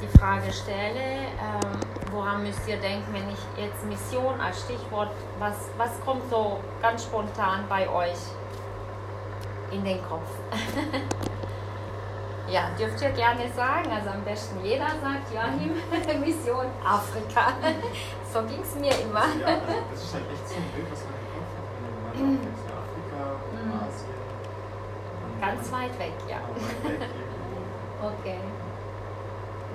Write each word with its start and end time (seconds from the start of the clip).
die 0.00 0.18
Frage 0.18 0.52
stelle, 0.52 1.26
ähm, 1.40 1.80
woran 2.12 2.42
müsst 2.42 2.66
ihr 2.68 2.76
denken, 2.76 3.12
wenn 3.12 3.28
ich 3.30 3.38
jetzt 3.56 3.84
Mission 3.84 4.40
als 4.40 4.62
Stichwort, 4.62 5.10
was, 5.38 5.54
was 5.76 5.90
kommt 6.04 6.28
so 6.30 6.58
ganz 6.82 7.04
spontan 7.04 7.64
bei 7.68 7.88
euch 7.88 8.18
in 9.70 9.84
den 9.84 10.02
Kopf? 10.08 10.28
ja, 12.48 12.70
dürft 12.78 13.00
ihr 13.02 13.10
gerne 13.10 13.50
sagen, 13.52 13.90
also 13.90 14.10
am 14.10 14.22
besten 14.22 14.64
jeder 14.64 14.86
sagt, 14.86 15.32
Joachim, 15.32 15.74
Mission 16.20 16.66
Afrika. 16.84 17.52
so 18.32 18.42
ging 18.42 18.62
es 18.62 18.74
mir 18.76 18.92
immer. 19.04 19.24
Ja, 19.40 19.46
also 19.46 19.66
das 19.90 20.02
ist 20.02 20.14
halt 20.14 20.24
echt 20.32 20.48
so 20.48 20.54
ein 20.56 20.70
Bild, 20.74 20.86
was 20.92 21.00
man 21.04 21.14
im 21.14 21.28
Kopf 21.34 21.50
hat, 21.56 21.66
wenn 22.14 22.26
man 22.28 22.40
denkt, 22.40 22.56
Afrika, 22.66 23.22
Mhm. 23.52 23.72
Asien. 23.80 24.16
Ganz 25.40 25.72
weit 25.72 25.98
weg, 25.98 26.12
ja. 26.28 26.36
weit 26.36 26.90
weg 26.90 27.00
irgendwo. 27.00 28.06
Okay. 28.22 28.38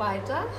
Weiter? 0.01 0.49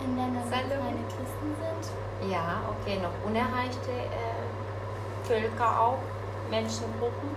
In 0.00 0.16
Ländern, 0.16 0.42
wo 0.42 0.50
keine 0.50 1.04
Christen 1.04 1.52
sind. 1.60 1.84
Ja, 2.32 2.62
okay, 2.72 2.96
noch 2.96 3.12
unerreichte 3.28 3.92
äh, 3.92 4.40
Völker 5.24 5.80
auch, 5.80 5.98
Menschengruppen. 6.48 7.28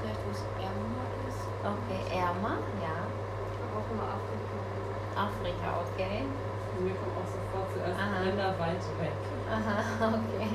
Vielleicht, 0.00 0.20
wo 0.24 0.30
es 0.32 0.42
ärmer 0.56 1.04
ist. 1.28 1.44
Okay, 1.60 2.00
ärmer, 2.16 2.56
ja. 2.80 3.04
Auch 3.76 3.88
immer 3.92 4.16
Afrika. 4.16 4.56
Afrika, 5.12 5.68
okay. 5.84 6.24
Mir 6.80 6.94
kommt 6.96 7.14
auch 7.20 7.28
sofort 7.28 7.68
zuerst 7.74 8.00
Aha. 8.00 8.24
Länder 8.24 8.58
weit 8.58 8.82
weg. 8.98 9.18
Aha, 9.52 10.08
okay. 10.08 10.48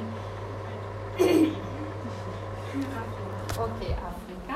Okay, 3.53 3.93
Afrika. 3.93 4.55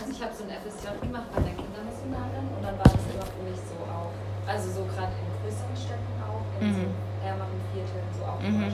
Also 0.00 0.12
ich 0.12 0.22
habe 0.22 0.34
so 0.34 0.44
ein 0.44 0.50
FSJ 0.50 1.04
gemacht 1.04 1.26
bei 1.34 1.42
der 1.42 1.53
also 4.46 4.68
so 4.70 4.84
gerade 4.84 5.12
in 5.20 5.42
größeren 5.42 5.76
Städten 5.76 6.22
auch, 6.22 6.60
in 6.62 6.72
so 6.74 6.80
Mhm. 6.80 6.94
ärmeren 7.24 7.60
Vierteln, 7.72 8.04
so 8.18 8.24
auch 8.24 8.40
Mhm. 8.40 8.72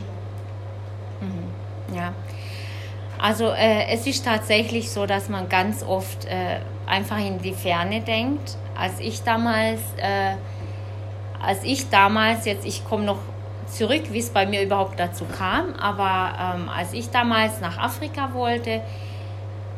Mhm. 1.20 1.96
Ja. 1.96 2.12
Also 3.18 3.50
äh, 3.50 3.86
es 3.90 4.06
ist 4.06 4.24
tatsächlich 4.24 4.90
so, 4.90 5.04
dass 5.06 5.28
man 5.28 5.48
ganz 5.48 5.82
oft 5.82 6.24
äh, 6.24 6.60
einfach 6.86 7.18
in 7.18 7.38
die 7.38 7.52
Ferne 7.52 8.00
denkt. 8.00 8.56
Als 8.74 8.98
ich 8.98 9.22
damals, 9.22 9.80
äh, 9.98 10.36
als 11.42 11.62
ich 11.64 11.90
damals, 11.90 12.46
jetzt 12.46 12.64
ich 12.64 12.84
komme 12.88 13.04
noch 13.04 13.18
zurück, 13.66 14.04
wie 14.10 14.18
es 14.20 14.30
bei 14.30 14.46
mir 14.46 14.62
überhaupt 14.62 14.98
dazu 14.98 15.26
kam, 15.26 15.74
aber 15.74 16.56
ähm, 16.56 16.68
als 16.68 16.92
ich 16.94 17.10
damals 17.10 17.60
nach 17.60 17.78
Afrika 17.78 18.30
wollte, 18.32 18.80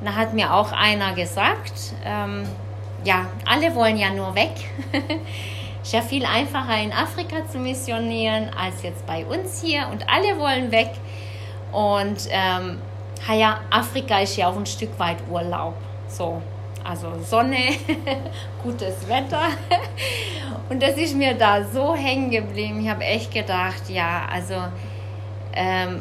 da 0.05 0.15
hat 0.15 0.35
mir 0.35 0.55
auch 0.55 0.73
einer 0.73 1.13
gesagt, 1.15 1.95
ähm, 2.05 2.45
ja, 3.05 3.27
alle 3.45 3.75
wollen 3.75 3.97
ja 3.97 4.11
nur 4.11 4.35
weg. 4.35 4.53
ist 5.83 5.93
ja 5.93 6.01
viel 6.01 6.25
einfacher 6.25 6.81
in 6.81 6.93
Afrika 6.93 7.47
zu 7.51 7.59
missionieren 7.59 8.51
als 8.57 8.83
jetzt 8.83 9.07
bei 9.07 9.25
uns 9.27 9.63
hier 9.63 9.89
und 9.91 10.09
alle 10.09 10.39
wollen 10.39 10.71
weg. 10.71 10.91
Und 11.73 12.29
ähm, 12.31 12.79
ja, 13.29 13.61
Afrika 13.71 14.21
ist 14.21 14.37
ja 14.37 14.49
auch 14.49 14.57
ein 14.57 14.67
Stück 14.67 14.99
weit 14.99 15.19
Urlaub. 15.31 15.75
So, 16.07 16.41
also 16.85 17.09
Sonne, 17.23 17.57
gutes 18.63 19.09
Wetter. 19.09 19.43
Und 20.69 20.83
das 20.83 20.97
ist 20.97 21.15
mir 21.15 21.35
da 21.35 21.65
so 21.65 21.95
hängen 21.95 22.31
geblieben. 22.31 22.81
Ich 22.83 22.89
habe 22.89 23.05
echt 23.05 23.33
gedacht, 23.33 23.89
ja, 23.89 24.27
also 24.31 24.55
ähm, 25.55 26.01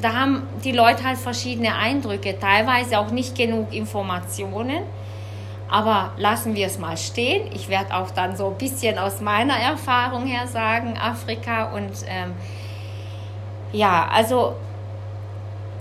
da 0.00 0.14
haben 0.14 0.46
die 0.64 0.72
Leute 0.72 1.04
halt 1.04 1.18
verschiedene 1.18 1.74
Eindrücke, 1.74 2.38
teilweise 2.38 2.98
auch 2.98 3.10
nicht 3.10 3.36
genug 3.36 3.72
Informationen. 3.72 4.82
Aber 5.70 6.12
lassen 6.16 6.54
wir 6.54 6.66
es 6.66 6.78
mal 6.78 6.96
stehen. 6.96 7.50
Ich 7.52 7.68
werde 7.68 7.94
auch 7.94 8.10
dann 8.10 8.36
so 8.36 8.48
ein 8.48 8.58
bisschen 8.58 8.98
aus 8.98 9.20
meiner 9.20 9.56
Erfahrung 9.56 10.26
her 10.26 10.46
sagen, 10.46 10.96
Afrika. 10.98 11.72
Und 11.74 11.92
ähm, 12.08 12.32
ja, 13.72 14.08
also 14.10 14.54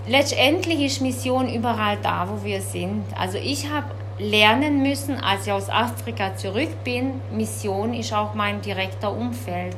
letztendlich 0.07 0.81
ist 0.81 1.01
Mission 1.01 1.47
überall 1.47 1.97
da, 2.01 2.27
wo 2.29 2.43
wir 2.43 2.61
sind. 2.61 3.05
Also 3.17 3.37
ich 3.37 3.71
habe 3.71 3.87
lernen 4.19 4.81
müssen, 4.81 5.21
als 5.23 5.47
ich 5.47 5.53
aus 5.53 5.69
Afrika 5.69 6.35
zurück 6.35 6.83
bin, 6.83 7.21
Mission 7.31 7.93
ist 7.93 8.13
auch 8.13 8.33
mein 8.33 8.61
direkter 8.61 9.11
Umfeld. 9.11 9.75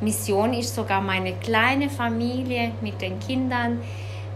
Mission 0.00 0.52
ist 0.52 0.74
sogar 0.74 1.00
meine 1.00 1.32
kleine 1.32 1.90
Familie 1.90 2.72
mit 2.80 3.00
den 3.00 3.18
Kindern. 3.18 3.80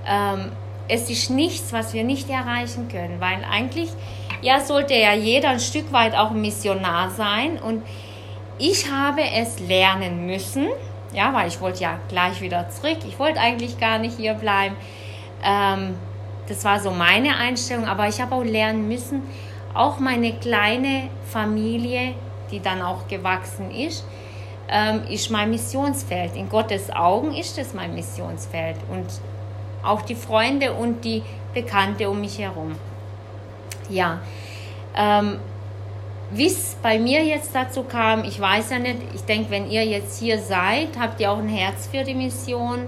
Ähm, 0.07 0.51
es 0.89 1.09
ist 1.09 1.31
nichts, 1.31 1.73
was 1.73 1.95
wir 1.95 2.03
nicht 2.03 2.29
erreichen 2.29 2.89
können, 2.89 3.21
weil 3.21 3.45
eigentlich 3.49 3.91
ja 4.43 4.61
sollte 4.61 4.95
ja 4.95 5.15
jeder 5.15 5.51
ein 5.51 5.61
Stück 5.61 5.93
weit 5.93 6.15
auch 6.15 6.33
Missionar 6.33 7.11
sein 7.11 7.59
und 7.59 7.83
ich 8.59 8.91
habe 8.91 9.23
es 9.23 9.59
lernen 9.61 10.27
müssen, 10.27 10.69
ja, 11.13 11.33
weil 11.33 11.49
ich 11.49 11.61
wollte 11.61 11.83
ja 11.83 11.99
gleich 12.09 12.41
wieder 12.41 12.69
zurück. 12.69 12.99
Ich 13.07 13.19
wollte 13.19 13.41
eigentlich 13.41 13.79
gar 13.79 13.99
nicht 13.99 14.17
hier 14.17 14.35
bleiben. 14.35 14.77
Ähm, 15.43 15.95
das 16.49 16.65
war 16.65 16.81
so 16.81 16.91
meine 16.91 17.37
Einstellung, 17.37 17.87
aber 17.87 18.09
ich 18.09 18.21
habe 18.21 18.35
auch 18.35 18.45
lernen 18.45 18.89
müssen, 18.89 19.23
auch 19.75 19.99
meine 19.99 20.35
kleine 20.35 21.09
Familie, 21.31 22.15
die 22.51 22.61
dann 22.61 22.83
auch 22.83 23.09
gewachsen 23.09 23.71
ist, 23.71 24.05
ähm, 24.69 25.03
ist 25.09 25.31
mein 25.31 25.51
Missionsfeld. 25.51 26.37
In 26.37 26.49
Gottes 26.49 26.91
Augen 26.91 27.35
ist 27.35 27.59
es 27.59 27.75
mein 27.75 27.95
Missionsfeld 27.95 28.77
und 28.91 29.07
auch 29.83 30.03
die 30.03 30.15
Freunde 30.15 30.73
und 30.73 31.05
die 31.05 31.23
Bekannte 31.55 32.09
um 32.09 32.21
mich 32.21 32.39
herum. 32.39 32.77
Ja, 33.93 34.21
ähm, 34.97 35.39
wie 36.31 36.47
es 36.47 36.77
bei 36.83 36.99
mir 36.99 37.23
jetzt 37.23 37.55
dazu 37.55 37.83
kam, 37.83 38.25
ich 38.25 38.41
weiß 38.41 38.71
ja 38.71 38.79
nicht. 38.79 38.97
Ich 39.15 39.23
denke, 39.23 39.51
wenn 39.51 39.71
ihr 39.71 39.85
jetzt 39.85 40.19
hier 40.19 40.39
seid, 40.39 40.99
habt 40.99 41.21
ihr 41.21 41.31
auch 41.31 41.39
ein 41.39 41.49
Herz 41.49 41.89
für 41.89 42.05
die 42.05 42.15
Mission. 42.15 42.87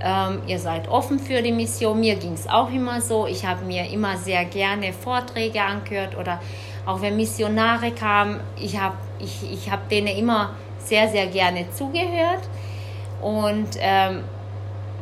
Ähm, 0.00 0.42
ihr 0.46 0.58
seid 0.58 0.88
offen 0.88 1.18
für 1.18 1.42
die 1.42 1.50
Mission. 1.50 1.98
Mir 1.98 2.14
ging 2.14 2.34
es 2.34 2.48
auch 2.48 2.70
immer 2.70 3.00
so. 3.00 3.26
Ich 3.26 3.44
habe 3.44 3.64
mir 3.64 3.90
immer 3.90 4.16
sehr 4.16 4.44
gerne 4.44 4.92
Vorträge 4.92 5.60
angehört 5.60 6.16
oder 6.16 6.40
auch 6.86 7.02
wenn 7.02 7.16
Missionare 7.16 7.90
kamen, 7.90 8.40
ich 8.56 8.78
habe 8.80 8.96
ich, 9.18 9.52
ich 9.52 9.70
hab 9.70 9.88
denen 9.88 10.06
immer 10.06 10.54
sehr, 10.78 11.08
sehr 11.08 11.26
gerne 11.26 11.66
zugehört. 11.72 12.48
Und 13.20 13.68
ähm, 13.80 14.24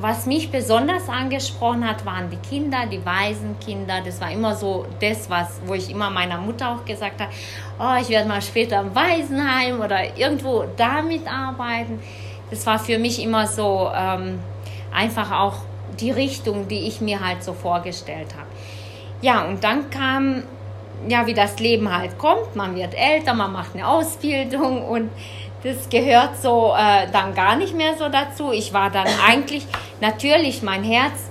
was 0.00 0.26
mich 0.26 0.50
besonders 0.50 1.08
angesprochen 1.08 1.86
hat, 1.88 2.04
waren 2.06 2.30
die 2.30 2.36
Kinder, 2.36 2.86
die 2.86 3.04
Waisenkinder. 3.04 4.00
Das 4.04 4.20
war 4.20 4.30
immer 4.30 4.54
so 4.54 4.86
das, 5.00 5.28
was, 5.28 5.60
wo 5.66 5.74
ich 5.74 5.90
immer 5.90 6.10
meiner 6.10 6.38
Mutter 6.38 6.70
auch 6.70 6.84
gesagt 6.84 7.20
habe, 7.20 7.32
oh, 7.78 8.00
ich 8.00 8.08
werde 8.08 8.28
mal 8.28 8.42
später 8.42 8.80
im 8.80 8.94
Waisenheim 8.94 9.80
oder 9.80 10.16
irgendwo 10.16 10.64
damit 10.76 11.26
arbeiten. 11.26 12.00
Das 12.50 12.64
war 12.66 12.78
für 12.78 12.98
mich 12.98 13.22
immer 13.22 13.46
so 13.46 13.90
ähm, 13.94 14.38
einfach 14.92 15.32
auch 15.32 15.56
die 16.00 16.10
Richtung, 16.10 16.68
die 16.68 16.86
ich 16.86 17.00
mir 17.00 17.24
halt 17.24 17.42
so 17.42 17.52
vorgestellt 17.52 18.34
habe. 18.34 18.48
Ja, 19.20 19.44
und 19.46 19.64
dann 19.64 19.90
kam, 19.90 20.44
ja, 21.08 21.26
wie 21.26 21.34
das 21.34 21.58
Leben 21.58 21.94
halt 21.94 22.18
kommt. 22.18 22.54
Man 22.54 22.76
wird 22.76 22.94
älter, 22.94 23.34
man 23.34 23.52
macht 23.52 23.74
eine 23.74 23.86
Ausbildung 23.86 24.86
und 24.86 25.10
das 25.62 25.88
gehört 25.88 26.40
so 26.40 26.72
äh, 26.76 27.10
dann 27.10 27.34
gar 27.34 27.56
nicht 27.56 27.74
mehr 27.74 27.96
so 27.96 28.08
dazu. 28.08 28.52
Ich 28.52 28.72
war 28.72 28.90
dann 28.90 29.06
eigentlich, 29.26 29.66
natürlich 30.00 30.62
mein 30.62 30.84
Herz, 30.84 31.30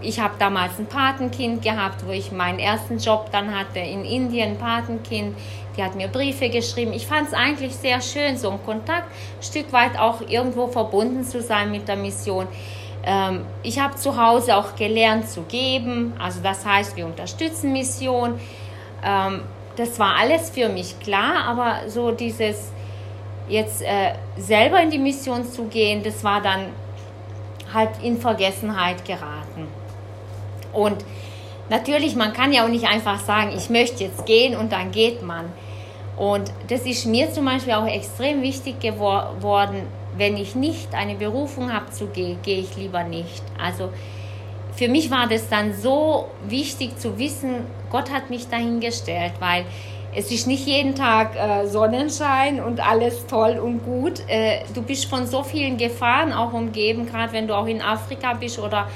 ich 0.00 0.20
habe 0.20 0.34
damals 0.38 0.78
ein 0.78 0.86
Patenkind 0.86 1.62
gehabt, 1.62 2.06
wo 2.06 2.12
ich 2.12 2.30
meinen 2.30 2.58
ersten 2.58 2.98
Job 2.98 3.30
dann 3.32 3.58
hatte 3.58 3.78
in 3.78 4.04
Indien, 4.04 4.58
Patenkind. 4.58 5.36
Die 5.76 5.82
hat 5.82 5.96
mir 5.96 6.08
Briefe 6.08 6.50
geschrieben. 6.50 6.92
Ich 6.92 7.06
fand 7.06 7.28
es 7.28 7.34
eigentlich 7.34 7.74
sehr 7.74 8.00
schön, 8.00 8.36
so 8.36 8.50
ein 8.50 8.64
Kontakt, 8.64 9.06
ein 9.06 9.42
Stück 9.42 9.72
weit 9.72 9.98
auch 9.98 10.20
irgendwo 10.28 10.68
verbunden 10.68 11.24
zu 11.24 11.40
sein 11.40 11.70
mit 11.70 11.88
der 11.88 11.96
Mission. 11.96 12.46
Ähm, 13.04 13.44
ich 13.62 13.78
habe 13.78 13.96
zu 13.96 14.16
Hause 14.22 14.56
auch 14.56 14.76
gelernt 14.76 15.28
zu 15.28 15.42
geben. 15.42 16.12
Also 16.18 16.40
das 16.42 16.64
heißt, 16.64 16.96
wir 16.96 17.06
unterstützen 17.06 17.72
Mission. 17.72 18.38
Ähm, 19.02 19.40
das 19.76 19.98
war 19.98 20.16
alles 20.16 20.50
für 20.50 20.68
mich 20.68 21.00
klar, 21.00 21.44
aber 21.46 21.88
so 21.88 22.12
dieses 22.12 22.72
jetzt 23.48 23.82
äh, 23.82 24.14
selber 24.36 24.80
in 24.80 24.90
die 24.90 24.98
Mission 24.98 25.44
zu 25.44 25.64
gehen, 25.64 26.02
das 26.02 26.24
war 26.24 26.40
dann 26.40 26.66
halt 27.72 27.90
in 28.02 28.18
Vergessenheit 28.18 29.04
geraten. 29.04 29.68
Und 30.72 31.04
natürlich, 31.68 32.16
man 32.16 32.32
kann 32.32 32.52
ja 32.52 32.64
auch 32.64 32.68
nicht 32.68 32.86
einfach 32.86 33.20
sagen, 33.20 33.52
ich 33.56 33.70
möchte 33.70 34.04
jetzt 34.04 34.26
gehen 34.26 34.56
und 34.56 34.72
dann 34.72 34.90
geht 34.90 35.22
man. 35.22 35.46
Und 36.16 36.52
das 36.68 36.82
ist 36.82 37.06
mir 37.06 37.32
zum 37.32 37.44
Beispiel 37.44 37.74
auch 37.74 37.86
extrem 37.86 38.42
wichtig 38.42 38.80
geworden, 38.80 39.82
wenn 40.16 40.36
ich 40.36 40.54
nicht 40.54 40.94
eine 40.94 41.16
Berufung 41.16 41.72
habe 41.72 41.90
zu 41.90 42.06
gehen, 42.06 42.38
gehe 42.42 42.60
ich 42.60 42.76
lieber 42.76 43.02
nicht. 43.02 43.42
Also 43.60 43.90
für 44.76 44.88
mich 44.88 45.10
war 45.10 45.28
das 45.28 45.48
dann 45.48 45.74
so 45.74 46.28
wichtig 46.48 46.98
zu 46.98 47.18
wissen, 47.18 47.66
Gott 47.90 48.12
hat 48.12 48.30
mich 48.30 48.48
dahingestellt, 48.48 49.32
weil 49.40 49.64
es 50.14 50.30
ist 50.30 50.46
nicht 50.46 50.66
jeden 50.66 50.94
Tag 50.94 51.34
äh, 51.36 51.66
Sonnenschein 51.66 52.62
und 52.62 52.80
alles 52.80 53.26
toll 53.26 53.58
und 53.58 53.84
gut. 53.84 54.22
Äh, 54.28 54.60
du 54.72 54.82
bist 54.82 55.06
von 55.06 55.26
so 55.26 55.42
vielen 55.42 55.76
Gefahren 55.76 56.32
auch 56.32 56.52
umgeben, 56.52 57.06
gerade 57.06 57.32
wenn 57.32 57.48
du 57.48 57.54
auch 57.54 57.66
in 57.66 57.82
Afrika 57.82 58.34
bist 58.34 58.58
oder 58.58 58.88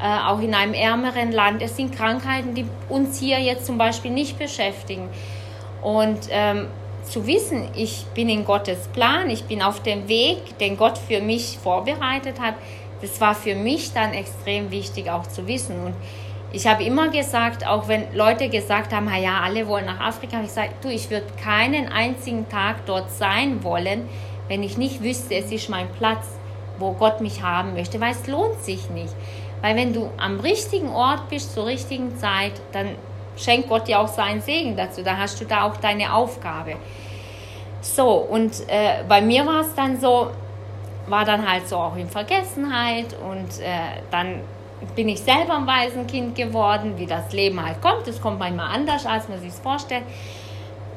äh, 0.00 0.28
auch 0.28 0.40
in 0.40 0.54
einem 0.54 0.74
ärmeren 0.74 1.32
Land. 1.32 1.60
Es 1.60 1.76
sind 1.76 1.94
Krankheiten, 1.94 2.54
die 2.54 2.64
uns 2.88 3.18
hier 3.18 3.40
jetzt 3.40 3.66
zum 3.66 3.78
Beispiel 3.78 4.12
nicht 4.12 4.38
beschäftigen. 4.38 5.08
Und 5.82 6.20
ähm, 6.30 6.68
zu 7.02 7.26
wissen, 7.26 7.68
ich 7.74 8.04
bin 8.14 8.28
in 8.28 8.44
Gottes 8.44 8.88
Plan, 8.88 9.28
ich 9.28 9.44
bin 9.44 9.62
auf 9.62 9.82
dem 9.82 10.08
Weg, 10.08 10.58
den 10.58 10.76
Gott 10.76 10.98
für 10.98 11.20
mich 11.20 11.58
vorbereitet 11.62 12.40
hat, 12.40 12.54
das 13.00 13.20
war 13.20 13.34
für 13.34 13.54
mich 13.54 13.92
dann 13.92 14.12
extrem 14.12 14.70
wichtig 14.70 15.10
auch 15.10 15.26
zu 15.26 15.46
wissen. 15.48 15.74
Und 15.84 15.94
ich 16.52 16.66
habe 16.66 16.82
immer 16.82 17.08
gesagt, 17.08 17.66
auch 17.66 17.86
wenn 17.86 18.12
Leute 18.14 18.48
gesagt 18.48 18.92
haben, 18.92 19.08
ja, 19.22 19.40
alle 19.40 19.68
wollen 19.68 19.86
nach 19.86 20.00
Afrika, 20.00 20.38
ich 20.40 20.48
gesagt, 20.48 20.84
du, 20.84 20.88
ich 20.88 21.10
würde 21.10 21.26
keinen 21.42 21.88
einzigen 21.88 22.48
Tag 22.48 22.86
dort 22.86 23.10
sein 23.10 23.62
wollen, 23.62 24.08
wenn 24.48 24.62
ich 24.62 24.76
nicht 24.76 25.02
wüsste, 25.02 25.36
es 25.36 25.52
ist 25.52 25.68
mein 25.68 25.88
Platz, 25.92 26.26
wo 26.78 26.92
Gott 26.92 27.20
mich 27.20 27.42
haben 27.42 27.74
möchte, 27.74 28.00
weil 28.00 28.12
es 28.12 28.26
lohnt 28.26 28.60
sich 28.62 28.90
nicht. 28.90 29.14
Weil 29.62 29.76
wenn 29.76 29.92
du 29.92 30.10
am 30.16 30.40
richtigen 30.40 30.88
Ort 30.88 31.28
bist, 31.28 31.54
zur 31.54 31.66
richtigen 31.66 32.16
Zeit, 32.16 32.52
dann 32.72 32.96
schenkt 33.36 33.68
Gott 33.68 33.86
dir 33.86 34.00
auch 34.00 34.08
seinen 34.08 34.40
Segen 34.40 34.76
dazu. 34.76 35.02
Da 35.02 35.18
hast 35.18 35.40
du 35.40 35.44
da 35.44 35.64
auch 35.64 35.76
deine 35.76 36.12
Aufgabe. 36.12 36.76
So, 37.80 38.08
und 38.08 38.68
äh, 38.68 39.04
bei 39.08 39.20
mir 39.20 39.46
war 39.46 39.60
es 39.60 39.74
dann 39.74 40.00
so, 40.00 40.30
war 41.06 41.24
dann 41.24 41.48
halt 41.48 41.68
so 41.68 41.76
auch 41.76 41.96
in 41.96 42.08
Vergessenheit 42.08 43.14
und 43.22 43.60
äh, 43.60 44.02
dann 44.10 44.40
bin 44.94 45.08
ich 45.08 45.20
selber 45.20 45.56
ein 45.56 45.66
Waisenkind 45.66 46.34
geworden, 46.34 46.94
wie 46.96 47.06
das 47.06 47.32
Leben 47.32 47.64
halt 47.64 47.80
kommt. 47.82 48.06
Das 48.06 48.20
kommt 48.20 48.38
manchmal 48.38 48.74
anders, 48.74 49.06
als 49.06 49.28
man 49.28 49.40
sich 49.40 49.52
vorstellt. 49.52 50.04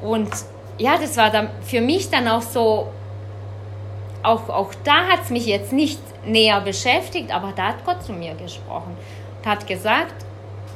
Und 0.01 0.30
ja, 0.77 0.97
das 0.97 1.18
war 1.18 1.30
dann 1.30 1.50
für 1.62 1.81
mich 1.81 2.09
dann 2.09 2.27
auch 2.27 2.41
so, 2.41 2.88
auch, 4.24 4.50
auch 4.50 4.71
da 4.83 5.07
hat 5.07 5.21
es 5.24 5.30
mich 5.30 5.45
jetzt 5.45 5.74
nicht 5.74 6.00
näher 6.25 6.62
beschäftigt, 6.62 7.33
aber 7.33 7.53
da 7.56 7.69
hat 7.69 7.85
Gott 7.85 8.03
zu 8.03 8.13
mir 8.13 8.33
gesprochen 8.35 8.95
und 9.39 9.50
hat 9.50 9.68
gesagt, 9.68 10.15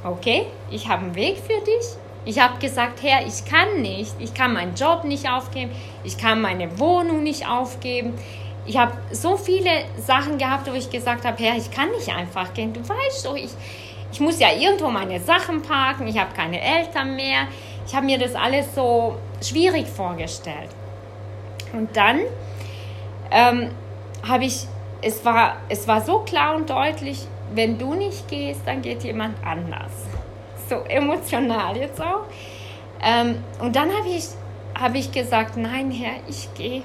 okay, 0.03 0.45
ich 0.69 0.87
habe 0.87 1.05
einen 1.05 1.15
Weg 1.15 1.37
für 1.37 1.63
dich. 1.65 1.85
Ich 2.25 2.41
habe 2.41 2.59
gesagt, 2.59 3.01
Herr, 3.03 3.25
ich 3.25 3.45
kann 3.45 3.81
nicht, 3.81 4.13
ich 4.19 4.33
kann 4.33 4.53
meinen 4.53 4.75
Job 4.75 5.05
nicht 5.05 5.29
aufgeben, 5.29 5.71
ich 6.03 6.17
kann 6.17 6.41
meine 6.41 6.77
Wohnung 6.77 7.23
nicht 7.23 7.47
aufgeben, 7.47 8.15
ich 8.67 8.77
habe 8.77 8.91
so 9.11 9.37
viele 9.37 9.85
Sachen 9.97 10.37
gehabt, 10.37 10.69
wo 10.69 10.75
ich 10.75 10.89
gesagt 10.89 11.25
habe, 11.25 11.41
Herr, 11.41 11.55
ich 11.55 11.71
kann 11.71 11.89
nicht 11.91 12.09
einfach 12.09 12.53
gehen. 12.53 12.73
Du 12.73 12.81
weißt 12.81 13.25
doch, 13.25 13.35
ich, 13.35 13.49
ich 14.11 14.19
muss 14.19 14.39
ja 14.39 14.49
irgendwo 14.51 14.89
meine 14.89 15.19
Sachen 15.21 15.61
parken, 15.61 16.05
ich 16.07 16.19
habe 16.19 16.33
keine 16.35 16.61
Eltern 16.61 17.15
mehr. 17.15 17.47
Ich 17.85 17.95
habe 17.95 18.05
mir 18.05 18.19
das 18.19 18.35
alles 18.35 18.75
so 18.75 19.15
schwierig 19.41 19.87
vorgestellt. 19.87 20.69
Und 21.71 21.95
dann 21.95 22.19
ähm, 23.31 23.71
habe 24.27 24.43
ich, 24.43 24.67
es 25.01 25.23
war, 25.23 25.57
es 25.69 25.87
war 25.87 26.01
so 26.01 26.19
klar 26.19 26.55
und 26.55 26.69
deutlich, 26.69 27.25
wenn 27.53 27.77
du 27.77 27.93
nicht 27.93 28.27
gehst, 28.27 28.61
dann 28.65 28.81
geht 28.81 29.03
jemand 29.03 29.35
anders. 29.45 29.93
So 30.69 30.75
emotional 30.89 31.77
jetzt 31.77 32.01
auch. 32.01 32.25
Ähm, 33.01 33.41
und 33.61 33.73
dann 33.77 33.89
habe 33.89 34.09
ich, 34.09 34.25
hab 34.77 34.93
ich 34.95 35.09
gesagt, 35.13 35.55
nein, 35.55 35.89
Herr, 35.91 36.15
ich 36.27 36.53
gehe. 36.55 36.83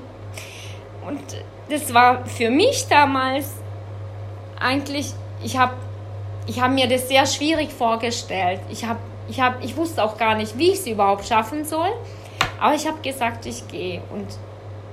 Und 1.05 1.21
das 1.69 1.93
war 1.95 2.27
für 2.27 2.51
mich 2.51 2.87
damals 2.89 3.51
eigentlich, 4.59 5.13
ich 5.43 5.57
habe 5.59 5.75
ich 6.47 6.61
hab 6.61 6.73
mir 6.73 6.89
das 6.89 7.09
sehr 7.09 7.27
schwierig 7.27 7.71
vorgestellt. 7.73 8.61
Ich, 8.69 8.85
hab, 8.85 8.99
ich, 9.29 9.41
hab, 9.41 9.63
ich 9.65 9.77
wusste 9.77 10.03
auch 10.03 10.17
gar 10.17 10.35
nicht, 10.35 10.59
wie 10.59 10.71
ich 10.71 10.79
es 10.81 10.87
überhaupt 10.87 11.27
schaffen 11.27 11.65
soll. 11.65 11.91
Aber 12.61 12.75
ich 12.75 12.87
habe 12.87 13.01
gesagt, 13.01 13.47
ich 13.47 13.67
gehe. 13.69 14.03
Und 14.11 14.27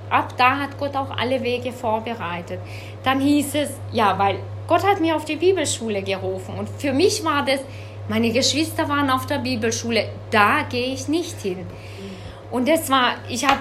ab 0.08 0.34
da 0.36 0.58
hat 0.58 0.78
Gott 0.78 0.96
auch 0.96 1.16
alle 1.16 1.42
Wege 1.42 1.72
vorbereitet. 1.72 2.60
Dann 3.02 3.20
hieß 3.20 3.54
es, 3.54 3.70
ja, 3.92 4.18
weil 4.18 4.38
Gott 4.66 4.84
hat 4.84 5.00
mir 5.00 5.16
auf 5.16 5.24
die 5.24 5.36
Bibelschule 5.36 6.02
gerufen. 6.02 6.56
Und 6.58 6.68
für 6.68 6.92
mich 6.92 7.24
war 7.24 7.44
das, 7.44 7.60
meine 8.08 8.32
Geschwister 8.32 8.88
waren 8.88 9.10
auf 9.10 9.26
der 9.26 9.38
Bibelschule, 9.38 10.08
da 10.30 10.62
gehe 10.68 10.94
ich 10.94 11.08
nicht 11.08 11.40
hin. 11.40 11.66
Und 12.50 12.68
das 12.68 12.90
war, 12.90 13.14
ich 13.28 13.46
habe, 13.46 13.60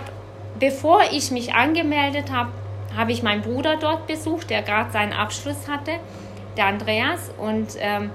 bevor 0.59 1.01
ich 1.11 1.29
mich 1.31 1.53
angemeldet 1.53 2.31
habe, 2.31 2.49
habe 2.95 3.11
ich 3.11 3.23
meinen 3.23 3.41
Bruder 3.41 3.77
dort 3.77 4.07
besucht, 4.07 4.49
der 4.49 4.61
gerade 4.61 4.91
seinen 4.91 5.13
Abschluss 5.13 5.67
hatte, 5.67 5.91
der 6.57 6.65
Andreas. 6.65 7.31
Und 7.37 7.69
ähm, 7.79 8.11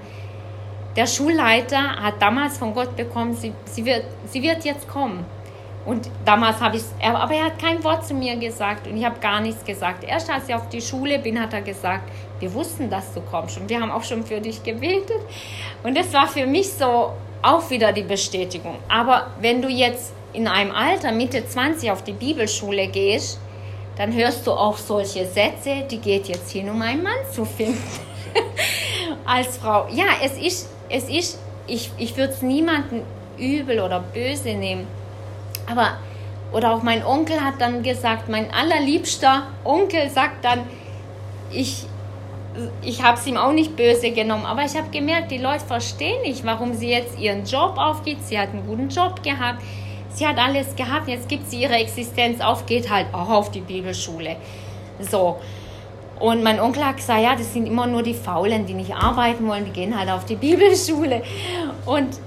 der 0.95 1.07
Schulleiter 1.07 2.01
hat 2.01 2.21
damals 2.21 2.57
von 2.57 2.73
Gott 2.73 2.95
bekommen, 2.95 3.33
sie, 3.33 3.53
sie, 3.65 3.85
wird, 3.85 4.05
sie 4.27 4.41
wird 4.41 4.63
jetzt 4.63 4.87
kommen. 4.87 5.25
Und 5.85 6.09
damals 6.25 6.61
habe 6.61 6.77
ich, 6.77 6.83
aber 7.03 7.35
er 7.35 7.45
hat 7.45 7.59
kein 7.59 7.83
Wort 7.83 8.07
zu 8.07 8.15
mir 8.15 8.35
gesagt 8.37 8.87
und 8.87 8.97
ich 8.97 9.05
habe 9.05 9.19
gar 9.19 9.39
nichts 9.39 9.63
gesagt. 9.63 10.03
Erst 10.03 10.31
als 10.31 10.49
ich 10.49 10.55
auf 10.55 10.67
die 10.69 10.81
Schule 10.81 11.19
bin, 11.19 11.39
hat 11.39 11.53
er 11.53 11.61
gesagt, 11.61 12.09
wir 12.39 12.51
wussten, 12.55 12.89
dass 12.89 13.13
du 13.13 13.21
kommst 13.21 13.59
und 13.59 13.69
wir 13.69 13.79
haben 13.79 13.91
auch 13.91 14.03
schon 14.03 14.25
für 14.25 14.41
dich 14.41 14.63
gebetet. 14.63 15.21
Und 15.83 15.95
das 15.95 16.11
war 16.11 16.27
für 16.27 16.47
mich 16.47 16.73
so 16.73 17.11
auch 17.43 17.69
wieder 17.69 17.91
die 17.93 18.01
Bestätigung. 18.01 18.77
Aber 18.89 19.27
wenn 19.39 19.61
du 19.61 19.69
jetzt 19.69 20.13
in 20.33 20.47
einem 20.47 20.71
Alter, 20.71 21.11
Mitte 21.11 21.45
20, 21.47 21.91
auf 21.91 22.03
die 22.03 22.13
Bibelschule 22.13 22.87
gehst, 22.87 23.39
dann 23.97 24.13
hörst 24.13 24.45
du 24.45 24.51
auch 24.51 24.77
solche 24.77 25.25
Sätze, 25.25 25.85
die 25.89 25.99
geht 25.99 26.27
jetzt 26.27 26.51
hin, 26.51 26.69
um 26.69 26.81
einen 26.81 27.03
Mann 27.03 27.13
zu 27.31 27.45
finden. 27.45 27.81
Als 29.25 29.57
Frau. 29.57 29.87
Ja, 29.91 30.05
es 30.23 30.37
ist, 30.37 30.69
es 30.89 31.09
ist, 31.09 31.39
ich, 31.67 31.91
ich 31.97 32.17
würde 32.17 32.33
es 32.33 32.41
niemandem 32.41 33.03
übel 33.37 33.79
oder 33.79 34.01
böse 34.01 34.53
nehmen. 34.53 34.85
Aber, 35.69 35.97
oder 36.51 36.73
auch 36.73 36.83
mein 36.83 37.05
Onkel 37.05 37.41
hat 37.41 37.55
dann 37.59 37.83
gesagt, 37.83 38.29
mein 38.29 38.51
allerliebster 38.51 39.47
Onkel 39.63 40.09
sagt 40.09 40.43
dann, 40.43 40.61
ich, 41.51 41.85
ich 42.81 43.01
habe 43.01 43.17
es 43.17 43.25
ihm 43.25 43.37
auch 43.37 43.51
nicht 43.51 43.75
böse 43.75 44.11
genommen, 44.11 44.45
aber 44.45 44.63
ich 44.63 44.75
habe 44.75 44.89
gemerkt, 44.89 45.31
die 45.31 45.37
Leute 45.37 45.65
verstehen 45.65 46.21
nicht, 46.21 46.45
warum 46.45 46.73
sie 46.73 46.89
jetzt 46.89 47.17
ihren 47.17 47.45
Job 47.45 47.77
aufgibt. 47.77 48.25
Sie 48.25 48.37
hat 48.37 48.49
einen 48.49 48.67
guten 48.67 48.89
Job 48.89 49.23
gehabt 49.23 49.61
Sie 50.15 50.25
hat 50.25 50.37
alles 50.37 50.73
gehabt, 50.77 51.09
jetzt 51.09 51.27
gibt 51.27 51.49
sie 51.49 51.61
ihre 51.61 51.73
Existenz 51.73 52.39
auf, 52.39 52.65
geht 52.65 52.89
halt 52.89 53.07
auch 53.13 53.29
auf 53.29 53.51
die 53.51 53.59
Bibelschule. 53.59 54.37
So. 54.99 55.37
Und 56.21 56.41
mein 56.41 56.61
Onkel 56.61 56.85
hat 56.85 56.95
gesagt, 56.95 57.21
ja, 57.21 57.35
das 57.35 57.51
sind 57.51 57.67
immer 57.67 57.85
nur 57.85 58.01
die 58.01 58.13
Faulen, 58.13 58.65
die 58.65 58.73
nicht 58.73 58.95
arbeiten 58.95 59.45
wollen, 59.45 59.65
die 59.65 59.71
gehen 59.71 59.99
halt 59.99 60.09
auf 60.09 60.23
die 60.23 60.37
Bibelschule. 60.37 61.21
Und, 61.85 62.17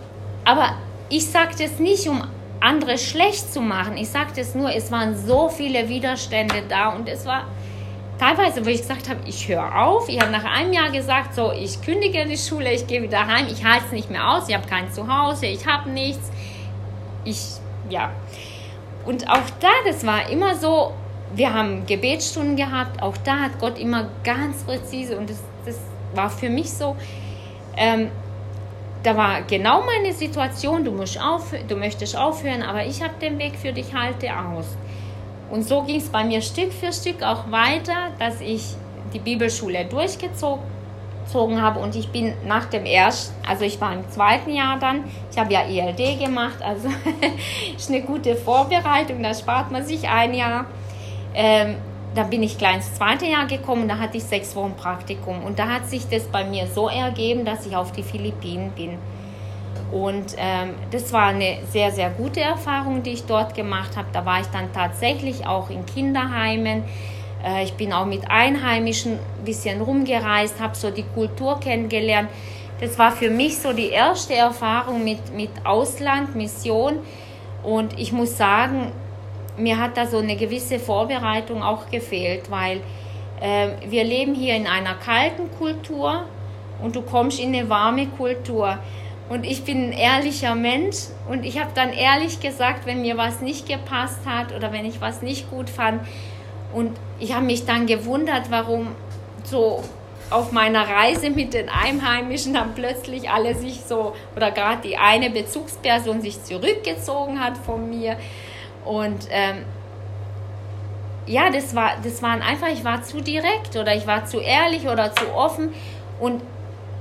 aber 0.44 0.74
ich 1.08 1.24
sage 1.24 1.54
das 1.58 1.78
nicht, 1.78 2.06
um 2.06 2.22
andere 2.60 2.98
schlecht 2.98 3.50
zu 3.50 3.62
machen. 3.62 3.96
Ich 3.96 4.10
sage 4.10 4.32
das 4.36 4.54
nur, 4.54 4.70
es 4.70 4.92
waren 4.92 5.16
so 5.16 5.48
viele 5.48 5.88
Widerstände 5.88 6.64
da 6.68 6.90
und 6.90 7.08
es 7.08 7.24
war 7.24 7.46
teilweise, 8.18 8.66
wo 8.66 8.68
ich 8.68 8.82
gesagt 8.82 9.08
habe, 9.08 9.20
ich 9.24 9.48
höre 9.48 9.82
auf. 9.82 10.10
Ich 10.10 10.20
habe 10.20 10.30
nach 10.30 10.44
einem 10.44 10.74
Jahr 10.74 10.90
gesagt, 10.90 11.34
so, 11.34 11.52
ich 11.52 11.80
kündige 11.80 12.26
die 12.26 12.36
Schule, 12.36 12.70
ich 12.74 12.86
gehe 12.86 13.02
wieder 13.02 13.26
heim, 13.26 13.46
ich 13.50 13.64
halte 13.64 13.86
es 13.86 13.92
nicht 13.92 14.10
mehr 14.10 14.32
aus, 14.32 14.50
ich 14.50 14.54
habe 14.54 14.68
kein 14.68 14.92
Zuhause, 14.92 15.46
ich 15.46 15.66
habe 15.66 15.88
nichts. 15.88 16.30
Ich 17.24 17.60
ja. 17.88 18.10
Und 19.06 19.28
auch 19.28 19.48
da, 19.60 19.68
das 19.86 20.06
war 20.06 20.28
immer 20.28 20.54
so, 20.54 20.92
wir 21.34 21.52
haben 21.52 21.86
Gebetsstunden 21.86 22.56
gehabt, 22.56 23.02
auch 23.02 23.16
da 23.18 23.38
hat 23.40 23.58
Gott 23.58 23.78
immer 23.78 24.08
ganz 24.24 24.62
präzise 24.64 25.18
und 25.18 25.30
das, 25.30 25.42
das 25.64 25.78
war 26.14 26.30
für 26.30 26.48
mich 26.48 26.70
so, 26.70 26.96
ähm, 27.76 28.10
da 29.02 29.16
war 29.16 29.42
genau 29.42 29.82
meine 29.82 30.12
Situation, 30.12 30.84
du, 30.84 30.90
musst 30.90 31.20
auf, 31.20 31.54
du 31.68 31.76
möchtest 31.76 32.16
aufhören, 32.16 32.62
aber 32.62 32.84
ich 32.84 33.02
habe 33.02 33.14
den 33.20 33.38
Weg 33.38 33.56
für 33.56 33.72
dich, 33.72 33.94
halte 33.94 34.28
aus. 34.36 34.76
Und 35.50 35.62
so 35.66 35.82
ging 35.82 35.96
es 35.96 36.08
bei 36.08 36.24
mir 36.24 36.42
Stück 36.42 36.72
für 36.72 36.92
Stück 36.92 37.22
auch 37.22 37.50
weiter, 37.50 38.10
dass 38.18 38.40
ich 38.40 38.74
die 39.14 39.20
Bibelschule 39.20 39.84
durchgezogen 39.84 40.77
gezogen 41.28 41.60
habe 41.60 41.78
und 41.80 41.94
ich 41.94 42.08
bin 42.08 42.32
nach 42.46 42.66
dem 42.66 42.86
ersten, 42.86 43.34
also 43.46 43.64
ich 43.64 43.80
war 43.80 43.92
im 43.92 44.08
zweiten 44.10 44.50
Jahr 44.50 44.78
dann, 44.78 45.04
ich 45.30 45.38
habe 45.38 45.52
ja 45.52 45.60
ELD 45.60 46.18
gemacht, 46.18 46.62
also 46.62 46.88
ist 47.76 47.90
eine 47.90 48.00
gute 48.02 48.34
Vorbereitung, 48.34 49.22
da 49.22 49.34
spart 49.34 49.70
man 49.70 49.84
sich 49.84 50.08
ein 50.08 50.32
Jahr. 50.32 50.64
Ähm, 51.34 51.76
da 52.14 52.24
bin 52.24 52.42
ich 52.42 52.56
gleich 52.56 52.76
ins 52.76 52.94
zweite 52.94 53.26
Jahr 53.26 53.46
gekommen, 53.46 53.86
da 53.86 53.98
hatte 53.98 54.16
ich 54.16 54.24
sechs 54.24 54.56
Wochen 54.56 54.74
Praktikum 54.74 55.44
und 55.44 55.58
da 55.58 55.68
hat 55.68 55.88
sich 55.88 56.08
das 56.08 56.24
bei 56.24 56.42
mir 56.44 56.66
so 56.66 56.88
ergeben, 56.88 57.44
dass 57.44 57.66
ich 57.66 57.76
auf 57.76 57.92
die 57.92 58.02
Philippinen 58.02 58.70
bin. 58.70 58.98
Und 59.92 60.34
ähm, 60.36 60.74
das 60.90 61.12
war 61.12 61.28
eine 61.28 61.58
sehr, 61.70 61.92
sehr 61.92 62.10
gute 62.10 62.40
Erfahrung, 62.40 63.02
die 63.02 63.10
ich 63.10 63.24
dort 63.24 63.54
gemacht 63.54 63.96
habe. 63.96 64.08
Da 64.12 64.24
war 64.24 64.40
ich 64.40 64.46
dann 64.48 64.72
tatsächlich 64.72 65.46
auch 65.46 65.70
in 65.70 65.86
Kinderheimen. 65.86 66.84
Äh, 67.44 67.64
ich 67.64 67.74
bin 67.74 67.92
auch 67.92 68.06
mit 68.06 68.30
Einheimischen 68.30 69.12
ein 69.12 69.44
bisschen 69.44 69.80
rumgereist, 69.80 70.60
habe 70.60 70.76
so 70.76 70.90
die 70.90 71.04
Kultur 71.04 71.60
kennengelernt. 71.60 72.28
Das 72.80 72.98
war 72.98 73.10
für 73.10 73.30
mich 73.30 73.58
so 73.58 73.72
die 73.72 73.88
erste 73.88 74.34
Erfahrung 74.34 75.02
mit, 75.02 75.34
mit 75.34 75.50
Ausland, 75.64 76.36
Mission. 76.36 77.00
Und 77.62 77.98
ich 77.98 78.12
muss 78.12 78.36
sagen, 78.36 78.92
mir 79.56 79.78
hat 79.78 79.96
da 79.96 80.06
so 80.06 80.18
eine 80.18 80.36
gewisse 80.36 80.78
Vorbereitung 80.78 81.62
auch 81.62 81.90
gefehlt, 81.90 82.50
weil 82.50 82.80
äh, 83.40 83.68
wir 83.88 84.04
leben 84.04 84.34
hier 84.34 84.54
in 84.54 84.66
einer 84.66 84.94
kalten 84.94 85.50
Kultur 85.58 86.24
und 86.82 86.94
du 86.94 87.02
kommst 87.02 87.40
in 87.40 87.54
eine 87.54 87.68
warme 87.68 88.06
Kultur. 88.06 88.78
Und 89.28 89.44
ich 89.44 89.64
bin 89.64 89.88
ein 89.88 89.92
ehrlicher 89.92 90.54
Mensch 90.54 90.96
und 91.28 91.44
ich 91.44 91.58
habe 91.58 91.70
dann 91.74 91.92
ehrlich 91.92 92.40
gesagt, 92.40 92.86
wenn 92.86 93.02
mir 93.02 93.18
was 93.18 93.42
nicht 93.42 93.68
gepasst 93.68 94.20
hat 94.24 94.54
oder 94.56 94.72
wenn 94.72 94.86
ich 94.86 95.00
was 95.00 95.20
nicht 95.20 95.50
gut 95.50 95.68
fand, 95.68 96.00
und 96.72 96.96
ich 97.18 97.34
habe 97.34 97.44
mich 97.44 97.64
dann 97.64 97.86
gewundert, 97.86 98.50
warum 98.50 98.88
so 99.44 99.82
auf 100.30 100.52
meiner 100.52 100.86
Reise 100.86 101.30
mit 101.30 101.54
den 101.54 101.68
Einheimischen 101.68 102.54
dann 102.54 102.74
plötzlich 102.74 103.30
alle 103.30 103.54
sich 103.54 103.80
so, 103.86 104.14
oder 104.36 104.50
gerade 104.50 104.82
die 104.86 104.96
eine 104.96 105.30
Bezugsperson 105.30 106.20
sich 106.20 106.42
zurückgezogen 106.44 107.40
hat 107.40 107.56
von 107.56 107.88
mir. 107.88 108.16
Und 108.84 109.26
ähm, 109.30 109.64
ja, 111.26 111.50
das, 111.50 111.74
war, 111.74 111.92
das 112.02 112.22
waren 112.22 112.42
einfach, 112.42 112.68
ich 112.68 112.84
war 112.84 113.02
zu 113.02 113.20
direkt 113.20 113.76
oder 113.76 113.94
ich 113.94 114.06
war 114.06 114.26
zu 114.26 114.38
ehrlich 114.40 114.86
oder 114.88 115.14
zu 115.14 115.32
offen. 115.34 115.72
Und 116.20 116.42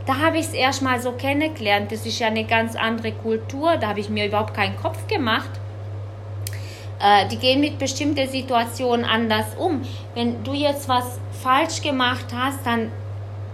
da 0.06 0.20
habe 0.20 0.38
ich 0.38 0.46
es 0.46 0.54
erstmal 0.54 1.02
so 1.02 1.12
kennengelernt. 1.12 1.92
Das 1.92 2.06
ist 2.06 2.20
ja 2.20 2.28
eine 2.28 2.46
ganz 2.46 2.76
andere 2.76 3.12
Kultur. 3.12 3.76
Da 3.78 3.90
habe 3.90 4.00
ich 4.00 4.10
mir 4.10 4.26
überhaupt 4.26 4.54
keinen 4.54 4.78
Kopf 4.78 5.08
gemacht. 5.08 5.50
Äh, 7.00 7.28
die 7.28 7.38
gehen 7.38 7.60
mit 7.60 7.78
bestimmten 7.78 8.28
Situationen 8.28 9.06
anders 9.06 9.56
um. 9.58 9.82
Wenn 10.16 10.44
du 10.44 10.54
jetzt 10.54 10.90
was 10.90 11.20
falsch 11.44 11.82
gemacht 11.82 12.26
hast, 12.34 12.66
dann 12.66 12.92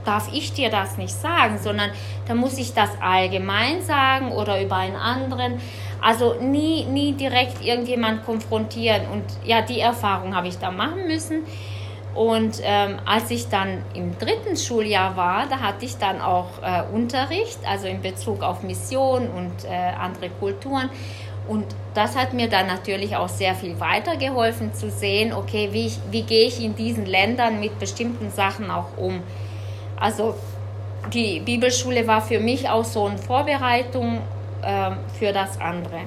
darf 0.05 0.29
ich 0.33 0.53
dir 0.53 0.69
das 0.69 0.97
nicht 0.97 1.13
sagen, 1.13 1.57
sondern 1.61 1.89
da 2.27 2.35
muss 2.35 2.57
ich 2.57 2.73
das 2.73 2.89
allgemein 3.01 3.81
sagen 3.81 4.31
oder 4.31 4.61
über 4.61 4.77
einen 4.77 4.95
anderen. 4.95 5.59
Also 6.01 6.35
nie, 6.41 6.85
nie 6.85 7.13
direkt 7.13 7.63
irgendjemand 7.63 8.25
konfrontieren. 8.25 9.07
Und 9.11 9.23
ja, 9.45 9.61
die 9.61 9.79
Erfahrung 9.79 10.35
habe 10.35 10.47
ich 10.47 10.57
da 10.57 10.71
machen 10.71 11.07
müssen. 11.07 11.43
Und 12.13 12.61
ähm, 12.61 12.97
als 13.05 13.31
ich 13.31 13.49
dann 13.49 13.83
im 13.95 14.17
dritten 14.19 14.55
Schuljahr 14.55 15.17
war, 15.17 15.47
da 15.47 15.59
hatte 15.59 15.85
ich 15.85 15.97
dann 15.97 16.21
auch 16.21 16.49
äh, 16.61 16.83
Unterricht, 16.93 17.57
also 17.67 17.87
in 17.87 18.01
Bezug 18.01 18.43
auf 18.43 18.61
Mission 18.61 19.29
und 19.29 19.65
äh, 19.65 19.69
andere 19.99 20.29
Kulturen. 20.29 20.89
Und 21.47 21.65
das 21.93 22.15
hat 22.15 22.33
mir 22.33 22.49
dann 22.49 22.67
natürlich 22.67 23.15
auch 23.15 23.27
sehr 23.27 23.53
viel 23.53 23.79
weitergeholfen 23.79 24.73
zu 24.73 24.89
sehen, 24.89 25.33
okay, 25.33 25.69
wie, 25.71 25.87
ich, 25.87 25.99
wie 26.09 26.23
gehe 26.23 26.47
ich 26.47 26.63
in 26.63 26.75
diesen 26.75 27.05
Ländern 27.05 27.59
mit 27.59 27.77
bestimmten 27.79 28.31
Sachen 28.31 28.71
auch 28.71 28.97
um. 28.97 29.21
Also 29.99 30.35
die 31.13 31.41
Bibelschule 31.41 32.07
war 32.07 32.21
für 32.21 32.39
mich 32.39 32.69
auch 32.69 32.85
so 32.85 33.05
eine 33.05 33.17
Vorbereitung 33.17 34.21
äh, 34.61 34.91
für 35.19 35.33
das 35.33 35.59
andere. 35.59 36.01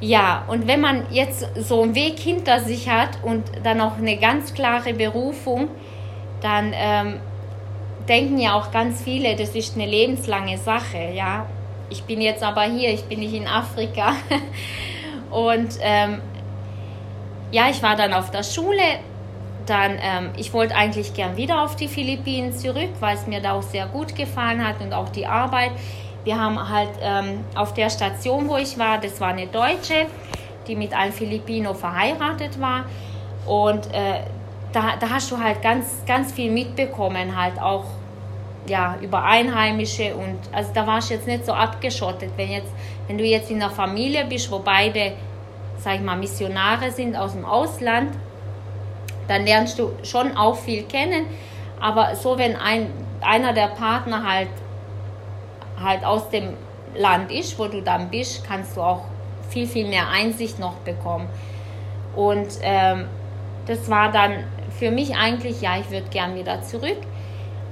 Ja, 0.00 0.44
und 0.48 0.66
wenn 0.66 0.80
man 0.80 1.04
jetzt 1.10 1.46
so 1.56 1.82
einen 1.82 1.94
Weg 1.94 2.18
hinter 2.18 2.60
sich 2.60 2.88
hat 2.88 3.10
und 3.22 3.44
dann 3.62 3.80
auch 3.80 3.98
eine 3.98 4.16
ganz 4.16 4.52
klare 4.52 4.94
Berufung, 4.94 5.68
dann 6.40 6.72
ähm, 6.74 7.20
denken 8.08 8.38
ja 8.38 8.54
auch 8.54 8.72
ganz 8.72 9.02
viele, 9.02 9.36
das 9.36 9.54
ist 9.54 9.76
eine 9.76 9.86
lebenslange 9.86 10.58
Sache, 10.58 11.12
ja. 11.14 11.46
Ich 11.92 12.04
bin 12.04 12.22
jetzt 12.22 12.42
aber 12.42 12.62
hier, 12.62 12.88
ich 12.88 13.04
bin 13.04 13.20
nicht 13.20 13.34
in 13.34 13.46
Afrika. 13.46 14.14
und 15.30 15.76
ähm, 15.82 16.22
ja, 17.50 17.68
ich 17.68 17.82
war 17.82 17.96
dann 17.96 18.14
auf 18.14 18.30
der 18.30 18.42
Schule. 18.42 18.80
Dann, 19.66 19.98
ähm, 20.00 20.30
ich 20.38 20.54
wollte 20.54 20.74
eigentlich 20.74 21.12
gern 21.12 21.36
wieder 21.36 21.62
auf 21.62 21.76
die 21.76 21.88
Philippinen 21.88 22.54
zurück, 22.54 22.88
weil 23.00 23.14
es 23.16 23.26
mir 23.26 23.42
da 23.42 23.52
auch 23.52 23.62
sehr 23.62 23.86
gut 23.86 24.16
gefallen 24.16 24.66
hat 24.66 24.80
und 24.80 24.94
auch 24.94 25.10
die 25.10 25.26
Arbeit. 25.26 25.72
Wir 26.24 26.40
haben 26.40 26.68
halt 26.68 26.88
ähm, 27.02 27.44
auf 27.54 27.74
der 27.74 27.90
Station, 27.90 28.48
wo 28.48 28.56
ich 28.56 28.78
war, 28.78 28.98
das 28.98 29.20
war 29.20 29.28
eine 29.28 29.46
Deutsche, 29.46 30.06
die 30.66 30.74
mit 30.74 30.94
einem 30.94 31.12
Filipino 31.12 31.74
verheiratet 31.74 32.58
war. 32.58 32.86
Und 33.46 33.86
äh, 33.92 34.20
da, 34.72 34.96
da 34.98 35.10
hast 35.10 35.30
du 35.30 35.38
halt 35.38 35.60
ganz, 35.60 36.02
ganz 36.06 36.32
viel 36.32 36.50
mitbekommen, 36.50 37.36
halt 37.36 37.60
auch 37.60 37.84
ja, 38.72 38.96
über 39.02 39.22
Einheimische 39.22 40.14
und 40.14 40.38
also 40.50 40.70
da 40.72 40.86
warst 40.86 41.10
du 41.10 41.14
jetzt 41.14 41.26
nicht 41.26 41.44
so 41.44 41.52
abgeschottet. 41.52 42.30
Wenn, 42.36 42.50
jetzt, 42.50 42.72
wenn 43.06 43.18
du 43.18 43.24
jetzt 43.24 43.50
in 43.50 43.62
einer 43.62 43.70
Familie 43.70 44.24
bist, 44.24 44.50
wo 44.50 44.60
beide, 44.60 45.12
sag 45.76 45.96
ich 45.96 46.00
mal, 46.00 46.16
Missionare 46.16 46.90
sind 46.90 47.14
aus 47.14 47.32
dem 47.32 47.44
Ausland, 47.44 48.16
dann 49.28 49.44
lernst 49.44 49.78
du 49.78 49.92
schon 50.02 50.38
auch 50.38 50.56
viel 50.56 50.84
kennen. 50.84 51.26
Aber 51.80 52.16
so, 52.16 52.38
wenn 52.38 52.56
ein, 52.56 52.90
einer 53.20 53.52
der 53.52 53.68
Partner 53.68 54.26
halt 54.26 54.48
halt 55.82 56.04
aus 56.04 56.30
dem 56.30 56.54
Land 56.96 57.30
ist, 57.30 57.58
wo 57.58 57.66
du 57.66 57.82
dann 57.82 58.08
bist, 58.08 58.42
kannst 58.46 58.76
du 58.76 58.80
auch 58.80 59.02
viel, 59.50 59.66
viel 59.66 59.86
mehr 59.86 60.08
Einsicht 60.08 60.58
noch 60.58 60.76
bekommen. 60.76 61.28
Und 62.16 62.48
ähm, 62.62 63.04
das 63.66 63.90
war 63.90 64.10
dann 64.10 64.44
für 64.78 64.90
mich 64.90 65.14
eigentlich, 65.14 65.60
ja, 65.60 65.76
ich 65.78 65.90
würde 65.90 66.08
gern 66.08 66.36
wieder 66.36 66.62
zurück. 66.62 66.98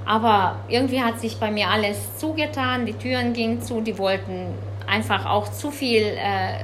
Aber 0.05 0.55
irgendwie 0.67 1.01
hat 1.01 1.19
sich 1.19 1.37
bei 1.37 1.51
mir 1.51 1.69
alles 1.69 2.17
zugetan, 2.17 2.85
die 2.85 2.93
Türen 2.93 3.33
gingen 3.33 3.61
zu, 3.61 3.81
die 3.81 3.97
wollten 3.97 4.53
einfach 4.87 5.25
auch 5.25 5.49
zu 5.49 5.71
viel, 5.71 6.03
äh, 6.03 6.63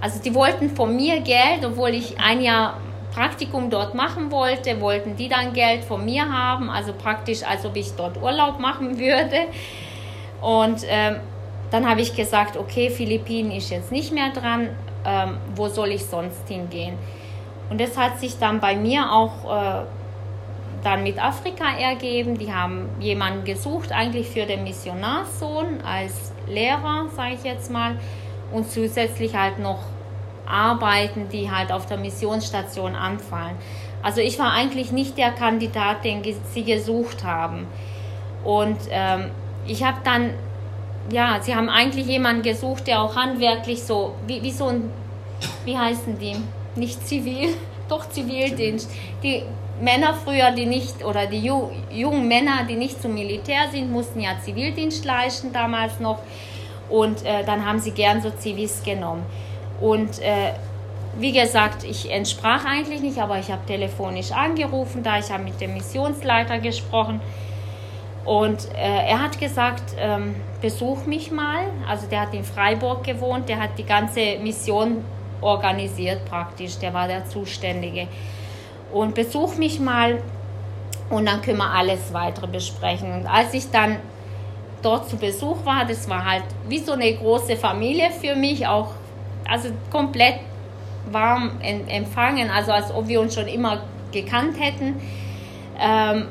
also 0.00 0.20
die 0.22 0.34
wollten 0.34 0.70
von 0.70 0.94
mir 0.94 1.20
Geld, 1.20 1.64
obwohl 1.64 1.90
ich 1.90 2.18
ein 2.18 2.40
Jahr 2.40 2.78
Praktikum 3.12 3.70
dort 3.70 3.94
machen 3.94 4.30
wollte, 4.30 4.80
wollten 4.80 5.16
die 5.16 5.28
dann 5.28 5.52
Geld 5.52 5.84
von 5.84 6.04
mir 6.04 6.30
haben, 6.30 6.70
also 6.70 6.92
praktisch, 6.92 7.42
als 7.42 7.66
ob 7.66 7.76
ich 7.76 7.92
dort 7.96 8.22
Urlaub 8.22 8.60
machen 8.60 8.98
würde. 8.98 9.46
Und 10.40 10.84
ähm, 10.88 11.16
dann 11.70 11.88
habe 11.88 12.00
ich 12.00 12.14
gesagt, 12.14 12.56
okay, 12.56 12.90
Philippinen 12.90 13.50
ist 13.50 13.70
jetzt 13.70 13.92
nicht 13.92 14.12
mehr 14.12 14.30
dran, 14.30 14.70
ähm, 15.04 15.38
wo 15.54 15.68
soll 15.68 15.90
ich 15.90 16.04
sonst 16.04 16.48
hingehen? 16.48 16.96
Und 17.68 17.80
das 17.80 17.96
hat 17.96 18.18
sich 18.18 18.38
dann 18.38 18.60
bei 18.60 18.74
mir 18.74 19.12
auch 19.12 19.44
äh, 19.44 19.84
dann 20.82 21.02
mit 21.02 21.22
Afrika 21.22 21.64
ergeben. 21.78 22.38
Die 22.38 22.52
haben 22.52 22.88
jemanden 23.00 23.44
gesucht, 23.44 23.92
eigentlich 23.92 24.28
für 24.28 24.46
den 24.46 24.64
Missionarssohn 24.64 25.80
als 25.82 26.32
Lehrer, 26.48 27.06
sage 27.14 27.34
ich 27.34 27.44
jetzt 27.44 27.70
mal, 27.70 27.96
und 28.52 28.70
zusätzlich 28.70 29.36
halt 29.36 29.58
noch 29.58 29.80
Arbeiten, 30.46 31.28
die 31.28 31.50
halt 31.50 31.70
auf 31.70 31.86
der 31.86 31.96
Missionsstation 31.96 32.96
anfallen. 32.96 33.56
Also 34.02 34.20
ich 34.20 34.38
war 34.38 34.52
eigentlich 34.52 34.92
nicht 34.92 35.18
der 35.18 35.30
Kandidat, 35.30 36.04
den 36.04 36.22
sie 36.52 36.64
gesucht 36.64 37.24
haben. 37.24 37.66
Und 38.44 38.78
ähm, 38.90 39.30
ich 39.66 39.84
habe 39.84 39.98
dann, 40.02 40.30
ja, 41.12 41.38
sie 41.40 41.54
haben 41.54 41.68
eigentlich 41.68 42.06
jemanden 42.06 42.42
gesucht, 42.42 42.86
der 42.86 43.02
auch 43.02 43.14
handwerklich 43.14 43.82
so, 43.82 44.14
wie, 44.26 44.42
wie 44.42 44.50
so 44.50 44.68
ein, 44.68 44.90
wie 45.64 45.76
heißen 45.76 46.18
die? 46.18 46.36
Nicht 46.74 47.06
zivil, 47.06 47.50
doch 47.88 48.08
Zivildienst. 48.08 48.90
Die 49.22 49.44
Männer 49.80 50.14
früher, 50.14 50.50
die 50.52 50.66
nicht, 50.66 51.04
oder 51.04 51.26
die 51.26 51.40
ju, 51.40 51.70
jungen 51.90 52.28
Männer, 52.28 52.64
die 52.68 52.76
nicht 52.76 53.00
zum 53.00 53.14
Militär 53.14 53.68
sind, 53.70 53.90
mussten 53.90 54.20
ja 54.20 54.38
Zivildienst 54.42 55.04
leisten 55.04 55.52
damals 55.52 56.00
noch. 56.00 56.18
Und 56.88 57.24
äh, 57.24 57.44
dann 57.44 57.64
haben 57.64 57.78
sie 57.78 57.92
gern 57.92 58.20
so 58.20 58.30
Zivis 58.30 58.82
genommen. 58.82 59.24
Und 59.80 60.18
äh, 60.20 60.52
wie 61.18 61.32
gesagt, 61.32 61.84
ich 61.84 62.10
entsprach 62.10 62.64
eigentlich 62.64 63.00
nicht, 63.00 63.18
aber 63.18 63.38
ich 63.38 63.50
habe 63.50 63.64
telefonisch 63.66 64.32
angerufen, 64.32 65.02
da 65.02 65.18
ich 65.18 65.30
habe 65.30 65.44
mit 65.44 65.60
dem 65.60 65.74
Missionsleiter 65.74 66.58
gesprochen 66.58 67.20
und 68.24 68.68
äh, 68.74 69.08
er 69.08 69.22
hat 69.22 69.38
gesagt, 69.38 69.94
ähm, 69.98 70.36
besuch 70.60 71.06
mich 71.06 71.30
mal. 71.30 71.64
Also 71.88 72.06
der 72.06 72.20
hat 72.20 72.34
in 72.34 72.44
Freiburg 72.44 73.04
gewohnt, 73.04 73.48
der 73.48 73.58
hat 73.58 73.70
die 73.78 73.84
ganze 73.84 74.38
Mission 74.38 75.04
organisiert 75.40 76.24
praktisch, 76.26 76.78
der 76.78 76.92
war 76.92 77.08
der 77.08 77.26
Zuständige. 77.26 78.08
Und 78.92 79.14
besuch 79.14 79.56
mich 79.56 79.78
mal 79.80 80.20
und 81.10 81.26
dann 81.26 81.42
können 81.42 81.58
wir 81.58 81.70
alles 81.70 82.12
weitere 82.12 82.46
besprechen. 82.46 83.12
Und 83.12 83.26
als 83.26 83.52
ich 83.54 83.70
dann 83.70 83.96
dort 84.82 85.08
zu 85.08 85.16
Besuch 85.16 85.64
war, 85.64 85.84
das 85.84 86.08
war 86.08 86.24
halt 86.24 86.44
wie 86.68 86.78
so 86.78 86.92
eine 86.92 87.12
große 87.14 87.56
Familie 87.56 88.10
für 88.10 88.34
mich, 88.34 88.66
auch 88.66 88.88
also 89.48 89.70
komplett 89.90 90.36
warm 91.10 91.60
empfangen, 91.60 92.50
also 92.50 92.72
als 92.72 92.92
ob 92.92 93.08
wir 93.08 93.20
uns 93.20 93.34
schon 93.34 93.48
immer 93.48 93.82
gekannt 94.12 94.58
hätten. 94.58 95.00
Ähm, 95.78 96.28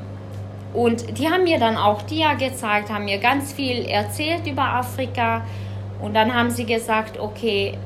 und 0.72 1.18
die 1.18 1.28
haben 1.28 1.44
mir 1.44 1.58
dann 1.58 1.76
auch 1.76 2.02
Dia 2.02 2.34
gezeigt, 2.34 2.90
haben 2.90 3.04
mir 3.04 3.18
ganz 3.18 3.52
viel 3.52 3.86
erzählt 3.86 4.46
über 4.46 4.62
Afrika. 4.62 5.42
Und 6.00 6.14
dann 6.14 6.32
haben 6.32 6.50
sie 6.50 6.64
gesagt, 6.64 7.18
okay, 7.18 7.76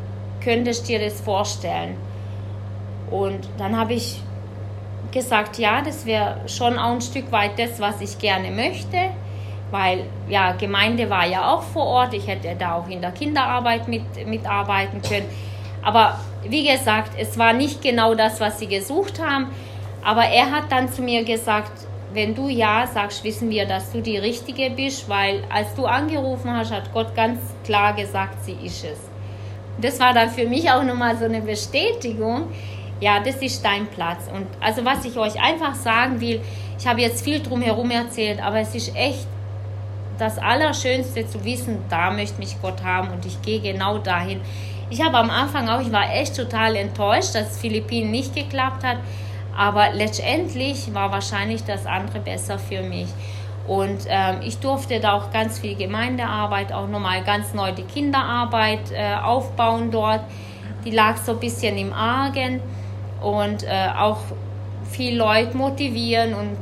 könntest 0.42 0.84
du 0.84 0.92
dir 0.92 1.04
das 1.04 1.20
vorstellen? 1.20 1.96
Und 3.10 3.48
dann 3.58 3.76
habe 3.76 3.94
ich 3.94 4.20
gesagt, 5.14 5.58
ja, 5.58 5.80
das 5.80 6.04
wäre 6.04 6.40
schon 6.46 6.78
auch 6.78 6.92
ein 6.92 7.00
Stück 7.00 7.32
weit 7.32 7.58
das, 7.58 7.80
was 7.80 8.02
ich 8.02 8.18
gerne 8.18 8.50
möchte, 8.50 8.98
weil 9.70 10.04
ja, 10.28 10.52
Gemeinde 10.52 11.08
war 11.08 11.26
ja 11.26 11.50
auch 11.54 11.62
vor 11.62 11.86
Ort, 11.86 12.12
ich 12.12 12.26
hätte 12.26 12.54
da 12.58 12.74
auch 12.74 12.88
in 12.88 13.00
der 13.00 13.12
Kinderarbeit 13.12 13.88
mit, 13.88 14.02
mitarbeiten 14.26 15.00
können. 15.00 15.26
Aber 15.82 16.18
wie 16.46 16.66
gesagt, 16.66 17.12
es 17.18 17.38
war 17.38 17.54
nicht 17.54 17.80
genau 17.80 18.14
das, 18.14 18.40
was 18.40 18.58
sie 18.58 18.66
gesucht 18.66 19.22
haben. 19.22 19.46
Aber 20.02 20.24
er 20.24 20.50
hat 20.50 20.70
dann 20.70 20.92
zu 20.92 21.00
mir 21.00 21.24
gesagt, 21.24 21.72
wenn 22.12 22.34
du 22.34 22.48
ja 22.48 22.86
sagst, 22.86 23.24
wissen 23.24 23.50
wir, 23.50 23.66
dass 23.66 23.90
du 23.90 24.00
die 24.00 24.18
Richtige 24.18 24.70
bist, 24.70 25.08
weil 25.08 25.42
als 25.52 25.74
du 25.74 25.86
angerufen 25.86 26.54
hast, 26.54 26.72
hat 26.72 26.92
Gott 26.92 27.14
ganz 27.14 27.40
klar 27.64 27.94
gesagt, 27.94 28.44
sie 28.44 28.56
ist 28.62 28.84
es. 28.84 28.98
Das 29.80 29.98
war 29.98 30.12
dann 30.12 30.30
für 30.30 30.46
mich 30.46 30.70
auch 30.70 30.84
nochmal 30.84 31.16
so 31.16 31.24
eine 31.24 31.40
Bestätigung, 31.40 32.52
ja, 33.04 33.20
das 33.20 33.36
ist 33.36 33.62
dein 33.62 33.86
Platz. 33.86 34.30
Und 34.32 34.46
also 34.60 34.82
was 34.82 35.04
ich 35.04 35.18
euch 35.18 35.38
einfach 35.38 35.74
sagen 35.74 36.22
will, 36.22 36.40
ich 36.78 36.86
habe 36.86 37.02
jetzt 37.02 37.22
viel 37.22 37.42
drumherum 37.42 37.90
erzählt, 37.90 38.42
aber 38.42 38.60
es 38.60 38.74
ist 38.74 38.96
echt 38.96 39.26
das 40.18 40.38
Allerschönste 40.38 41.26
zu 41.26 41.44
wissen, 41.44 41.84
da 41.90 42.10
möchte 42.10 42.38
mich 42.38 42.56
Gott 42.62 42.82
haben 42.82 43.10
und 43.10 43.26
ich 43.26 43.42
gehe 43.42 43.60
genau 43.60 43.98
dahin. 43.98 44.40
Ich 44.88 45.04
habe 45.04 45.18
am 45.18 45.28
Anfang 45.28 45.68
auch, 45.68 45.82
ich 45.82 45.92
war 45.92 46.14
echt 46.14 46.34
total 46.34 46.76
enttäuscht, 46.76 47.34
dass 47.34 47.58
Philippinen 47.58 48.10
nicht 48.10 48.34
geklappt 48.34 48.82
hat. 48.84 48.96
Aber 49.54 49.90
letztendlich 49.92 50.94
war 50.94 51.12
wahrscheinlich 51.12 51.62
das 51.62 51.84
andere 51.84 52.20
besser 52.20 52.58
für 52.58 52.82
mich. 52.82 53.08
Und 53.66 54.06
ähm, 54.08 54.36
ich 54.42 54.58
durfte 54.58 54.98
da 54.98 55.12
auch 55.12 55.30
ganz 55.30 55.58
viel 55.58 55.76
Gemeindearbeit, 55.76 56.72
auch 56.72 56.88
nochmal 56.88 57.22
ganz 57.22 57.52
neu 57.52 57.72
die 57.72 57.82
Kinderarbeit 57.82 58.92
äh, 58.92 59.14
aufbauen 59.16 59.90
dort. 59.90 60.20
die 60.84 60.90
lag 60.90 61.16
so 61.18 61.32
ein 61.32 61.40
bisschen 61.40 61.76
im 61.76 61.92
Argen 61.92 62.60
und 63.24 63.64
äh, 63.64 63.88
auch 63.98 64.18
viel 64.90 65.16
Leute 65.16 65.56
motivieren 65.56 66.34
und 66.34 66.56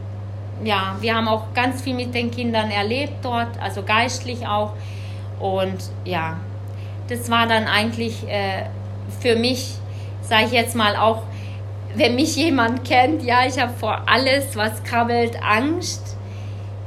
ja, 0.64 0.96
wir 1.00 1.14
haben 1.14 1.28
auch 1.28 1.52
ganz 1.54 1.82
viel 1.82 1.94
mit 1.94 2.14
den 2.14 2.30
Kindern 2.30 2.70
erlebt 2.70 3.14
dort, 3.22 3.60
also 3.60 3.82
geistlich 3.82 4.46
auch. 4.46 4.72
Und 5.40 5.90
ja, 6.04 6.36
das 7.08 7.28
war 7.30 7.46
dann 7.48 7.66
eigentlich 7.66 8.28
äh, 8.28 8.66
für 9.20 9.34
mich, 9.34 9.74
sage 10.22 10.46
ich 10.46 10.52
jetzt 10.52 10.76
mal 10.76 10.94
auch, 10.96 11.22
wenn 11.94 12.14
mich 12.14 12.36
jemand 12.36 12.84
kennt, 12.84 13.22
ja, 13.22 13.44
ich 13.46 13.58
habe 13.58 13.72
vor 13.72 14.02
alles, 14.06 14.56
was 14.56 14.82
krabbelt, 14.84 15.42
Angst. 15.42 16.16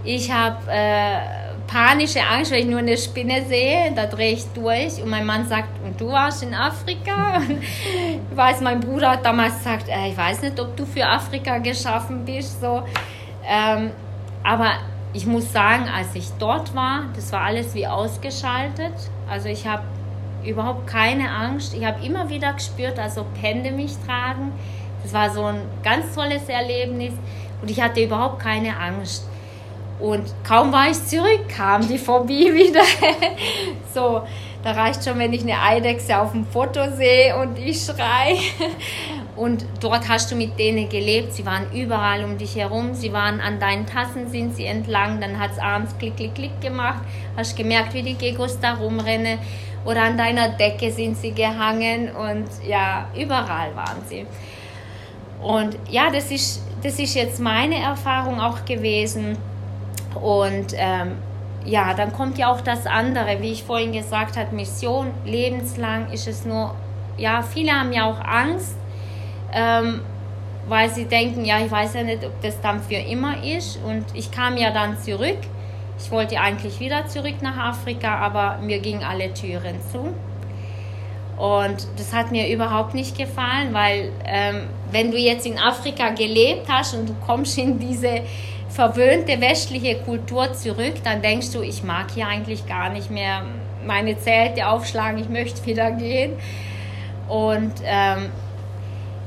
Ich 0.04 0.32
habe 0.32 0.72
äh, 0.72 1.45
panische 1.68 2.22
Angst, 2.22 2.52
wenn 2.52 2.60
ich 2.60 2.66
nur 2.66 2.80
eine 2.80 2.98
Spinne 2.98 3.46
sehe, 3.46 3.92
da 3.96 4.06
drehe 4.06 4.34
ich 4.34 4.46
durch. 4.54 5.02
Und 5.02 5.10
mein 5.10 5.26
Mann 5.26 5.48
sagt, 5.48 5.70
und 5.84 6.00
du 6.00 6.12
warst 6.12 6.44
in 6.44 6.54
Afrika? 6.54 7.38
Und 7.48 7.62
ich 7.62 8.38
weiß, 8.38 8.62
mein 8.62 8.80
Bruder 8.80 9.12
hat 9.12 9.26
damals 9.26 9.58
gesagt, 9.58 9.90
äh, 9.90 10.10
ich 10.10 10.18
weiß 10.18 10.42
nicht, 10.42 10.60
ob 10.60 10.76
du 10.76 10.86
für 10.86 11.06
Afrika 11.06 11.58
geschaffen 11.58 12.26
bist. 12.26 12.62
So. 12.62 12.84
Ähm, 13.48 13.92
aber 14.44 14.72
ich 15.14 15.26
muss 15.26 15.52
sagen, 15.52 15.86
als 15.88 16.14
ich 16.16 16.30
dort 16.40 16.76
war, 16.76 17.06
das 17.16 17.32
war 17.32 17.42
alles 17.42 17.74
wie 17.74 17.88
ausgeschaltet. 17.88 18.94
Also 19.30 19.50
ich 19.50 19.66
habe 19.66 19.84
überhaupt 20.46 20.88
keine 20.88 21.30
Angst. 21.32 21.74
Ich 21.74 21.86
habe 21.86 22.06
immer 22.06 22.30
wieder 22.30 22.54
gespürt, 22.54 23.00
als 23.00 23.18
ob 23.18 23.28
Hände 23.42 23.72
mich 23.72 23.94
tragen. 24.06 24.52
Das 25.04 25.14
war 25.14 25.30
so 25.30 25.46
ein 25.46 25.62
ganz 25.84 26.14
tolles 26.16 26.48
Erlebnis 26.50 27.14
und 27.62 27.72
ich 27.72 27.82
hatte 27.82 28.04
überhaupt 28.04 28.40
keine 28.40 28.78
Angst. 28.78 29.28
Und 30.00 30.24
kaum 30.44 30.72
war 30.72 30.90
ich 30.90 31.04
zurück, 31.06 31.48
kam 31.48 31.88
die 31.88 31.98
Phobie 31.98 32.54
wieder. 32.54 32.84
so, 33.94 34.24
da 34.64 34.72
reicht 34.72 35.04
schon, 35.04 35.20
wenn 35.20 35.32
ich 35.32 35.42
eine 35.42 35.62
Eidechse 35.62 36.20
auf 36.20 36.32
dem 36.32 36.46
Foto 36.46 36.92
sehe 36.96 37.38
und 37.38 37.58
ich 37.60 37.80
schrei. 37.82 38.38
Und 39.36 39.66
dort 39.82 40.08
hast 40.08 40.32
du 40.32 40.36
mit 40.36 40.58
denen 40.58 40.88
gelebt. 40.90 41.34
Sie 41.34 41.46
waren 41.46 41.72
überall 41.74 42.24
um 42.24 42.38
dich 42.38 42.56
herum. 42.56 42.94
Sie 42.94 43.12
waren 43.12 43.42
an 43.42 43.60
deinen 43.60 43.86
Tassen, 43.86 44.30
sind 44.30 44.56
sie 44.56 44.66
entlang. 44.66 45.20
Dann 45.20 45.40
hat 45.40 45.52
es 45.52 45.60
abends 45.60 45.98
klick, 45.98 46.16
klick, 46.16 46.36
klick 46.36 46.62
gemacht. 46.62 47.02
Hast 47.36 47.58
gemerkt, 47.58 47.94
wie 47.94 48.02
die 48.02 48.16
Gegos 48.16 48.60
da 48.60 48.76
rumrennen. 48.76 49.40
Oder 49.86 50.04
an 50.04 50.18
deiner 50.18 50.50
Decke 50.50 50.92
sind 50.92 51.18
sie 51.18 51.32
gehangen. 51.32 52.10
Und 52.16 52.48
ja, 52.66 53.10
überall 53.16 53.76
waren 53.76 54.02
sie. 54.08 54.26
Und 55.44 55.78
ja, 55.90 56.10
das 56.10 56.32
ist, 56.32 56.64
das 56.82 56.98
ist 56.98 57.14
jetzt 57.14 57.40
meine 57.40 57.76
Erfahrung 57.76 58.40
auch 58.40 58.64
gewesen. 58.64 59.38
Und 60.16 60.74
ähm, 60.76 61.18
ja, 61.66 61.94
dann 61.94 62.14
kommt 62.14 62.38
ja 62.38 62.52
auch 62.52 62.62
das 62.62 62.86
andere, 62.86 63.42
wie 63.42 63.52
ich 63.52 63.64
vorhin 63.64 63.92
gesagt 63.92 64.38
habe, 64.38 64.56
Mission, 64.56 65.12
lebenslang 65.26 66.12
ist 66.12 66.28
es 66.28 66.46
nur, 66.46 66.76
ja, 67.18 67.42
viele 67.42 67.72
haben 67.72 67.92
ja 67.92 68.06
auch 68.06 68.20
Angst, 68.24 68.78
ähm, 69.54 70.02
weil 70.68 70.90
sie 70.90 71.06
denken, 71.06 71.46
ja, 71.46 71.60
ich 71.60 71.72
weiß 71.72 71.96
ja 71.96 72.04
nicht, 72.04 72.24
ob 72.24 72.40
das 72.42 72.60
dann 72.62 72.82
für 72.82 72.96
immer 72.96 73.44
ist. 73.44 73.80
Und 73.86 74.06
ich 74.14 74.32
kam 74.32 74.58
ja 74.58 74.72
dann 74.72 74.98
zurück. 74.98 75.38
Ich 75.98 76.12
wollte 76.12 76.40
eigentlich 76.40 76.80
wieder 76.80 77.08
zurück 77.08 77.42
nach 77.42 77.58
Afrika, 77.58 78.18
aber 78.18 78.58
mir 78.62 78.80
gingen 78.80 79.04
alle 79.04 79.34
Türen 79.34 79.80
zu. 79.92 80.14
Und 81.38 81.88
das 81.98 82.14
hat 82.14 82.32
mir 82.32 82.50
überhaupt 82.50 82.94
nicht 82.94 83.18
gefallen, 83.18 83.74
weil 83.74 84.12
ähm, 84.26 84.68
wenn 84.92 85.12
du 85.12 85.18
jetzt 85.18 85.46
in 85.46 85.60
Afrika 85.60 86.10
gelebt 86.10 86.68
hast 86.70 86.96
und 86.96 87.10
du 87.10 87.16
kommst 87.26 87.58
in 87.58 87.78
diese 87.78 88.22
verwöhnte 88.76 89.40
westliche 89.40 89.96
Kultur 90.00 90.52
zurück, 90.54 90.96
dann 91.06 91.22
denkst 91.22 91.52
du, 91.52 91.62
ich 91.62 91.84
mag 91.84 92.12
hier 92.14 92.28
eigentlich 92.28 92.68
gar 92.68 92.90
nicht 92.90 93.10
mehr 93.10 93.44
meine 93.86 94.20
Zelte 94.20 94.68
aufschlagen, 94.68 95.18
ich 95.18 95.30
möchte 95.30 95.66
wieder 95.66 95.92
gehen. 95.92 96.34
Und 97.30 97.74
ähm, 97.86 98.32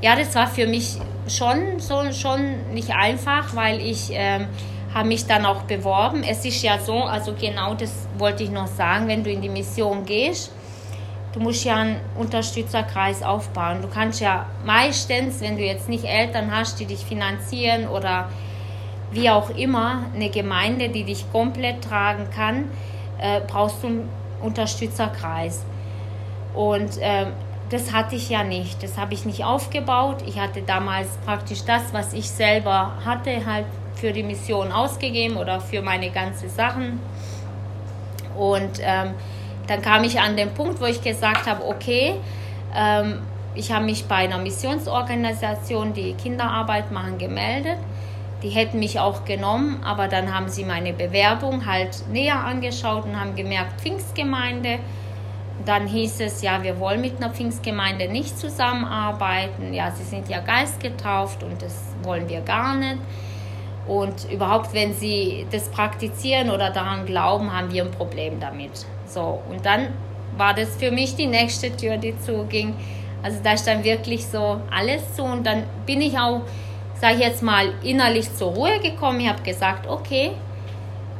ja, 0.01 0.15
das 0.15 0.35
war 0.35 0.45
für 0.45 0.67
mich 0.67 0.97
schon, 1.27 1.79
so, 1.79 2.11
schon 2.11 2.73
nicht 2.73 2.91
einfach, 2.91 3.55
weil 3.55 3.81
ich 3.81 4.09
ähm, 4.11 4.45
habe 4.93 5.07
mich 5.07 5.25
dann 5.25 5.47
auch 5.47 5.63
beworben. 5.63 6.23
Es 6.23 6.45
ist 6.45 6.61
ja 6.61 6.77
so, 6.77 7.03
also 7.03 7.33
genau 7.33 7.73
das 7.73 8.07
wollte 8.19 8.43
ich 8.43 8.51
noch 8.51 8.67
sagen, 8.67 9.07
wenn 9.07 9.23
du 9.23 9.31
in 9.31 9.41
die 9.41 9.49
Mission 9.49 10.05
gehst, 10.05 10.51
du 11.33 11.39
musst 11.39 11.65
ja 11.65 11.77
einen 11.77 11.99
Unterstützerkreis 12.15 13.23
aufbauen. 13.23 13.81
Du 13.81 13.87
kannst 13.87 14.21
ja 14.21 14.45
meistens, 14.63 15.41
wenn 15.41 15.57
du 15.57 15.63
jetzt 15.63 15.89
nicht 15.89 16.05
Eltern 16.05 16.55
hast, 16.55 16.79
die 16.79 16.85
dich 16.85 17.03
finanzieren 17.03 17.87
oder 17.87 18.29
wie 19.11 19.29
auch 19.29 19.49
immer, 19.51 20.03
eine 20.13 20.29
Gemeinde, 20.29 20.89
die 20.89 21.03
dich 21.03 21.31
komplett 21.31 21.83
tragen 21.83 22.29
kann, 22.29 22.65
äh, 23.19 23.41
brauchst 23.47 23.83
du 23.83 23.87
einen 23.87 24.09
Unterstützerkreis. 24.41 25.65
Und 26.53 26.97
äh, 26.97 27.27
das 27.69 27.93
hatte 27.93 28.15
ich 28.15 28.29
ja 28.29 28.43
nicht. 28.43 28.81
Das 28.81 28.97
habe 28.97 29.13
ich 29.13 29.25
nicht 29.25 29.43
aufgebaut. 29.43 30.17
Ich 30.25 30.39
hatte 30.39 30.61
damals 30.61 31.17
praktisch 31.25 31.63
das, 31.65 31.93
was 31.93 32.13
ich 32.13 32.29
selber 32.29 32.93
hatte, 33.05 33.45
halt 33.45 33.65
für 33.95 34.11
die 34.11 34.23
Mission 34.23 34.71
ausgegeben 34.71 35.37
oder 35.37 35.59
für 35.59 35.81
meine 35.81 36.09
ganzen 36.09 36.49
Sachen. 36.49 36.99
Und 38.37 38.79
ähm, 38.81 39.13
dann 39.67 39.81
kam 39.81 40.03
ich 40.03 40.19
an 40.19 40.35
den 40.35 40.53
Punkt, 40.53 40.81
wo 40.81 40.85
ich 40.85 41.01
gesagt 41.01 41.45
habe, 41.45 41.67
okay, 41.67 42.15
ähm, 42.73 43.19
ich 43.55 43.71
habe 43.71 43.85
mich 43.85 44.05
bei 44.05 44.15
einer 44.15 44.37
Missionsorganisation, 44.37 45.93
die 45.93 46.13
Kinderarbeit 46.13 46.91
machen, 46.91 47.17
gemeldet. 47.17 47.77
Die 48.41 48.49
hätten 48.49 48.79
mich 48.79 48.99
auch 48.99 49.25
genommen, 49.25 49.81
aber 49.83 50.07
dann 50.07 50.33
haben 50.33 50.47
sie 50.47 50.63
meine 50.63 50.93
Bewerbung 50.93 51.65
halt 51.65 52.07
näher 52.09 52.43
angeschaut 52.43 53.05
und 53.05 53.19
haben 53.19 53.35
gemerkt, 53.35 53.81
Pfingstgemeinde, 53.81 54.79
dann 55.65 55.87
hieß 55.87 56.21
es, 56.21 56.41
ja, 56.41 56.63
wir 56.63 56.79
wollen 56.79 57.01
mit 57.01 57.17
einer 57.17 57.31
Pfingstgemeinde 57.31 58.07
nicht 58.07 58.39
zusammenarbeiten. 58.39 59.73
Ja, 59.73 59.91
sie 59.91 60.03
sind 60.03 60.29
ja 60.29 60.39
geistgetauft 60.39 61.43
und 61.43 61.61
das 61.61 61.83
wollen 62.03 62.29
wir 62.29 62.41
gar 62.41 62.75
nicht. 62.75 62.99
Und 63.87 64.31
überhaupt, 64.31 64.73
wenn 64.73 64.93
sie 64.93 65.45
das 65.51 65.67
praktizieren 65.69 66.49
oder 66.49 66.69
daran 66.69 67.05
glauben, 67.05 67.51
haben 67.51 67.73
wir 67.73 67.83
ein 67.83 67.91
Problem 67.91 68.39
damit. 68.39 68.71
So, 69.05 69.41
und 69.49 69.65
dann 69.65 69.87
war 70.37 70.53
das 70.53 70.77
für 70.77 70.91
mich 70.91 71.15
die 71.15 71.27
nächste 71.27 71.75
Tür, 71.75 71.97
die 71.97 72.17
zuging. 72.19 72.75
Also 73.23 73.39
da 73.43 73.53
ist 73.53 73.67
dann 73.67 73.83
wirklich 73.83 74.25
so 74.25 74.61
alles 74.71 75.15
zu. 75.15 75.23
Und 75.23 75.45
dann 75.45 75.63
bin 75.85 76.01
ich 76.01 76.17
auch, 76.17 76.41
sage 76.99 77.15
ich 77.15 77.21
jetzt 77.21 77.41
mal, 77.41 77.73
innerlich 77.83 78.33
zur 78.35 78.53
Ruhe 78.53 78.79
gekommen. 78.79 79.21
Ich 79.21 79.29
habe 79.29 79.41
gesagt, 79.41 79.87
okay, 79.87 80.31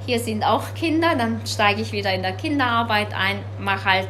hier 0.05 0.19
sind 0.19 0.43
auch 0.43 0.73
Kinder, 0.75 1.15
dann 1.17 1.41
steige 1.45 1.81
ich 1.81 1.91
wieder 1.91 2.13
in 2.13 2.21
der 2.21 2.33
Kinderarbeit 2.33 3.13
ein, 3.13 3.39
mache 3.59 3.85
halt 3.85 4.07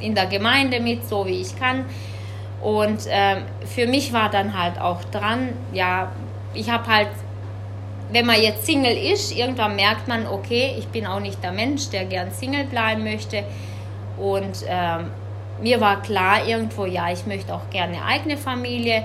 in 0.00 0.14
der 0.14 0.26
Gemeinde 0.26 0.80
mit, 0.80 1.08
so 1.08 1.26
wie 1.26 1.40
ich 1.40 1.58
kann. 1.58 1.84
Und 2.62 3.06
ähm, 3.08 3.44
für 3.64 3.86
mich 3.86 4.12
war 4.12 4.30
dann 4.30 4.58
halt 4.58 4.80
auch 4.80 5.02
dran, 5.04 5.50
ja, 5.72 6.12
ich 6.54 6.70
habe 6.70 6.86
halt, 6.86 7.08
wenn 8.10 8.26
man 8.26 8.40
jetzt 8.40 8.66
Single 8.66 8.96
ist, 8.96 9.36
irgendwann 9.36 9.76
merkt 9.76 10.08
man, 10.08 10.26
okay, 10.26 10.74
ich 10.78 10.88
bin 10.88 11.06
auch 11.06 11.20
nicht 11.20 11.42
der 11.42 11.52
Mensch, 11.52 11.90
der 11.90 12.04
gern 12.04 12.30
Single 12.30 12.64
bleiben 12.64 13.04
möchte. 13.04 13.44
Und 14.16 14.64
ähm, 14.68 15.10
mir 15.60 15.80
war 15.80 16.02
klar 16.02 16.46
irgendwo, 16.46 16.84
ja, 16.86 17.10
ich 17.12 17.26
möchte 17.26 17.54
auch 17.54 17.70
gerne 17.70 18.04
eigene 18.04 18.36
Familie. 18.36 19.04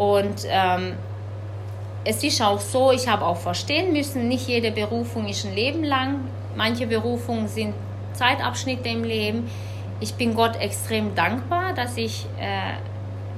Und 0.00 0.46
ähm, 0.48 0.94
es 2.04 2.24
ist 2.24 2.40
auch 2.40 2.60
so, 2.60 2.92
ich 2.92 3.06
habe 3.06 3.26
auch 3.26 3.36
verstehen 3.36 3.92
müssen, 3.92 4.28
nicht 4.28 4.48
jede 4.48 4.70
Berufung 4.70 5.28
ist 5.28 5.44
ein 5.44 5.54
Leben 5.54 5.84
lang. 5.84 6.20
Manche 6.56 6.86
Berufungen 6.86 7.48
sind 7.48 7.74
Zeitabschnitte 8.14 8.88
im 8.88 9.04
Leben 9.04 9.50
ich 10.00 10.14
bin 10.14 10.34
Gott 10.34 10.56
extrem 10.56 11.14
dankbar, 11.14 11.74
dass 11.74 11.96
ich 11.96 12.26
äh, 12.40 12.72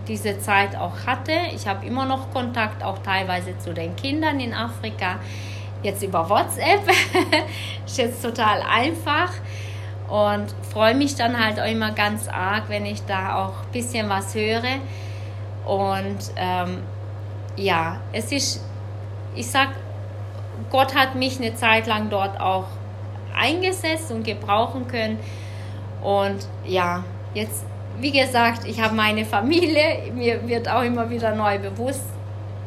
diese 0.07 0.38
Zeit 0.38 0.77
auch 0.77 1.07
hatte. 1.07 1.33
Ich 1.55 1.66
habe 1.66 1.85
immer 1.85 2.07
noch 2.07 2.33
Kontakt, 2.33 2.83
auch 2.85 2.98
teilweise 2.98 3.59
zu 3.59 3.75
den 3.75 3.94
Kindern 3.96 4.40
in 4.40 4.55
Afrika. 4.55 5.18
Jetzt 5.83 6.03
über 6.03 6.29
WhatsApp. 6.31 6.81
ist 7.87 7.98
jetzt 7.98 8.22
total 8.22 8.62
einfach. 8.62 9.33
Und 10.09 10.55
freue 10.72 10.94
mich 10.94 11.16
dann 11.16 11.38
halt 11.42 11.59
auch 11.59 11.66
immer 11.66 11.92
ganz 11.92 12.29
arg, 12.29 12.64
wenn 12.68 12.87
ich 12.87 13.05
da 13.07 13.44
auch 13.44 13.64
ein 13.64 13.72
bisschen 13.72 14.09
was 14.09 14.35
höre. 14.35 14.79
Und 15.66 16.18
ähm, 16.37 16.83
ja, 17.57 17.98
es 18.12 18.33
ist, 18.33 18.64
ich 19.35 19.46
sag, 19.46 19.68
Gott 20.70 20.94
hat 20.94 21.14
mich 21.14 21.38
eine 21.38 21.55
Zeit 21.55 21.87
lang 21.87 22.11
dort 22.11 22.40
auch 22.40 22.66
eingesetzt 23.35 24.11
und 24.11 24.25
gebrauchen 24.25 24.88
können. 24.88 25.18
Und 26.03 26.46
ja, 26.66 27.05
jetzt, 27.35 27.64
wie 28.01 28.11
gesagt, 28.11 28.66
ich 28.66 28.81
habe 28.81 28.94
meine 28.94 29.25
Familie, 29.25 30.12
mir 30.14 30.46
wird 30.48 30.68
auch 30.68 30.83
immer 30.83 31.09
wieder 31.11 31.35
neu 31.35 31.59
bewusst, 31.59 32.05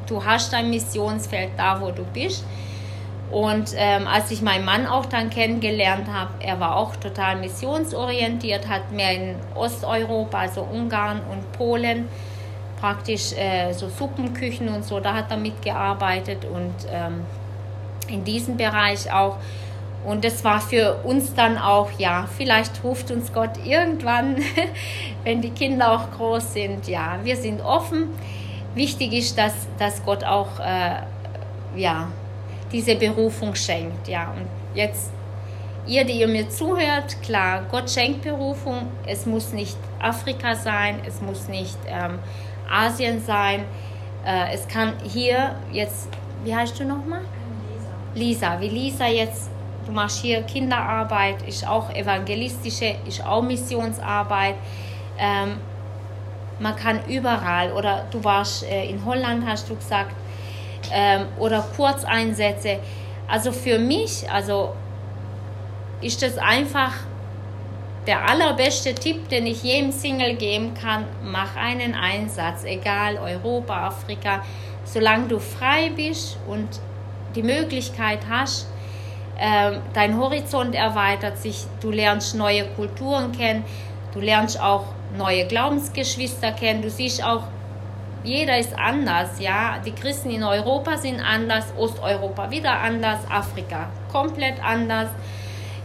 du 0.07 0.23
hast 0.23 0.53
dein 0.53 0.69
Missionsfeld 0.69 1.51
da, 1.57 1.81
wo 1.81 1.91
du 1.91 2.03
bist. 2.05 2.45
Und 3.31 3.71
ähm, 3.75 4.07
als 4.07 4.29
ich 4.31 4.41
meinen 4.41 4.65
Mann 4.65 4.85
auch 4.85 5.07
dann 5.07 5.29
kennengelernt 5.29 6.07
habe, 6.11 6.31
er 6.39 6.59
war 6.59 6.75
auch 6.77 6.95
total 6.95 7.37
missionsorientiert, 7.37 8.69
hat 8.69 8.91
mehr 8.91 9.13
in 9.13 9.35
Osteuropa, 9.55 10.39
also 10.39 10.61
Ungarn 10.61 11.21
und 11.31 11.51
Polen, 11.53 12.07
praktisch 12.79 13.33
äh, 13.33 13.73
so 13.73 13.89
Suppenküchen 13.89 14.69
und 14.69 14.85
so, 14.85 14.99
da 14.99 15.13
hat 15.13 15.31
er 15.31 15.37
mitgearbeitet 15.37 16.45
und 16.45 16.73
ähm, 16.91 17.25
in 18.07 18.23
diesem 18.23 18.57
Bereich 18.57 19.11
auch. 19.11 19.37
Und 20.05 20.23
das 20.23 20.43
war 20.43 20.61
für 20.61 20.97
uns 21.03 21.33
dann 21.33 21.57
auch, 21.57 21.89
ja, 21.97 22.27
vielleicht 22.37 22.83
ruft 22.83 23.09
uns 23.09 23.33
Gott 23.33 23.57
irgendwann, 23.65 24.37
wenn 25.23 25.41
die 25.41 25.49
Kinder 25.49 25.93
auch 25.93 26.11
groß 26.15 26.53
sind. 26.53 26.87
Ja, 26.87 27.17
wir 27.23 27.35
sind 27.35 27.61
offen. 27.61 28.09
Wichtig 28.75 29.13
ist, 29.13 29.37
dass, 29.37 29.53
dass 29.79 30.05
Gott 30.05 30.23
auch, 30.23 30.59
äh, 30.59 30.97
ja, 31.75 32.09
diese 32.71 32.95
Berufung 32.95 33.55
schenkt. 33.55 34.07
Ja, 34.07 34.33
und 34.37 34.47
jetzt, 34.75 35.11
ihr, 35.87 36.03
die 36.03 36.19
ihr 36.19 36.27
mir 36.27 36.49
zuhört, 36.49 37.19
klar, 37.23 37.63
Gott 37.71 37.89
schenkt 37.89 38.21
Berufung. 38.21 38.87
Es 39.07 39.25
muss 39.25 39.53
nicht 39.53 39.77
Afrika 39.99 40.55
sein, 40.55 40.99
es 41.07 41.19
muss 41.19 41.47
nicht 41.47 41.77
ähm, 41.87 42.19
Asien 42.69 43.21
sein. 43.21 43.65
Äh, 44.25 44.53
es 44.53 44.67
kann 44.67 44.93
hier 45.03 45.55
jetzt, 45.71 46.09
wie 46.43 46.55
heißt 46.55 46.79
du 46.79 46.85
nochmal? 46.85 47.21
Lisa, 48.15 48.59
wie 48.59 48.69
Lisa 48.69 49.07
jetzt, 49.07 49.49
du 49.85 49.91
machst 49.91 50.21
hier 50.21 50.41
Kinderarbeit, 50.43 51.41
ist 51.47 51.67
auch 51.67 51.93
evangelistische, 51.93 52.95
ist 53.05 53.25
auch 53.25 53.41
Missionsarbeit. 53.41 54.55
Ähm, 55.17 55.57
man 56.59 56.75
kann 56.75 57.01
überall, 57.07 57.73
oder 57.73 58.05
du 58.11 58.23
warst 58.23 58.63
äh, 58.63 58.85
in 58.85 59.03
Holland, 59.05 59.45
hast 59.45 59.69
du 59.69 59.75
gesagt, 59.75 60.15
ähm, 60.91 61.25
oder 61.37 61.61
Kurzeinsätze. 61.75 62.79
Also 63.27 63.51
für 63.51 63.79
mich, 63.79 64.29
also 64.31 64.73
ist 66.01 66.21
das 66.21 66.37
einfach 66.37 66.93
der 68.07 68.29
allerbeste 68.29 68.93
Tipp, 68.93 69.29
den 69.29 69.47
ich 69.47 69.63
jedem 69.63 69.91
Single 69.91 70.35
geben 70.35 70.73
kann, 70.73 71.05
mach 71.23 71.55
einen 71.55 71.95
Einsatz, 71.95 72.63
egal 72.63 73.17
Europa, 73.17 73.87
Afrika, 73.87 74.43
solange 74.83 75.27
du 75.27 75.39
frei 75.39 75.91
bist 75.95 76.37
und 76.47 76.67
die 77.35 77.43
Möglichkeit 77.43 78.19
hast, 78.29 78.67
äh, 79.37 79.79
dein 79.93 80.17
Horizont 80.17 80.75
erweitert 80.75 81.37
sich, 81.37 81.65
du 81.81 81.91
lernst 81.91 82.35
neue 82.35 82.65
Kulturen 82.65 83.31
kennen, 83.31 83.65
du 84.13 84.21
lernst 84.21 84.59
auch 84.59 84.85
neue 85.17 85.45
Glaubensgeschwister 85.47 86.51
kennen, 86.51 86.81
du 86.81 86.89
siehst 86.89 87.23
auch, 87.23 87.43
jeder 88.23 88.57
ist 88.57 88.73
anders, 88.77 89.39
ja, 89.39 89.77
die 89.85 89.91
Christen 89.91 90.31
in 90.31 90.43
Europa 90.43 90.97
sind 90.97 91.19
anders, 91.19 91.65
Osteuropa 91.77 92.49
wieder 92.49 92.79
anders, 92.79 93.19
Afrika 93.29 93.89
komplett 94.11 94.63
anders 94.63 95.09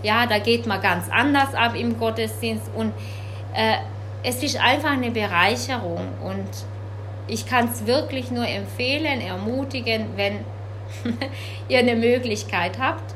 ja, 0.03 0.27
da 0.27 0.39
geht 0.39 0.67
man 0.67 0.81
ganz 0.81 1.09
anders 1.11 1.55
ab 1.55 1.75
im 1.75 1.99
Gottesdienst 1.99 2.71
und 2.75 2.93
äh, 3.55 3.77
es 4.23 4.43
ist 4.43 4.59
einfach 4.61 4.91
eine 4.91 5.11
Bereicherung 5.11 6.09
und 6.23 6.49
ich 7.27 7.47
kann 7.47 7.69
es 7.69 7.87
wirklich 7.87 8.31
nur 8.31 8.47
empfehlen, 8.47 9.21
ermutigen, 9.21 10.09
wenn 10.17 10.45
ihr 11.69 11.79
eine 11.79 11.97
Möglichkeit 11.97 12.79
habt. 12.79 13.15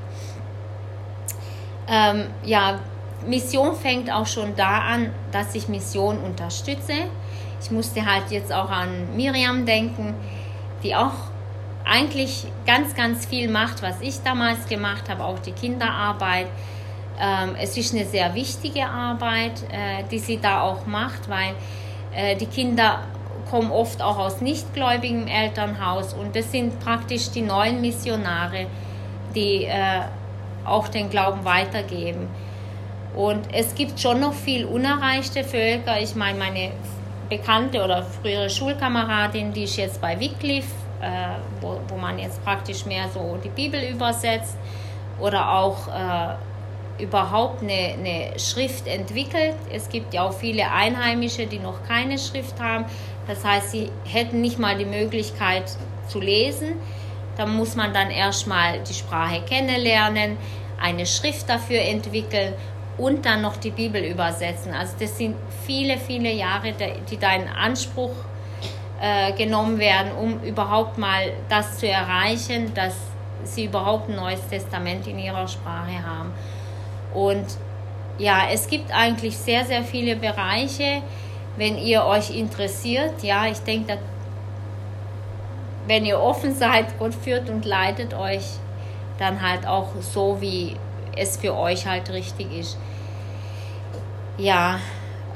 Ähm, 1.88 2.27
ja, 2.44 2.81
Mission 3.27 3.75
fängt 3.75 4.11
auch 4.11 4.27
schon 4.27 4.55
da 4.57 4.79
an, 4.79 5.12
dass 5.33 5.55
ich 5.55 5.68
Mission 5.68 6.18
unterstütze. 6.18 6.92
Ich 7.61 7.70
musste 7.70 8.05
halt 8.07 8.31
jetzt 8.31 8.53
auch 8.53 8.70
an 8.70 9.16
Miriam 9.16 9.66
denken, 9.66 10.14
die 10.83 10.94
auch 10.94 11.12
eigentlich 11.85 12.47
ganz, 12.66 12.94
ganz 12.94 13.27
viel 13.27 13.51
macht, 13.51 13.83
was 13.83 14.01
ich 14.01 14.23
damals 14.23 14.66
gemacht 14.66 15.09
habe, 15.09 15.25
auch 15.25 15.38
die 15.38 15.53
Kinderarbeit. 15.53 16.47
Ähm, 17.18 17.55
es 17.61 17.77
ist 17.77 17.94
eine 17.94 18.05
sehr 18.05 18.35
wichtige 18.35 18.87
Arbeit, 18.87 19.62
äh, 19.70 20.03
die 20.11 20.18
sie 20.18 20.38
da 20.38 20.62
auch 20.62 20.87
macht, 20.87 21.29
weil 21.29 21.55
äh, 22.14 22.37
die 22.37 22.46
Kinder 22.46 23.00
kommen 23.50 23.70
oft 23.70 24.03
auch 24.03 24.18
aus 24.18 24.40
nichtgläubigem 24.40 25.29
Elternhaus 25.29 26.14
und 26.14 26.35
das 26.35 26.50
sind 26.50 26.81
praktisch 26.81 27.31
die 27.31 27.42
neuen 27.42 27.81
Missionare, 27.81 28.66
die 29.35 29.64
äh, 29.64 30.00
auch 30.64 30.88
den 30.88 31.09
Glauben 31.09 31.44
weitergeben. 31.44 32.29
Und 33.14 33.46
es 33.53 33.77
gibt 33.77 34.00
schon 34.00 34.18
noch 34.18 34.33
viel 34.33 34.64
unerreichte 34.64 35.44
Völker. 35.44 36.00
Ich 36.00 36.16
meine, 36.16 36.37
meine 36.37 36.72
bekannte 37.29 37.85
oder 37.85 38.03
frühere 38.03 38.50
Schulkameradin, 38.50 39.53
die 39.53 39.64
ist 39.64 39.77
jetzt 39.77 40.00
bei 40.00 40.18
Wycliffe, 40.18 40.74
wo, 41.61 41.79
wo 41.87 41.96
man 41.96 42.18
jetzt 42.18 42.44
praktisch 42.44 42.87
mehr 42.87 43.09
so 43.09 43.38
die 43.44 43.50
Bibel 43.50 43.81
übersetzt 43.85 44.57
oder 45.20 45.53
auch 45.53 45.87
überhaupt 46.98 47.62
eine, 47.62 47.94
eine 47.98 48.38
Schrift 48.38 48.87
entwickelt. 48.87 49.57
Es 49.72 49.88
gibt 49.88 50.14
ja 50.14 50.22
auch 50.22 50.33
viele 50.33 50.70
Einheimische, 50.70 51.46
die 51.46 51.59
noch 51.59 51.85
keine 51.87 52.18
Schrift 52.18 52.61
haben. 52.61 52.85
Das 53.26 53.44
heißt, 53.44 53.70
sie 53.70 53.90
hätten 54.04 54.40
nicht 54.40 54.59
mal 54.59 54.76
die 54.76 54.85
Möglichkeit 54.85 55.64
zu 56.09 56.20
lesen. 56.20 56.74
Da 57.37 57.46
muss 57.46 57.74
man 57.74 57.92
dann 57.92 58.11
erstmal 58.11 58.80
die 58.80 58.94
Sprache 58.94 59.42
kennenlernen, 59.42 60.37
eine 60.80 61.07
Schrift 61.07 61.48
dafür 61.48 61.80
entwickeln 61.80 62.54
und 62.96 63.26
dann 63.26 63.42
noch 63.42 63.57
die 63.57 63.70
Bibel 63.70 64.02
übersetzen. 64.04 64.72
Also 64.72 64.94
das 65.00 65.18
sind 65.18 65.35
viele, 65.66 65.98
viele 65.98 66.33
Jahre, 66.33 66.74
die 67.11 67.16
da 67.16 67.35
in 67.35 67.48
Anspruch 67.48 68.12
äh, 69.00 69.33
genommen 69.33 69.78
werden, 69.78 70.12
um 70.12 70.40
überhaupt 70.42 70.98
mal 70.98 71.33
das 71.48 71.78
zu 71.78 71.88
erreichen, 71.88 72.72
dass 72.74 72.94
sie 73.42 73.64
überhaupt 73.64 74.09
ein 74.09 74.16
neues 74.16 74.46
Testament 74.48 75.07
in 75.07 75.18
ihrer 75.18 75.48
Sprache 75.48 76.02
haben. 76.04 76.33
Und 77.14 77.46
ja, 78.18 78.42
es 78.53 78.66
gibt 78.68 78.92
eigentlich 78.92 79.37
sehr, 79.37 79.64
sehr 79.64 79.83
viele 79.83 80.16
Bereiche, 80.16 81.03
wenn 81.57 81.79
ihr 81.79 82.05
euch 82.05 82.37
interessiert. 82.37 83.22
Ja, 83.22 83.46
ich 83.46 83.59
denke, 83.61 83.98
wenn 85.87 86.05
ihr 86.05 86.20
offen 86.20 86.55
seid, 86.55 86.87
Gott 86.98 87.14
führt 87.14 87.48
und 87.48 87.64
leitet 87.64 88.14
euch 88.14 88.44
dann 89.18 89.40
halt 89.40 89.66
auch 89.66 89.88
so, 90.00 90.40
wie 90.40 90.77
es 91.16 91.37
für 91.37 91.57
euch 91.57 91.87
halt 91.87 92.11
richtig 92.11 92.53
ist. 92.53 92.77
Ja, 94.37 94.81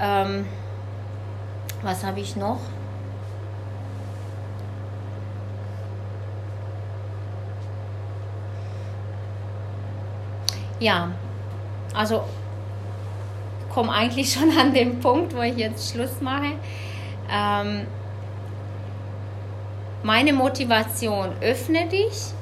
ähm, 0.00 0.46
was 1.82 2.02
habe 2.04 2.18
ich 2.18 2.34
noch? 2.34 2.58
Ja, 10.80 11.10
also 11.94 12.22
komme 13.70 13.92
eigentlich 13.92 14.32
schon 14.34 14.56
an 14.58 14.72
den 14.72 15.00
Punkt, 15.00 15.34
wo 15.34 15.40
ich 15.40 15.56
jetzt 15.56 15.92
Schluss 15.92 16.20
mache. 16.20 16.52
Ähm, 17.30 17.86
meine 20.02 20.32
Motivation, 20.32 21.32
öffne 21.40 21.86
dich 21.88 22.32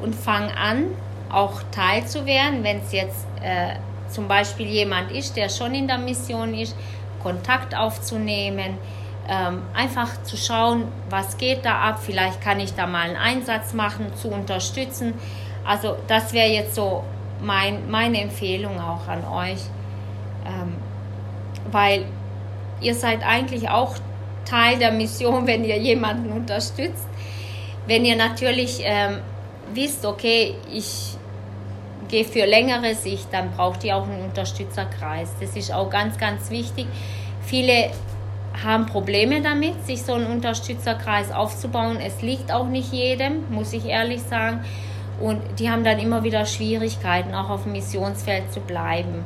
und 0.00 0.14
fang 0.14 0.50
an, 0.50 0.84
auch 1.30 1.60
teilzuwerden, 1.70 2.64
wenn 2.64 2.78
es 2.78 2.92
jetzt 2.92 3.26
äh, 3.42 3.74
zum 4.08 4.26
Beispiel 4.26 4.66
jemand 4.66 5.12
ist, 5.12 5.36
der 5.36 5.48
schon 5.48 5.74
in 5.74 5.86
der 5.86 5.98
Mission 5.98 6.54
ist, 6.54 6.74
Kontakt 7.22 7.76
aufzunehmen, 7.76 8.78
ähm, 9.28 9.62
einfach 9.74 10.22
zu 10.22 10.36
schauen, 10.36 10.84
was 11.10 11.36
geht 11.36 11.64
da 11.64 11.80
ab, 11.80 12.00
vielleicht 12.02 12.40
kann 12.40 12.60
ich 12.60 12.74
da 12.74 12.86
mal 12.86 13.02
einen 13.02 13.16
Einsatz 13.16 13.74
machen, 13.74 14.06
zu 14.14 14.28
unterstützen. 14.28 15.14
Also 15.66 15.96
das 16.06 16.32
wäre 16.32 16.48
jetzt 16.48 16.74
so 16.74 17.04
mein, 17.40 17.90
meine 17.90 18.20
Empfehlung 18.20 18.80
auch 18.80 19.06
an 19.08 19.24
euch, 19.24 19.60
ähm, 20.46 20.74
weil 21.70 22.04
ihr 22.80 22.94
seid 22.94 23.24
eigentlich 23.24 23.68
auch 23.68 23.94
Teil 24.44 24.78
der 24.78 24.92
Mission, 24.92 25.46
wenn 25.46 25.64
ihr 25.64 25.78
jemanden 25.78 26.32
unterstützt. 26.32 27.06
Wenn 27.86 28.04
ihr 28.04 28.16
natürlich 28.16 28.80
ähm, 28.82 29.18
wisst, 29.72 30.04
okay, 30.04 30.54
ich 30.72 31.16
gehe 32.08 32.24
für 32.24 32.46
längere 32.46 32.94
Sicht, 32.94 33.28
dann 33.32 33.50
braucht 33.52 33.84
ihr 33.84 33.96
auch 33.96 34.04
einen 34.04 34.24
Unterstützerkreis. 34.24 35.30
Das 35.40 35.56
ist 35.56 35.72
auch 35.72 35.90
ganz, 35.90 36.18
ganz 36.18 36.50
wichtig. 36.50 36.86
Viele 37.42 37.90
haben 38.62 38.86
Probleme 38.86 39.40
damit, 39.40 39.86
sich 39.86 40.02
so 40.02 40.14
einen 40.14 40.26
Unterstützerkreis 40.26 41.30
aufzubauen. 41.30 41.98
Es 42.04 42.22
liegt 42.22 42.52
auch 42.52 42.66
nicht 42.66 42.92
jedem, 42.92 43.44
muss 43.50 43.72
ich 43.72 43.86
ehrlich 43.86 44.22
sagen. 44.22 44.64
Und 45.20 45.40
die 45.58 45.70
haben 45.70 45.84
dann 45.84 45.98
immer 45.98 46.22
wieder 46.22 46.44
Schwierigkeiten, 46.46 47.34
auch 47.34 47.50
auf 47.50 47.64
dem 47.64 47.72
Missionsfeld 47.72 48.52
zu 48.52 48.60
bleiben. 48.60 49.24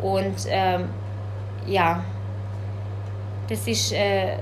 Und 0.00 0.46
ähm, 0.48 0.88
ja, 1.66 2.02
das 3.48 3.66
ist 3.66 3.92
äh, 3.92 4.38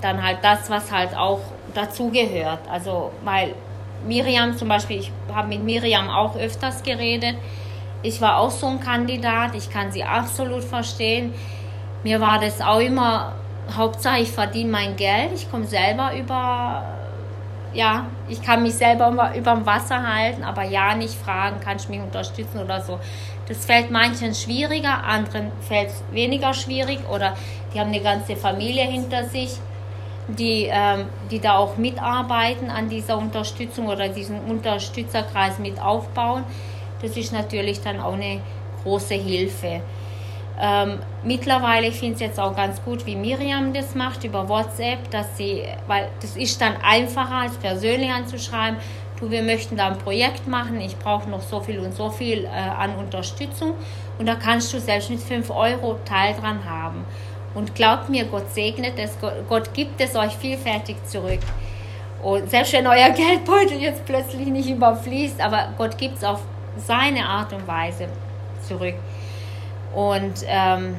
dann 0.00 0.22
halt 0.22 0.38
das, 0.42 0.68
was 0.68 0.90
halt 0.90 1.16
auch 1.16 1.40
dazugehört. 1.72 2.60
Also, 2.68 3.12
weil 3.22 3.54
Miriam 4.06 4.56
zum 4.56 4.68
Beispiel, 4.68 4.98
ich 4.98 5.12
habe 5.32 5.48
mit 5.48 5.62
Miriam 5.62 6.10
auch 6.10 6.36
öfters 6.36 6.82
geredet. 6.82 7.36
Ich 8.02 8.20
war 8.20 8.38
auch 8.38 8.50
so 8.50 8.66
ein 8.66 8.80
Kandidat, 8.80 9.54
ich 9.54 9.70
kann 9.70 9.90
sie 9.90 10.04
absolut 10.04 10.62
verstehen. 10.62 11.32
Mir 12.02 12.20
war 12.20 12.38
das 12.38 12.60
auch 12.60 12.80
immer, 12.80 13.32
Hauptsache 13.74 14.20
ich 14.20 14.30
verdiene 14.30 14.70
mein 14.70 14.96
Geld, 14.96 15.30
ich 15.34 15.50
komme 15.50 15.64
selber 15.64 16.14
über 16.14 16.84
ja, 17.74 18.06
ich 18.28 18.40
kann 18.42 18.62
mich 18.62 18.74
selber 18.74 19.10
über 19.36 19.54
dem 19.54 19.66
Wasser 19.66 20.02
halten, 20.02 20.44
aber 20.44 20.62
ja 20.62 20.94
nicht 20.94 21.14
fragen, 21.14 21.60
kann 21.60 21.76
ich 21.76 21.88
mich 21.88 22.00
unterstützen 22.00 22.60
oder 22.60 22.80
so. 22.80 22.98
Das 23.48 23.66
fällt 23.66 23.90
manchen 23.90 24.34
schwieriger, 24.34 25.04
anderen 25.04 25.52
fällt 25.60 25.88
es 25.88 26.02
weniger 26.12 26.54
schwierig 26.54 27.00
oder 27.10 27.36
die 27.72 27.80
haben 27.80 27.90
eine 27.90 28.00
ganze 28.00 28.36
Familie 28.36 28.84
hinter 28.84 29.24
sich. 29.24 29.58
die, 30.28 30.68
ähm, 30.70 31.06
die 31.30 31.38
da 31.38 31.58
auch 31.58 31.76
mitarbeiten 31.76 32.70
an 32.70 32.88
dieser 32.88 33.18
Unterstützung 33.18 33.88
oder 33.88 34.08
diesen 34.08 34.40
Unterstützerkreis 34.40 35.58
mit 35.58 35.78
aufbauen. 35.80 36.44
Das 37.02 37.16
ist 37.16 37.32
natürlich 37.32 37.82
dann 37.82 38.00
auch 38.00 38.14
eine 38.14 38.40
große 38.82 39.14
Hilfe. 39.14 39.82
Ähm, 40.60 41.00
mittlerweile 41.24 41.90
finde 41.90 42.06
ich 42.06 42.14
es 42.14 42.20
jetzt 42.20 42.40
auch 42.40 42.54
ganz 42.54 42.82
gut, 42.84 43.04
wie 43.06 43.16
Miriam 43.16 43.72
das 43.72 43.94
macht 43.94 44.22
über 44.22 44.48
WhatsApp, 44.48 45.10
dass 45.10 45.36
sie, 45.36 45.64
weil 45.88 46.08
das 46.20 46.36
ist 46.36 46.60
dann 46.60 46.74
einfacher 46.82 47.34
als 47.34 47.56
persönlich 47.56 48.10
anzuschreiben, 48.10 48.78
du, 49.18 49.30
wir 49.30 49.42
möchten 49.42 49.76
da 49.76 49.88
ein 49.88 49.98
Projekt 49.98 50.46
machen, 50.46 50.80
ich 50.80 50.96
brauche 50.96 51.28
noch 51.28 51.40
so 51.40 51.60
viel 51.60 51.80
und 51.80 51.94
so 51.94 52.08
viel 52.10 52.44
äh, 52.44 52.48
an 52.48 52.94
Unterstützung 52.94 53.74
und 54.18 54.26
da 54.26 54.36
kannst 54.36 54.72
du 54.72 54.78
selbst 54.78 55.10
mit 55.10 55.20
5 55.20 55.50
Euro 55.50 55.98
Teil 56.04 56.34
dran 56.40 56.64
haben. 56.64 57.04
Und 57.54 57.74
glaubt 57.74 58.08
mir, 58.08 58.24
Gott 58.24 58.52
segnet 58.52 58.94
es, 58.96 59.16
Gott 59.48 59.72
gibt 59.74 60.00
es 60.00 60.16
euch 60.16 60.32
vielfältig 60.32 60.96
zurück. 61.06 61.38
Und 62.22 62.50
selbst 62.50 62.72
wenn 62.72 62.86
euer 62.86 63.10
Geldbeutel 63.16 63.80
jetzt 63.80 64.04
plötzlich 64.04 64.48
nicht 64.48 64.68
überfließt, 64.68 65.40
aber 65.40 65.68
Gott 65.78 65.96
gibt 65.96 66.18
es 66.18 66.24
auf 66.24 66.40
seine 66.76 67.24
Art 67.24 67.52
und 67.52 67.66
Weise 67.66 68.08
zurück. 68.66 68.94
Und 69.94 70.44
ähm, 70.46 70.96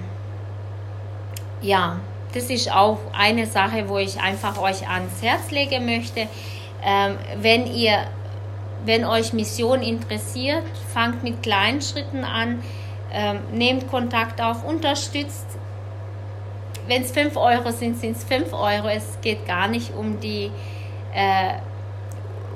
ja, 1.61 1.99
das 2.33 2.49
ist 2.49 2.71
auch 2.71 2.99
eine 3.13 3.45
Sache, 3.45 3.87
wo 3.87 3.97
ich 3.97 4.19
einfach 4.19 4.61
euch 4.61 4.87
ans 4.87 5.21
Herz 5.21 5.51
legen 5.51 5.85
möchte. 5.85 6.27
Ähm, 6.83 7.17
wenn 7.41 7.65
ihr, 7.67 8.05
wenn 8.85 9.05
euch 9.05 9.33
Mission 9.33 9.81
interessiert, 9.81 10.63
fangt 10.93 11.23
mit 11.23 11.41
kleinen 11.41 11.81
Schritten 11.81 12.23
an, 12.23 12.61
ähm, 13.11 13.39
nehmt 13.53 13.89
Kontakt 13.89 14.41
auf, 14.41 14.63
unterstützt. 14.63 15.45
Wenn 16.87 17.01
es 17.01 17.11
5 17.11 17.35
Euro 17.37 17.71
sind, 17.71 17.99
sind 17.99 18.17
es 18.17 18.23
5 18.25 18.53
Euro. 18.53 18.89
Es 18.89 19.17
geht 19.21 19.47
gar 19.47 19.67
nicht 19.67 19.93
um 19.95 20.19
die, 20.19 20.51
äh, 21.13 21.53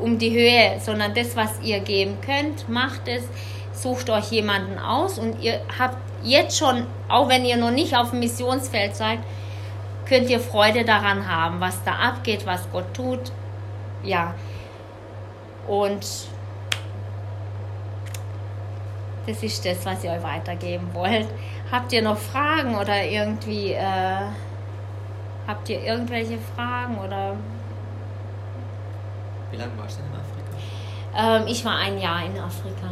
um 0.01 0.19
die 0.19 0.31
Höhe, 0.31 0.79
sondern 0.79 1.13
das, 1.13 1.35
was 1.35 1.59
ihr 1.63 1.79
geben 1.79 2.17
könnt, 2.21 2.69
macht 2.69 3.07
es. 3.07 3.23
Sucht 3.71 4.09
euch 4.09 4.31
jemanden 4.31 4.77
aus 4.77 5.17
und 5.17 5.41
ihr 5.41 5.61
habt 5.79 6.08
jetzt 6.23 6.57
schon, 6.57 6.85
auch 7.07 7.29
wenn 7.29 7.45
ihr 7.45 7.57
noch 7.57 7.71
nicht 7.71 7.95
auf 7.95 8.11
dem 8.11 8.19
Missionsfeld 8.19 8.95
seid, 8.95 9.19
könnt 10.07 10.29
ihr 10.29 10.39
Freude 10.39 10.83
daran 10.83 11.27
haben, 11.27 11.59
was 11.59 11.83
da 11.83 11.93
abgeht, 11.93 12.45
was 12.45 12.69
Gott 12.71 12.93
tut. 12.93 13.31
Ja. 14.03 14.33
Und 15.67 16.05
das 19.27 19.43
ist 19.43 19.63
das, 19.65 19.85
was 19.85 20.03
ihr 20.03 20.11
euch 20.11 20.23
weitergeben 20.23 20.89
wollt. 20.93 21.27
Habt 21.71 21.93
ihr 21.93 22.01
noch 22.01 22.17
Fragen 22.17 22.75
oder 22.75 23.03
irgendwie, 23.03 23.73
äh, 23.73 24.21
habt 25.47 25.69
ihr 25.69 25.83
irgendwelche 25.83 26.39
Fragen 26.55 26.97
oder? 26.97 27.35
Wie 29.51 29.57
lange 29.57 29.77
warst 29.77 29.99
du 29.99 30.03
denn 30.03 30.11
in 30.11 30.19
Afrika? 30.19 31.43
Ähm, 31.43 31.47
ich 31.47 31.63
war 31.63 31.77
ein 31.77 31.99
Jahr 31.99 32.25
in 32.25 32.39
Afrika. 32.39 32.87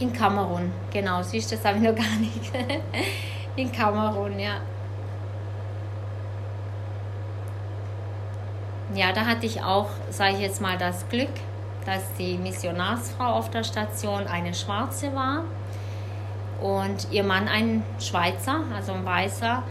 In 0.00 0.12
Kamerun, 0.14 0.72
genau, 0.90 1.22
siehst 1.22 1.52
du, 1.52 1.56
das 1.56 1.64
habe 1.64 1.76
ich 1.76 1.82
noch 1.82 1.94
gar 1.94 2.16
nicht. 2.18 2.50
In 3.56 3.70
Kamerun, 3.70 4.38
ja. 4.38 4.54
Ja, 8.94 9.12
da 9.12 9.26
hatte 9.26 9.44
ich 9.44 9.62
auch, 9.62 9.88
sage 10.10 10.36
ich 10.36 10.40
jetzt 10.40 10.60
mal, 10.62 10.78
das 10.78 11.06
Glück, 11.10 11.28
dass 11.84 12.02
die 12.18 12.38
Missionarsfrau 12.38 13.26
auf 13.26 13.50
der 13.50 13.62
Station 13.62 14.26
eine 14.26 14.54
Schwarze 14.54 15.14
war 15.14 15.44
und 16.60 17.08
ihr 17.10 17.22
Mann 17.22 17.46
ein 17.46 17.82
Schweizer, 17.98 18.60
also 18.74 18.92
ein 18.92 19.04
Weißer. 19.04 19.62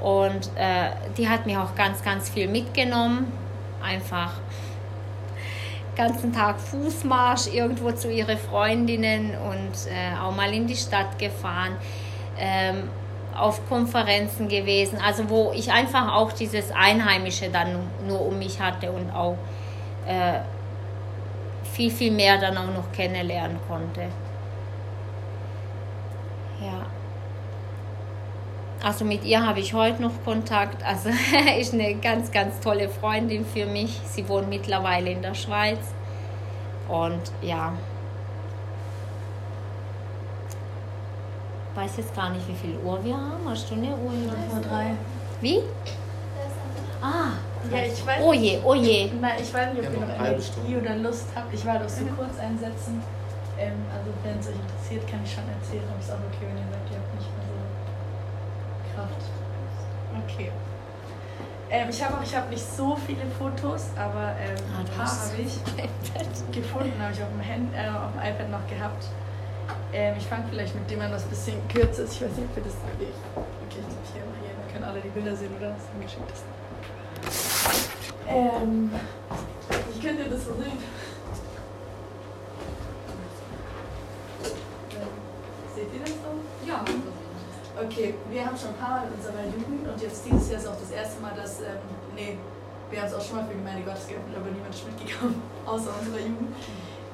Und 0.00 0.50
äh, 0.56 0.90
die 1.16 1.28
hat 1.28 1.46
mir 1.46 1.62
auch 1.62 1.74
ganz, 1.74 2.02
ganz 2.02 2.30
viel 2.30 2.48
mitgenommen. 2.48 3.32
Einfach 3.82 4.32
ganzen 5.98 6.32
Tag 6.32 6.58
Fußmarsch 6.60 7.48
irgendwo 7.52 7.90
zu 7.90 8.10
ihren 8.10 8.38
Freundinnen 8.38 9.32
und 9.36 9.90
äh, 9.90 10.18
auch 10.18 10.34
mal 10.34 10.54
in 10.54 10.66
die 10.66 10.76
Stadt 10.76 11.18
gefahren, 11.18 11.76
ähm, 12.38 12.88
auf 13.36 13.68
Konferenzen 13.68 14.48
gewesen, 14.48 14.98
also 15.04 15.28
wo 15.28 15.52
ich 15.54 15.70
einfach 15.70 16.14
auch 16.14 16.32
dieses 16.32 16.72
Einheimische 16.72 17.50
dann 17.50 17.80
nur 18.06 18.24
um 18.24 18.38
mich 18.38 18.60
hatte 18.60 18.90
und 18.90 19.10
auch 19.10 19.36
äh, 20.06 20.40
viel, 21.64 21.90
viel 21.90 22.12
mehr 22.12 22.38
dann 22.38 22.56
auch 22.56 22.72
noch 22.72 22.90
kennenlernen 22.92 23.58
konnte. 23.68 24.02
Ja. 26.60 26.97
Also 28.82 29.04
mit 29.04 29.24
ihr 29.24 29.44
habe 29.44 29.60
ich 29.60 29.74
heute 29.74 30.00
noch 30.02 30.12
Kontakt. 30.24 30.84
Also 30.84 31.08
ist 31.58 31.74
eine 31.74 31.94
ganz, 31.96 32.30
ganz 32.30 32.60
tolle 32.60 32.88
Freundin 32.88 33.44
für 33.44 33.66
mich. 33.66 34.00
Sie 34.04 34.28
wohnt 34.28 34.48
mittlerweile 34.48 35.10
in 35.10 35.22
der 35.22 35.34
Schweiz. 35.34 35.78
Und 36.88 37.20
ja. 37.42 37.72
Ich 41.72 41.82
weiß 41.82 41.96
jetzt 41.98 42.14
gar 42.14 42.30
nicht, 42.30 42.46
wie 42.48 42.54
viel 42.54 42.76
Uhr 42.84 43.02
wir 43.04 43.14
haben. 43.14 43.48
Hast 43.48 43.70
du 43.70 43.74
eine 43.74 43.88
Uhr? 43.90 44.12
Nur 44.52 44.62
drei. 44.62 44.94
Wie? 45.40 45.60
Ah. 47.00 47.30
Ja, 47.70 47.78
ich 47.84 48.06
weiß 48.06 48.22
Oh 48.22 48.32
je, 48.32 48.58
oh 48.64 48.74
je. 48.74 49.10
Na, 49.20 49.38
ich 49.38 49.52
weiß 49.52 49.74
nicht, 49.74 49.86
ob 49.86 49.92
Wir 49.92 50.00
ihr 50.00 50.06
noch 50.06 50.14
Energie 50.14 50.42
Stunde. 50.42 50.78
oder 50.80 50.96
Lust 50.96 51.26
habt. 51.34 51.52
Ich 51.54 51.64
werde 51.64 51.84
auch 51.84 51.88
so 51.88 52.04
kurz 52.16 52.38
einsetzen. 52.38 53.02
Ähm, 53.58 53.74
also 53.92 54.10
wenn 54.22 54.38
es 54.38 54.46
euch 54.48 54.54
interessiert, 54.54 55.06
kann 55.10 55.20
ich 55.24 55.32
schon 55.32 55.44
erzählen. 55.46 55.82
Aber 55.90 55.98
ist 55.98 56.10
auch 56.10 56.22
okay, 56.30 56.46
wenn 56.46 56.58
ihr 56.58 56.70
sagt, 56.70 56.87
Kraft. 58.98 59.22
Okay. 60.26 60.50
Ähm, 61.70 61.88
ich 61.90 62.02
habe 62.02 62.16
auch, 62.16 62.22
ich 62.22 62.34
habe 62.34 62.48
nicht 62.48 62.64
so 62.64 62.96
viele 63.06 63.26
Fotos, 63.38 63.88
aber 63.96 64.34
ähm, 64.40 64.56
Ah, 64.74 64.80
ein 64.80 64.86
paar 64.96 65.06
habe 65.06 65.42
ich 65.42 66.52
gefunden, 66.52 66.94
habe 67.00 67.12
ich 67.12 67.22
auf 67.22 67.28
dem, 67.28 67.44
Hand, 67.46 67.74
äh, 67.74 67.88
auf 67.88 68.12
dem 68.12 68.22
iPad 68.22 68.50
noch 68.50 68.66
gehabt. 68.68 69.04
Ähm, 69.92 70.14
ich 70.18 70.26
fange 70.26 70.44
vielleicht 70.50 70.74
mit 70.74 70.90
dem 70.90 71.00
an, 71.02 71.12
was 71.12 71.24
ein 71.24 71.30
bisschen 71.30 71.68
kürzer 71.68 72.04
ist. 72.04 72.14
Ich 72.14 72.22
weiß 72.22 72.30
nicht, 72.36 72.48
ob 72.48 72.56
wir 72.56 72.62
das. 72.64 72.72
Okay 72.74 73.84
ich 74.04 74.12
hier, 74.12 74.22
dann 74.22 74.72
können 74.72 74.84
alle 74.84 75.00
die 75.00 75.08
Bilder 75.08 75.36
sehen, 75.36 75.54
oder? 75.58 75.70
Das 75.70 75.82
ist 75.82 75.92
geschickt. 76.02 76.32
Ähm, 78.26 78.90
ich 79.94 80.02
könnte 80.02 80.24
das 80.28 80.44
so 80.44 80.54
sehen. 80.54 80.78
Ähm, 84.92 85.08
Seht 85.74 85.94
ihr 85.94 86.00
das 86.00 86.10
so? 86.10 86.66
Ja, 86.66 86.84
Okay, 87.78 88.14
wir 88.28 88.44
haben 88.44 88.58
schon 88.58 88.74
ein 88.74 88.82
paar 88.82 88.98
Mal 88.98 89.06
in 89.06 89.14
unserer 89.14 89.46
Jugend 89.46 89.86
und 89.86 90.02
jetzt 90.02 90.26
dieses 90.26 90.50
Jahr 90.50 90.58
ist 90.58 90.66
auch 90.66 90.80
das 90.82 90.90
erste 90.90 91.22
Mal, 91.22 91.30
dass, 91.38 91.60
ähm, 91.62 91.78
nee, 92.16 92.34
wir 92.90 92.98
haben 92.98 93.06
es 93.06 93.14
auch 93.14 93.22
schon 93.22 93.36
mal 93.36 93.46
für 93.46 93.54
Gemeinde 93.54 93.86
Gottes 93.86 94.10
geöffnet, 94.10 94.34
aber 94.34 94.50
niemand 94.50 94.74
ist 94.74 94.82
mitgekommen, 94.82 95.38
außer 95.66 95.94
unserer 95.94 96.18
Jugend. 96.18 96.58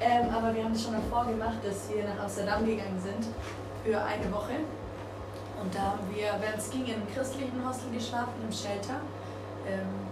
Ähm, 0.01 0.25
aber 0.33 0.49
wir 0.57 0.65
haben 0.65 0.73
es 0.73 0.81
schon 0.81 0.97
davor 0.97 1.29
gemacht, 1.29 1.61
dass 1.61 1.85
wir 1.93 2.09
nach 2.09 2.25
Amsterdam 2.25 2.65
gegangen 2.65 2.97
sind 2.97 3.29
für 3.85 3.93
eine 3.93 4.25
Woche. 4.33 4.65
Und 5.61 5.69
da 5.69 5.93
haben 5.93 6.09
wir, 6.09 6.33
wenn 6.41 6.57
es 6.57 6.73
ging, 6.73 6.89
in 6.89 6.97
einem 6.97 7.13
christlichen 7.13 7.61
Hostel 7.61 7.93
geschlafen, 7.93 8.33
im 8.41 8.49
Shelter. 8.49 9.05
Ähm, 9.69 10.09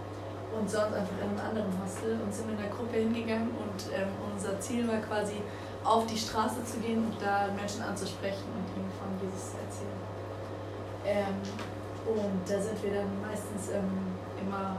und 0.54 0.70
sonst 0.70 0.94
einfach 0.94 1.18
in 1.18 1.34
einem 1.34 1.40
anderen 1.42 1.74
Hostel 1.82 2.14
und 2.22 2.30
sind 2.30 2.46
in 2.54 2.58
der 2.62 2.70
Gruppe 2.70 3.02
hingegangen 3.02 3.50
und 3.58 3.90
ähm, 3.90 4.06
unser 4.22 4.54
Ziel 4.62 4.86
war 4.86 5.02
quasi 5.02 5.42
auf 5.82 6.06
die 6.06 6.16
Straße 6.16 6.62
zu 6.62 6.78
gehen 6.78 7.10
und 7.10 7.18
da 7.18 7.50
Menschen 7.58 7.82
anzusprechen 7.82 8.46
und 8.54 8.62
ihnen 8.78 8.86
von 8.94 9.10
Jesus 9.18 9.50
zu 9.50 9.58
erzählen. 9.58 10.23
Ähm, 11.04 11.40
und 12.04 12.42
da 12.44 12.60
sind 12.60 12.82
wir 12.82 13.00
dann 13.00 13.08
meistens 13.20 13.72
ähm, 13.72 14.16
immer, 14.40 14.76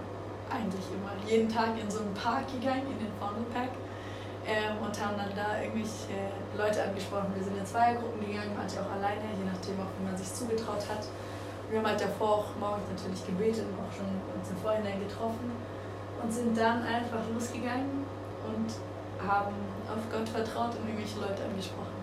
eigentlich 0.49 0.85
immer, 0.93 1.13
jeden 1.25 1.49
Tag 1.49 1.73
in 1.79 1.89
so 1.89 1.99
einen 1.99 2.13
Park 2.13 2.45
gegangen, 2.53 2.85
in 2.89 2.99
den 2.99 3.13
Vondelpark 3.17 3.73
ähm, 4.45 4.77
und 4.77 4.93
haben 4.93 5.17
dann 5.17 5.33
da 5.33 5.57
irgendwelche 5.61 6.29
Leute 6.57 6.85
angesprochen. 6.85 7.33
Wir 7.33 7.43
sind 7.43 7.57
in 7.57 7.65
Zweiergruppen 7.65 8.21
gegangen, 8.21 8.53
manche 8.53 8.77
auch 8.77 8.91
alleine, 8.93 9.25
je 9.33 9.45
nachdem 9.45 9.81
auch, 9.81 9.89
wie 9.97 10.05
man 10.05 10.17
sich 10.17 10.29
zugetraut 10.33 10.85
hat. 10.85 11.09
Wir 11.69 11.81
haben 11.81 11.87
halt 11.87 12.01
davor 12.01 12.45
auch 12.45 12.49
morgens 12.61 12.85
natürlich 12.93 13.25
gebetet 13.25 13.65
und 13.65 13.81
auch 13.81 13.89
schon 13.89 14.05
uns 14.05 14.45
im 14.53 14.57
Vorhinein 14.61 15.01
getroffen 15.01 15.49
und 16.21 16.29
sind 16.29 16.53
dann 16.53 16.85
einfach 16.85 17.25
losgegangen 17.33 18.05
und 18.45 18.69
haben 19.17 19.57
auf 19.89 20.03
Gott 20.13 20.29
vertraut 20.29 20.77
und 20.77 20.85
irgendwelche 20.85 21.17
Leute 21.17 21.41
angesprochen. 21.41 21.97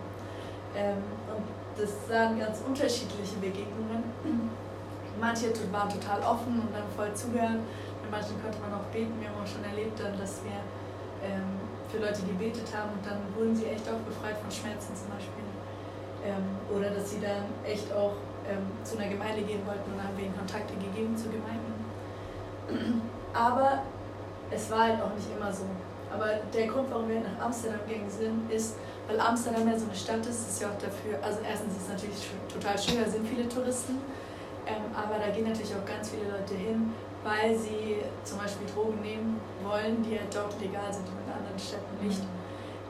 Ähm, 0.74 0.98
und 1.30 1.46
das 1.76 2.08
waren 2.08 2.38
ganz 2.38 2.60
unterschiedliche 2.66 3.36
Begegnungen. 3.36 4.04
Manche 5.20 5.52
waren 5.70 5.88
total 5.88 6.20
offen 6.22 6.60
und 6.60 6.70
dann 6.72 6.88
voll 6.96 7.12
zugehört. 7.14 7.60
Mit 8.02 8.10
manchen 8.10 8.40
konnte 8.42 8.58
man 8.60 8.74
auch 8.74 8.86
beten. 8.92 9.12
Wir 9.20 9.28
haben 9.28 9.38
auch 9.42 9.46
schon 9.46 9.64
erlebt, 9.64 9.98
dann, 10.00 10.18
dass 10.18 10.42
wir 10.44 10.58
ähm, 11.22 11.60
für 11.88 11.98
Leute 11.98 12.22
gebetet 12.22 12.66
haben 12.74 12.96
und 12.96 13.04
dann 13.06 13.20
wurden 13.36 13.54
sie 13.54 13.66
echt 13.66 13.86
auch 13.88 14.00
befreit 14.08 14.36
von 14.38 14.50
Schmerzen 14.50 14.96
zum 14.96 15.12
Beispiel. 15.12 15.46
Ähm, 16.24 16.56
oder 16.74 16.90
dass 16.90 17.10
sie 17.10 17.20
dann 17.20 17.46
echt 17.64 17.92
auch 17.92 18.16
ähm, 18.48 18.66
zu 18.82 18.98
einer 18.98 19.08
Gemeinde 19.08 19.42
gehen 19.42 19.62
wollten 19.66 19.90
und 19.92 19.98
dann 19.98 20.08
haben 20.08 20.16
wir 20.16 20.24
ihnen 20.26 20.36
Kontakte 20.36 20.74
gegeben 20.74 21.16
zu 21.16 21.28
Gemeinden. 21.28 21.72
Aber 23.34 23.82
es 24.50 24.70
war 24.70 24.80
halt 24.80 25.02
auch 25.02 25.14
nicht 25.14 25.28
immer 25.36 25.52
so. 25.52 25.64
Aber 26.12 26.28
der 26.52 26.66
Grund, 26.66 26.90
warum 26.90 27.08
wir 27.08 27.20
nach 27.20 27.46
Amsterdam 27.46 27.80
gegangen 27.88 28.10
sind, 28.10 28.50
ist, 28.52 28.76
weil 29.08 29.18
Amsterdam 29.18 29.66
ja 29.68 29.78
so 29.78 29.86
eine 29.86 29.94
Stadt 29.94 30.24
ist, 30.26 30.48
ist 30.48 30.60
ja 30.60 30.68
auch 30.68 30.78
dafür, 30.78 31.18
also 31.22 31.38
erstens 31.48 31.74
ist 31.76 31.82
es 31.82 31.88
natürlich 31.88 32.18
total 32.52 32.78
schön, 32.78 33.02
da 33.02 33.10
sind 33.10 33.26
viele 33.26 33.48
Touristen, 33.48 33.98
Ähm, 34.64 34.94
aber 34.94 35.18
da 35.18 35.32
gehen 35.34 35.48
natürlich 35.48 35.74
auch 35.74 35.84
ganz 35.84 36.10
viele 36.10 36.30
Leute 36.30 36.54
hin, 36.54 36.94
weil 37.24 37.56
sie 37.56 37.96
zum 38.22 38.38
Beispiel 38.38 38.66
Drogen 38.72 39.00
nehmen 39.02 39.40
wollen, 39.64 40.02
die 40.04 40.14
ja 40.14 40.22
dort 40.32 40.54
legal 40.60 40.92
sind 40.92 41.06
und 41.08 41.18
in 41.26 41.32
anderen 41.32 41.58
Städten 41.58 42.06
nicht. 42.06 42.22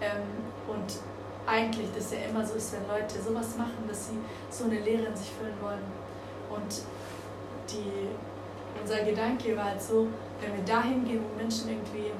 Ähm, 0.03 0.29
und 0.69 1.01
eigentlich 1.47 1.89
das 1.97 2.13
ja 2.13 2.29
immer 2.29 2.45
so 2.45 2.55
ist, 2.55 2.75
wenn 2.75 2.87
Leute 2.87 3.21
sowas 3.21 3.57
machen, 3.57 3.89
dass 3.89 4.09
sie 4.09 4.19
so 4.51 4.65
eine 4.65 4.81
Lehre 4.81 5.07
in 5.07 5.17
sich 5.17 5.31
füllen 5.31 5.57
wollen. 5.63 5.87
Und 6.51 6.83
die, 7.71 8.09
unser 8.79 9.03
Gedanke 9.03 9.57
war 9.57 9.71
halt 9.73 9.81
so, 9.83 10.09
wenn 10.41 10.55
wir 10.55 10.65
dahin 10.65 11.05
gehen, 11.05 11.25
wo 11.25 11.37
Menschen 11.37 11.71
irgendwie 11.71 12.13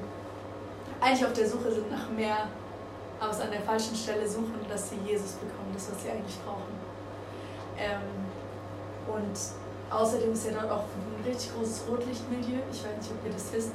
eigentlich 1.03 1.25
auf 1.25 1.33
der 1.33 1.47
Suche 1.47 1.71
sind 1.71 1.91
nach 1.91 2.09
mehr, 2.09 2.47
aber 3.19 3.31
es 3.31 3.41
an 3.41 3.51
der 3.51 3.61
falschen 3.61 3.95
Stelle 3.95 4.27
suchen, 4.27 4.55
dass 4.69 4.89
sie 4.89 4.97
Jesus 5.05 5.33
bekommen, 5.33 5.71
das, 5.73 5.91
was 5.91 6.01
sie 6.01 6.09
eigentlich 6.09 6.39
brauchen. 6.45 6.71
Ähm, 7.77 8.23
und 9.11 9.35
außerdem 9.91 10.31
ist 10.31 10.45
ja 10.47 10.53
dort 10.53 10.71
auch 10.71 10.87
ein 10.95 11.23
richtig 11.27 11.53
großes 11.53 11.83
Rotlichtmilieu, 11.89 12.63
ich 12.71 12.79
weiß 12.79 12.95
nicht, 12.95 13.11
ob 13.11 13.25
ihr 13.25 13.33
das 13.33 13.51
wisst, 13.51 13.71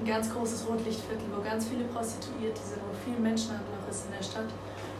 ein 0.00 0.06
ganz 0.06 0.32
großes 0.32 0.66
Rotlichtviertel, 0.68 1.28
wo 1.36 1.44
ganz 1.44 1.68
viele 1.68 1.84
Prostituierte 1.84 2.60
sind, 2.64 2.80
wo 2.80 2.96
viel 3.04 3.20
Menschenhandel 3.20 3.68
auch 3.76 3.90
ist 3.90 4.06
in 4.08 4.16
der 4.16 4.24
Stadt. 4.24 4.48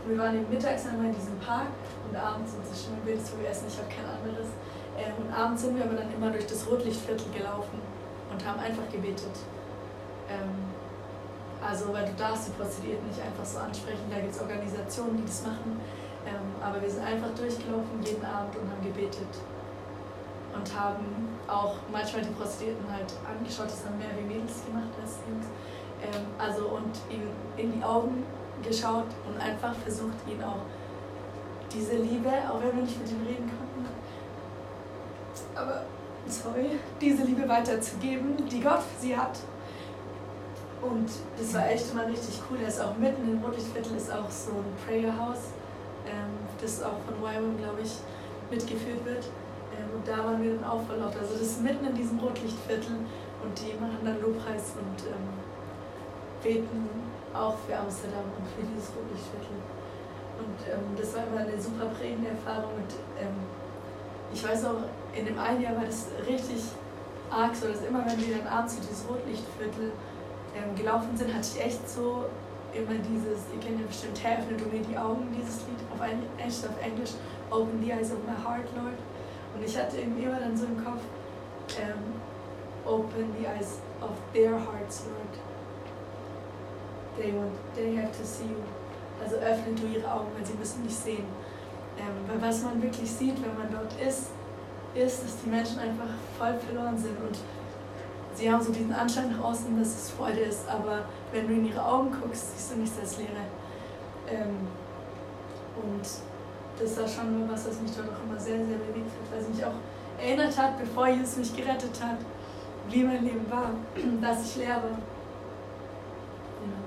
Und 0.04 0.12
wir 0.12 0.18
waren 0.18 0.36
eben 0.36 0.48
mittags 0.50 0.84
einmal 0.84 1.06
in 1.08 1.16
diesem 1.16 1.38
Park 1.40 1.72
und 2.04 2.16
abends, 2.16 2.52
das 2.60 2.76
ist 2.76 2.84
schon 2.84 2.94
ein 3.00 3.04
Bild 3.08 3.24
zu 3.24 3.40
essen, 3.40 3.64
ich 3.68 3.76
habe 3.80 3.88
kein 3.88 4.04
anderes, 4.04 4.52
ähm, 5.00 5.16
und 5.16 5.32
abends 5.32 5.62
sind 5.64 5.76
wir 5.76 5.84
aber 5.84 5.96
dann 5.96 6.12
immer 6.12 6.28
durch 6.28 6.46
das 6.46 6.68
Rotlichtviertel 6.68 7.32
gelaufen 7.32 7.80
und 8.28 8.40
haben 8.44 8.60
einfach 8.60 8.84
gebetet. 8.92 9.32
Ähm, 10.28 10.69
also, 11.60 11.92
weil 11.92 12.06
du 12.06 12.14
darfst 12.14 12.48
die 12.48 12.52
Prostituierten 12.52 13.06
nicht 13.08 13.20
einfach 13.20 13.44
so 13.44 13.58
ansprechen, 13.58 14.08
da 14.10 14.20
gibt 14.20 14.34
es 14.34 14.40
Organisationen, 14.40 15.16
die 15.18 15.24
das 15.24 15.42
machen. 15.42 15.80
Ähm, 16.26 16.56
aber 16.60 16.80
wir 16.80 16.90
sind 16.90 17.04
einfach 17.04 17.30
durchgelaufen 17.36 18.02
jeden 18.04 18.24
Abend 18.24 18.56
und 18.56 18.68
haben 18.70 18.82
gebetet. 18.82 19.28
Und 20.54 20.66
haben 20.74 21.38
auch 21.46 21.76
manchmal 21.92 22.22
die 22.22 22.34
Prostituierten 22.34 22.84
halt 22.90 23.12
angeschaut, 23.24 23.66
das 23.66 23.86
haben 23.86 23.98
mehr 23.98 24.12
wie 24.18 24.26
Mädels 24.26 24.64
gemacht 24.66 24.92
als 25.00 25.20
Jungs. 25.28 25.46
Ähm, 26.02 26.26
also 26.38 26.76
und 26.76 26.92
ihnen 27.08 27.30
in 27.56 27.72
die 27.72 27.84
Augen 27.84 28.24
geschaut 28.62 29.08
und 29.28 29.40
einfach 29.40 29.74
versucht, 29.74 30.16
ihnen 30.28 30.42
auch 30.44 30.64
diese 31.72 31.96
Liebe, 31.96 32.30
auch 32.50 32.60
wenn 32.60 32.76
wir 32.76 32.82
nicht 32.82 32.98
mit 33.00 33.10
ihnen 33.10 33.26
reden 33.26 33.48
konnten, 33.48 33.88
aber 35.54 35.84
sorry, 36.26 36.78
diese 37.00 37.24
Liebe 37.24 37.48
weiterzugeben, 37.48 38.36
die 38.48 38.60
Gott 38.60 38.80
für 38.82 39.00
sie 39.00 39.16
hat. 39.16 39.38
Und 40.82 41.10
das 41.38 41.54
war 41.54 41.68
echt 41.68 41.92
immer 41.92 42.06
richtig 42.06 42.40
cool. 42.48 42.58
Er 42.62 42.68
ist 42.68 42.80
auch 42.80 42.96
mitten 42.96 43.28
im 43.30 43.44
Rotlichtviertel 43.44 43.96
ist 43.96 44.10
auch 44.10 44.30
so 44.30 44.52
ein 44.52 44.72
Prayer 44.86 45.12
House, 45.12 45.52
ähm, 46.06 46.40
das 46.60 46.82
auch 46.82 46.96
von 47.04 47.20
YWAM, 47.20 47.58
glaube 47.58 47.82
ich, 47.82 48.00
mitgeführt 48.50 49.04
wird. 49.04 49.24
Ähm, 49.76 49.88
und 49.94 50.08
da 50.08 50.24
waren 50.24 50.42
wir 50.42 50.54
dann 50.56 50.64
auch 50.64 50.80
voll 50.86 50.96
laut. 50.96 51.14
Also 51.20 51.34
das 51.34 51.42
ist 51.42 51.62
mitten 51.62 51.84
in 51.86 51.94
diesem 51.94 52.18
Rotlichtviertel 52.18 52.96
und 53.44 53.52
die 53.60 53.76
machen 53.76 54.00
dann 54.04 54.20
Lobpreis 54.20 54.72
und 54.80 55.04
ähm, 55.04 55.28
beten 56.42 56.88
auch 57.34 57.56
für 57.68 57.76
Amsterdam 57.76 58.24
und 58.36 58.46
für 58.48 58.64
dieses 58.64 58.88
Rotlichtviertel. 58.96 59.60
Und 60.40 60.58
ähm, 60.64 60.96
das 60.96 61.14
war 61.14 61.28
immer 61.28 61.44
eine 61.44 61.60
super 61.60 61.92
prägende 61.92 62.30
Erfahrung. 62.32 62.72
Und 62.80 62.92
ähm, 63.20 63.36
ich 64.32 64.42
weiß 64.42 64.64
auch, 64.64 64.88
in 65.12 65.26
dem 65.26 65.38
einen 65.38 65.60
Jahr 65.60 65.76
war 65.76 65.84
das 65.84 66.08
richtig 66.26 66.72
arg 67.30 67.54
so, 67.54 67.68
dass 67.68 67.82
immer 67.82 68.04
wenn 68.06 68.18
wir 68.18 68.38
dann 68.38 68.46
abends 68.46 68.76
zu 68.76 68.80
dieses 68.80 69.04
Rotlichtviertel 69.08 69.92
ähm, 70.56 70.74
gelaufen 70.74 71.16
sind, 71.16 71.32
hatte 71.32 71.46
ich 71.54 71.64
echt 71.64 71.88
so 71.88 72.24
immer 72.72 72.98
dieses, 73.02 73.50
ihr 73.52 73.60
kennt 73.60 73.80
ja 73.80 73.86
bestimmt, 73.86 74.22
Herr, 74.22 74.38
öffne 74.38 74.56
du 74.56 74.64
mir 74.66 74.82
die 74.82 74.96
Augen, 74.96 75.28
dieses 75.36 75.66
Lied, 75.66 75.80
auf 75.92 76.00
Englisch, 76.00 76.62
auf 76.64 76.78
Englisch, 76.82 77.10
Open 77.50 77.82
the 77.82 77.90
eyes 77.90 78.12
of 78.12 78.18
my 78.26 78.34
heart, 78.34 78.66
Lord. 78.76 78.98
Und 79.54 79.64
ich 79.64 79.76
hatte 79.76 79.98
irgendwie 79.98 80.24
immer 80.24 80.38
dann 80.38 80.56
so 80.56 80.66
im 80.66 80.82
Kopf, 80.82 81.02
ähm, 81.80 82.14
Open 82.86 83.34
the 83.38 83.46
eyes 83.46 83.80
of 84.00 84.14
their 84.32 84.52
hearts, 84.52 85.06
Lord. 85.06 85.34
They 87.18 87.32
want, 87.34 87.52
they 87.74 87.96
have 87.96 88.12
to 88.12 88.24
see 88.24 88.44
you. 88.44 88.62
Also 89.22 89.36
öffne 89.36 89.74
du 89.74 89.86
ihre 89.86 90.10
Augen, 90.10 90.28
weil 90.36 90.46
sie 90.46 90.54
müssen 90.54 90.84
dich 90.84 90.94
sehen. 90.94 91.26
Ähm, 91.98 92.24
weil 92.26 92.40
was 92.40 92.62
man 92.62 92.80
wirklich 92.82 93.10
sieht, 93.10 93.42
wenn 93.42 93.58
man 93.58 93.68
dort 93.70 93.92
ist, 94.00 94.30
ist, 94.94 95.24
dass 95.24 95.42
die 95.44 95.50
Menschen 95.50 95.78
einfach 95.78 96.08
voll 96.38 96.54
verloren 96.58 96.96
sind 96.96 97.18
und 97.20 97.36
sie 98.40 98.50
haben 98.50 98.62
so 98.62 98.72
diesen 98.72 98.92
Anschein 98.92 99.30
nach 99.30 99.44
außen, 99.44 99.78
dass 99.78 99.88
es 99.88 100.10
Freude 100.10 100.40
ist, 100.40 100.66
aber 100.66 101.04
wenn 101.30 101.46
du 101.46 101.52
in 101.52 101.66
ihre 101.66 101.84
Augen 101.84 102.10
guckst, 102.10 102.56
siehst 102.56 102.72
du 102.72 102.78
nichts 102.78 102.98
als 102.98 103.18
Leere. 103.18 103.44
Ähm, 104.26 104.66
und 105.76 106.02
das 106.80 106.96
war 106.98 107.06
schon 107.06 107.48
was, 107.50 107.68
was 107.68 107.80
mich 107.82 107.92
dort 107.94 108.08
auch 108.08 108.24
immer 108.24 108.40
sehr, 108.40 108.56
sehr 108.56 108.78
bewegt 108.78 109.10
hat, 109.12 109.30
weil 109.30 109.40
es 109.40 109.48
mich 109.48 109.64
auch 109.64 109.76
erinnert 110.18 110.56
hat, 110.56 110.78
bevor 110.78 111.08
Jesus 111.08 111.36
mich 111.36 111.54
gerettet 111.54 112.02
hat, 112.02 112.16
wie 112.88 113.04
mein 113.04 113.24
Leben 113.24 113.44
war, 113.50 113.72
dass 114.22 114.42
ich 114.48 114.56
leer 114.56 114.76
war. 114.76 114.96
Ja. 116.64 116.80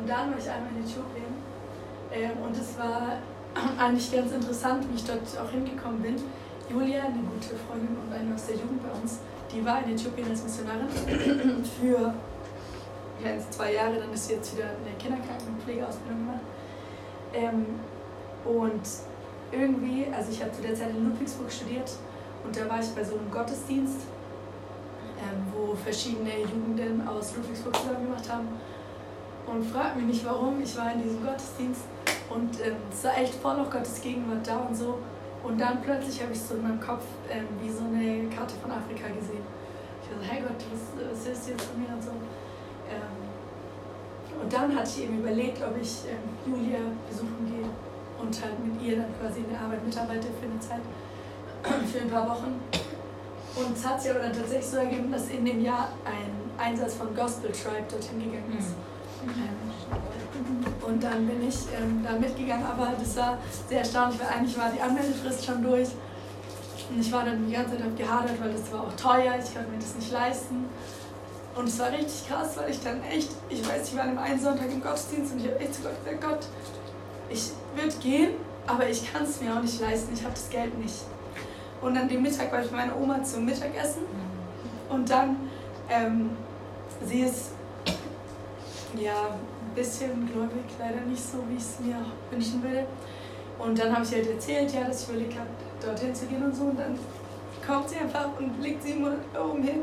Und 0.00 0.08
dann 0.08 0.30
war 0.30 0.38
ich 0.38 0.48
einmal 0.48 0.70
in 0.74 0.82
Äthiopien 0.82 1.34
ähm, 2.10 2.42
und 2.42 2.56
es 2.56 2.78
war 2.78 3.18
eigentlich 3.78 4.10
ganz 4.10 4.32
interessant, 4.32 4.86
wie 4.90 4.96
ich 4.96 5.04
dort 5.04 5.20
auch 5.38 5.50
hingekommen 5.50 6.00
bin. 6.00 6.16
Julia, 6.70 7.04
eine 7.04 7.20
gute 7.20 7.56
Freundin 7.68 7.96
und 7.96 8.12
eine 8.12 8.34
aus 8.34 8.46
der 8.46 8.56
Jugend 8.56 8.82
bei 8.82 8.90
uns, 9.00 9.20
die 9.52 9.64
war 9.64 9.82
in 9.84 9.94
Äthiopien 9.94 10.28
als 10.30 10.42
Missionarin 10.42 10.88
für 11.80 12.14
ja, 13.24 13.30
zwei 13.50 13.74
Jahre, 13.74 13.98
dann 13.98 14.12
ist 14.12 14.28
sie 14.28 14.34
jetzt 14.34 14.56
wieder 14.56 14.70
in 14.76 14.84
der 14.84 14.94
Kinderkrankenpflegeausbildung 14.94 16.18
gemacht. 16.18 16.40
Ähm, 17.34 17.66
und 18.44 18.82
irgendwie, 19.50 20.06
also 20.14 20.30
ich 20.30 20.40
habe 20.40 20.52
zu 20.52 20.62
der 20.62 20.74
Zeit 20.74 20.90
in 20.90 21.04
Ludwigsburg 21.04 21.50
studiert 21.50 21.90
und 22.44 22.56
da 22.56 22.68
war 22.68 22.80
ich 22.80 22.88
bei 22.90 23.02
so 23.02 23.16
einem 23.16 23.30
Gottesdienst, 23.30 24.00
ähm, 25.18 25.42
wo 25.52 25.74
verschiedene 25.74 26.40
Jugenden 26.40 27.06
aus 27.06 27.36
Ludwigsburg 27.36 27.76
zusammen 27.76 28.04
gemacht 28.06 28.30
haben. 28.30 28.48
Und 29.46 29.64
fragt 29.64 29.96
mich 29.96 30.04
nicht 30.04 30.26
warum, 30.26 30.60
ich 30.62 30.76
war 30.76 30.92
in 30.92 31.02
diesem 31.02 31.24
Gottesdienst 31.24 31.82
und 32.28 32.60
ähm, 32.60 32.76
es 32.92 33.04
war 33.04 33.16
echt 33.16 33.34
voll 33.34 33.56
noch 33.56 33.70
Gottes 33.70 34.00
Gegenwart 34.00 34.46
da 34.46 34.58
und 34.58 34.76
so. 34.76 34.98
Und 35.48 35.58
dann 35.58 35.80
plötzlich 35.80 36.22
habe 36.22 36.32
ich 36.32 36.40
so 36.40 36.56
in 36.56 36.62
meinem 36.62 36.80
Kopf 36.80 37.04
ähm, 37.30 37.48
wie 37.62 37.70
so 37.70 37.84
eine 37.84 38.28
Karte 38.28 38.54
von 38.60 38.70
Afrika 38.70 39.08
gesehen. 39.08 39.40
Ich 40.02 40.12
war 40.12 40.20
so, 40.20 40.30
hey 40.30 40.42
Gott, 40.42 40.60
was, 40.68 41.24
was 41.24 41.44
du 41.44 41.50
jetzt 41.52 41.64
von 41.64 41.80
mir 41.80 41.88
und 41.88 42.02
so. 42.04 42.10
Ähm, 42.10 43.16
und 44.42 44.52
dann 44.52 44.76
hatte 44.76 44.90
ich 44.90 45.04
eben 45.04 45.20
überlegt, 45.20 45.58
ob 45.64 45.72
ich 45.80 46.04
ähm, 46.04 46.20
Julia 46.44 46.92
besuchen 47.08 47.48
gehe 47.48 47.64
und 48.20 48.44
halt 48.44 48.60
mit 48.60 48.76
ihr 48.82 48.96
dann 49.00 49.08
quasi 49.18 49.40
in 49.40 49.48
der 49.48 49.60
Arbeit 49.60 49.84
mitarbeite 49.84 50.28
für 50.36 50.44
eine 50.44 50.60
Zeit, 50.60 50.84
für 51.88 52.00
ein 52.02 52.10
paar 52.10 52.28
Wochen. 52.28 52.60
Und 53.56 53.74
es 53.74 53.86
hat 53.86 54.00
sich 54.00 54.10
aber 54.10 54.20
dann 54.20 54.34
tatsächlich 54.34 54.66
so 54.66 54.76
ergeben, 54.76 55.10
dass 55.10 55.30
in 55.30 55.46
dem 55.46 55.64
Jahr 55.64 55.88
ein 56.04 56.30
Einsatz 56.58 56.94
von 56.94 57.14
Gospel 57.16 57.50
Tribe 57.52 57.88
dorthin 57.90 58.20
gegangen 58.20 58.54
ist. 58.58 58.76
Mhm. 59.24 60.07
Und 60.86 61.02
dann 61.02 61.26
bin 61.26 61.46
ich 61.46 61.56
ähm, 61.78 62.04
da 62.04 62.12
mitgegangen, 62.18 62.66
aber 62.66 62.92
das 62.98 63.16
war 63.16 63.38
sehr 63.68 63.80
erstaunlich, 63.80 64.20
weil 64.20 64.28
eigentlich 64.28 64.58
war 64.58 64.70
die 64.70 64.80
Anmeldefrist 64.80 65.44
schon 65.44 65.62
durch. 65.62 65.88
Und 66.90 67.00
ich 67.00 67.12
war 67.12 67.24
dann 67.24 67.46
die 67.46 67.52
ganze 67.52 67.76
Zeit 67.76 67.96
gehadert, 67.96 68.40
weil 68.40 68.52
das 68.52 68.72
war 68.72 68.82
auch 68.82 68.92
teuer, 68.96 69.34
ich 69.38 69.54
konnte 69.54 69.70
mir 69.70 69.78
das 69.78 69.94
nicht 69.94 70.12
leisten. 70.12 70.66
Und 71.54 71.68
es 71.68 71.78
war 71.78 71.90
richtig 71.90 72.28
krass, 72.28 72.56
weil 72.56 72.70
ich 72.70 72.82
dann 72.82 73.02
echt, 73.02 73.30
ich 73.48 73.68
weiß, 73.68 73.88
ich 73.88 73.96
war 73.96 74.04
an 74.04 74.10
einem 74.10 74.18
einen 74.18 74.40
Sonntag 74.40 74.70
im 74.70 74.80
Gottesdienst 74.80 75.32
und 75.32 75.40
ich 75.40 75.50
habe 75.50 75.58
echt 75.58 75.74
zu 75.74 75.82
Gott 75.82 76.04
gesagt, 76.04 76.22
Gott, 76.22 76.46
ich 77.28 77.50
würde 77.74 77.96
gehen, 77.98 78.30
aber 78.66 78.88
ich 78.88 79.12
kann 79.12 79.24
es 79.24 79.40
mir 79.40 79.54
auch 79.54 79.60
nicht 79.60 79.80
leisten, 79.80 80.14
ich 80.14 80.22
habe 80.22 80.34
das 80.34 80.48
Geld 80.48 80.78
nicht. 80.78 80.94
Und 81.80 81.96
an 81.96 82.08
dem 82.08 82.22
Mittag 82.22 82.52
war 82.52 82.62
ich 82.62 82.70
bei 82.70 82.76
meiner 82.76 82.96
Oma 82.96 83.22
zum 83.22 83.44
Mittagessen 83.44 84.02
und 84.88 85.10
dann, 85.10 85.36
ähm, 85.88 86.30
sie 87.04 87.20
ist, 87.20 87.50
ja, 88.96 89.36
bisschen 89.78 90.28
gläubig, 90.32 90.64
leider 90.78 91.00
nicht 91.02 91.22
so, 91.22 91.38
wie 91.48 91.56
ich 91.56 91.62
es 91.62 91.78
mir 91.80 92.04
wünschen 92.30 92.62
würde. 92.62 92.86
Und 93.58 93.78
dann 93.78 93.94
habe 93.94 94.04
ich 94.04 94.12
halt 94.12 94.28
erzählt, 94.28 94.72
ja, 94.72 94.84
dass 94.84 95.02
ich 95.02 95.08
überlegt 95.08 95.38
habe, 95.38 95.48
dorthin 95.84 96.14
zu 96.14 96.26
gehen 96.26 96.42
und 96.42 96.54
so. 96.54 96.64
Und 96.64 96.78
dann 96.78 96.98
kommt 97.66 97.88
sie 97.88 97.96
einfach 97.96 98.28
und 98.38 98.60
legt 98.60 98.82
700 98.82 99.18
Euro 99.36 99.56
hin, 99.56 99.82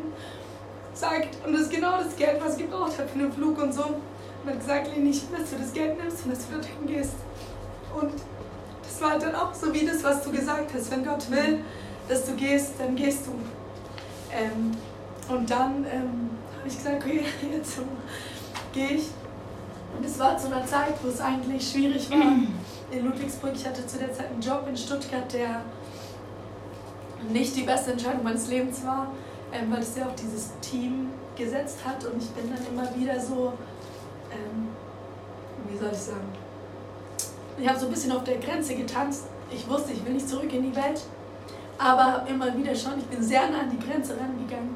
sagt, 0.93 1.45
und 1.45 1.53
das 1.53 1.63
ist 1.63 1.71
genau 1.71 1.97
das 1.97 2.15
Geld, 2.15 2.41
was 2.43 2.57
ich 2.57 2.63
gebraucht 2.63 2.97
habe 2.97 3.07
für 3.07 3.19
den 3.19 3.31
Flug 3.31 3.61
und 3.61 3.73
so. 3.73 3.83
Und 3.83 4.49
hat 4.49 4.59
gesagt, 4.59 4.89
Leni, 4.95 5.09
ich 5.09 5.29
will, 5.31 5.39
dass 5.39 5.49
du 5.49 5.57
das 5.57 5.73
Geld 5.73 5.97
nimmst 6.01 6.25
und 6.25 6.31
dass 6.31 6.47
du 6.47 6.53
dorthin 6.53 6.87
gehst. 6.87 7.15
Und 7.99 8.11
das 8.83 9.01
war 9.01 9.17
dann 9.17 9.35
auch 9.35 9.53
so 9.53 9.73
wie 9.73 9.85
das, 9.85 10.03
was 10.03 10.23
du 10.23 10.31
gesagt 10.31 10.71
hast. 10.73 10.91
Wenn 10.91 11.05
Gott 11.05 11.29
will, 11.31 11.59
dass 12.07 12.25
du 12.25 12.33
gehst, 12.33 12.73
dann 12.79 12.95
gehst 12.95 13.27
du. 13.27 13.31
Ähm, 14.31 14.71
und 15.27 15.49
dann 15.49 15.85
ähm, 15.91 16.29
habe 16.57 16.67
ich 16.67 16.77
gesagt, 16.77 17.03
okay, 17.03 17.21
jetzt 17.51 17.79
gehe 18.73 18.97
ich. 18.97 19.09
Und 19.97 20.05
es 20.05 20.19
war 20.19 20.37
zu 20.37 20.47
einer 20.47 20.65
Zeit, 20.65 20.93
wo 21.01 21.09
es 21.09 21.21
eigentlich 21.21 21.69
schwierig 21.69 22.09
war 22.11 22.33
in 22.91 23.05
Ludwigsburg. 23.05 23.51
Ich 23.55 23.65
hatte 23.65 23.85
zu 23.87 23.97
der 23.97 24.11
Zeit 24.13 24.29
einen 24.29 24.41
Job 24.41 24.65
in 24.67 24.75
Stuttgart, 24.75 25.31
der 25.33 25.61
nicht 27.29 27.55
die 27.55 27.63
beste 27.63 27.91
Entscheidung 27.91 28.23
meines 28.23 28.47
Lebens 28.47 28.85
war, 28.85 29.11
ähm, 29.53 29.71
weil 29.71 29.79
es 29.79 29.95
ja 29.95 30.05
auch 30.05 30.15
dieses 30.15 30.51
Team 30.61 31.09
gesetzt 31.35 31.79
hat. 31.85 32.03
Und 32.05 32.21
ich 32.21 32.29
bin 32.29 32.49
dann 32.53 32.65
immer 32.67 32.93
wieder 32.95 33.19
so, 33.19 33.53
ähm, 34.31 34.69
wie 35.69 35.77
soll 35.77 35.89
ich 35.91 35.97
sagen, 35.97 36.27
ich 37.57 37.67
habe 37.67 37.79
so 37.79 37.85
ein 37.85 37.91
bisschen 37.91 38.11
auf 38.11 38.23
der 38.23 38.37
Grenze 38.37 38.75
getanzt. 38.75 39.25
Ich 39.49 39.67
wusste, 39.69 39.93
ich 39.93 40.05
will 40.05 40.13
nicht 40.13 40.27
zurück 40.27 40.51
in 40.51 40.63
die 40.63 40.75
Welt. 40.75 41.01
Aber 41.77 42.25
immer 42.27 42.55
wieder 42.57 42.75
schon, 42.75 42.99
ich 42.99 43.05
bin 43.05 43.21
sehr 43.21 43.49
nah 43.49 43.61
an 43.61 43.69
die 43.69 43.79
Grenze 43.79 44.13
rangegangen. 44.17 44.75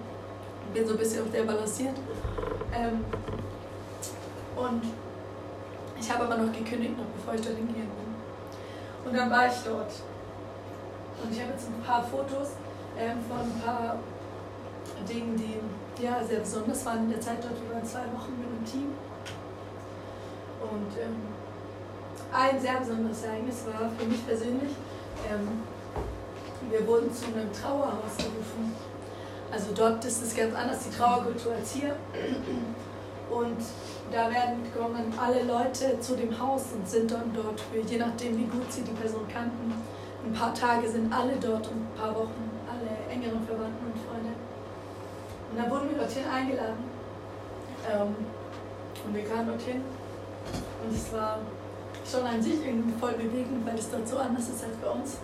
Bin 0.74 0.86
so 0.86 0.94
ein 0.94 1.00
bisschen 1.00 1.24
auf 1.24 1.32
der 1.32 1.44
balanciert. 1.44 1.96
Ähm, 2.74 3.04
und 4.56 4.84
ich 6.00 6.12
habe 6.12 6.24
aber 6.24 6.38
noch 6.38 6.52
gekündigt, 6.52 6.98
noch 6.98 7.06
bevor 7.06 7.34
ich 7.34 7.42
dorthin 7.42 7.68
gegangen 7.68 7.92
bin. 7.92 9.10
Und 9.10 9.18
dann 9.18 9.30
war 9.30 9.48
ich 9.48 9.58
dort. 9.66 9.92
Und 11.22 11.32
ich 11.32 11.42
habe 11.42 11.52
jetzt 11.52 11.68
ein 11.68 11.84
paar 11.84 12.04
Fotos 12.04 12.50
ähm, 12.98 13.18
von 13.28 13.40
ein 13.40 13.62
paar 13.64 14.00
Dingen, 15.08 15.36
die 15.36 16.04
ja, 16.04 16.24
sehr 16.24 16.40
besonders 16.40 16.86
waren 16.86 17.04
in 17.04 17.10
der 17.10 17.22
Zeit 17.22 17.44
dort. 17.44 17.62
Wir 17.62 17.76
waren 17.76 17.86
zwei 17.86 18.06
Wochen 18.16 18.40
mit 18.40 18.48
einem 18.48 18.66
Team. 18.66 18.94
Und 20.62 20.98
ähm, 20.98 21.16
ein 22.32 22.60
sehr 22.60 22.80
besonderes 22.80 23.24
Ereignis 23.24 23.64
war 23.66 23.90
für 23.98 24.06
mich 24.06 24.26
persönlich, 24.26 24.72
ähm, 25.30 25.64
wir 26.70 26.86
wurden 26.86 27.12
zu 27.14 27.26
einem 27.26 27.52
Trauerhaus 27.52 28.16
gerufen. 28.18 28.76
Also 29.52 29.68
dort 29.76 30.04
ist 30.06 30.22
es 30.22 30.36
ganz 30.36 30.54
anders, 30.54 30.80
die 30.88 30.96
Trauerkultur 30.96 31.54
als 31.56 31.72
hier. 31.72 31.96
Und 33.30 33.58
da 34.12 34.30
werden 34.30 34.66
kommen 34.76 35.14
alle 35.20 35.44
Leute 35.44 36.00
zu 36.00 36.16
dem 36.16 36.38
Haus 36.40 36.64
und 36.74 36.88
sind 36.88 37.12
dann 37.12 37.32
dort 37.34 37.60
für, 37.60 37.80
je 37.80 38.00
nachdem 38.00 38.38
wie 38.38 38.46
gut 38.46 38.72
sie 38.72 38.82
die 38.82 38.92
Person 38.92 39.28
kannten. 39.32 39.74
Ein 40.26 40.34
paar 40.34 40.54
Tage 40.54 40.90
sind 40.90 41.14
alle 41.14 41.34
dort 41.40 41.68
und 41.68 41.78
ein 41.78 41.92
paar 41.96 42.14
Wochen 42.16 42.50
alle 42.68 43.14
engeren 43.14 43.46
Verwandten 43.46 43.86
und 43.86 44.00
Freunde. 44.06 44.34
Und 45.52 45.58
dann 45.58 45.70
wurden 45.70 45.90
wir 45.90 45.98
dorthin 45.98 46.26
eingeladen. 46.26 46.84
Ähm, 47.90 48.16
und 49.06 49.16
wir 49.16 49.24
kamen 49.24 49.48
dorthin. 49.48 49.82
Und 50.84 50.96
es 50.96 51.14
war 51.14 51.40
schon 52.10 52.26
an 52.26 52.42
sich 52.42 52.66
irgendwie 52.66 52.98
voll 53.00 53.14
bewegend, 53.14 53.66
weil 53.66 53.76
es 53.76 53.90
dort 53.90 54.08
so 54.08 54.18
anders 54.18 54.50
ist 54.50 54.64
als 54.64 54.76
bei 54.82 54.90
uns. 54.90 55.18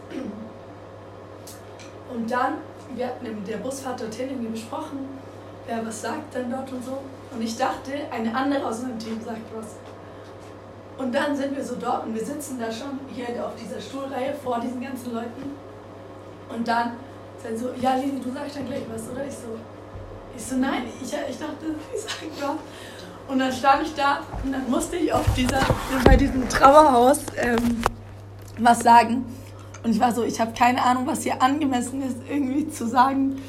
Und 2.13 2.29
dann, 2.29 2.55
wir 2.93 3.07
hatten 3.07 3.25
in 3.25 3.43
der 3.45 3.57
Busfahrt 3.57 3.99
dorthin 3.99 4.29
irgendwie 4.29 4.51
besprochen, 4.51 5.09
wer 5.65 5.85
was 5.85 6.01
sagt 6.01 6.35
dann 6.35 6.51
dort 6.51 6.71
und 6.71 6.85
so. 6.85 6.99
Und 7.35 7.41
ich 7.41 7.57
dachte, 7.57 7.91
eine 8.11 8.33
andere 8.33 8.65
aus 8.65 8.81
meinem 8.81 8.97
Team 8.97 9.19
sagt 9.23 9.41
was. 9.55 9.75
Und 10.97 11.13
dann 11.13 11.35
sind 11.35 11.55
wir 11.55 11.63
so 11.63 11.75
dort 11.75 12.05
und 12.05 12.15
wir 12.15 12.23
sitzen 12.23 12.57
da 12.57 12.71
schon 12.71 12.99
hier 13.13 13.45
auf 13.45 13.51
dieser 13.61 13.81
Stuhlreihe 13.81 14.33
vor 14.33 14.61
diesen 14.61 14.81
ganzen 14.81 15.13
Leuten. 15.13 15.51
Und 16.49 16.65
dann 16.65 16.93
sind 17.43 17.59
so, 17.59 17.69
ja 17.81 17.95
Lili, 17.95 18.21
du 18.21 18.31
sagst 18.31 18.55
dann 18.55 18.65
gleich 18.65 18.83
was, 18.93 19.09
oder? 19.11 19.25
Ich 19.25 19.33
so, 19.33 19.59
ich 20.35 20.43
so, 20.43 20.55
nein, 20.55 20.83
ich, 21.01 21.07
ich 21.07 21.37
dachte, 21.37 21.65
ich 21.93 22.01
sag 22.01 22.47
was. 22.47 22.55
Und 23.27 23.39
dann 23.39 23.51
stand 23.51 23.83
ich 23.83 23.93
da 23.95 24.19
und 24.43 24.53
dann 24.53 24.69
musste 24.69 24.95
ich 24.95 25.11
auf 25.11 25.25
dieser, 25.35 25.59
bei 26.05 26.15
diesem 26.15 26.47
Trauerhaus 26.47 27.21
ähm, 27.35 27.81
was 28.59 28.79
sagen. 28.79 29.25
Und 29.83 29.91
ich 29.91 29.99
war 29.99 30.13
so, 30.13 30.23
ich 30.23 30.39
habe 30.39 30.53
keine 30.57 30.81
Ahnung, 30.81 31.05
was 31.07 31.23
hier 31.23 31.41
angemessen 31.41 32.01
ist, 32.01 32.17
irgendwie 32.29 32.69
zu 32.69 32.87
sagen. 32.87 33.41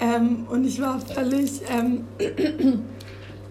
Ähm, 0.00 0.46
und 0.50 0.64
ich 0.64 0.80
war 0.82 1.00
völlig 1.00 1.62
ähm, 1.70 2.06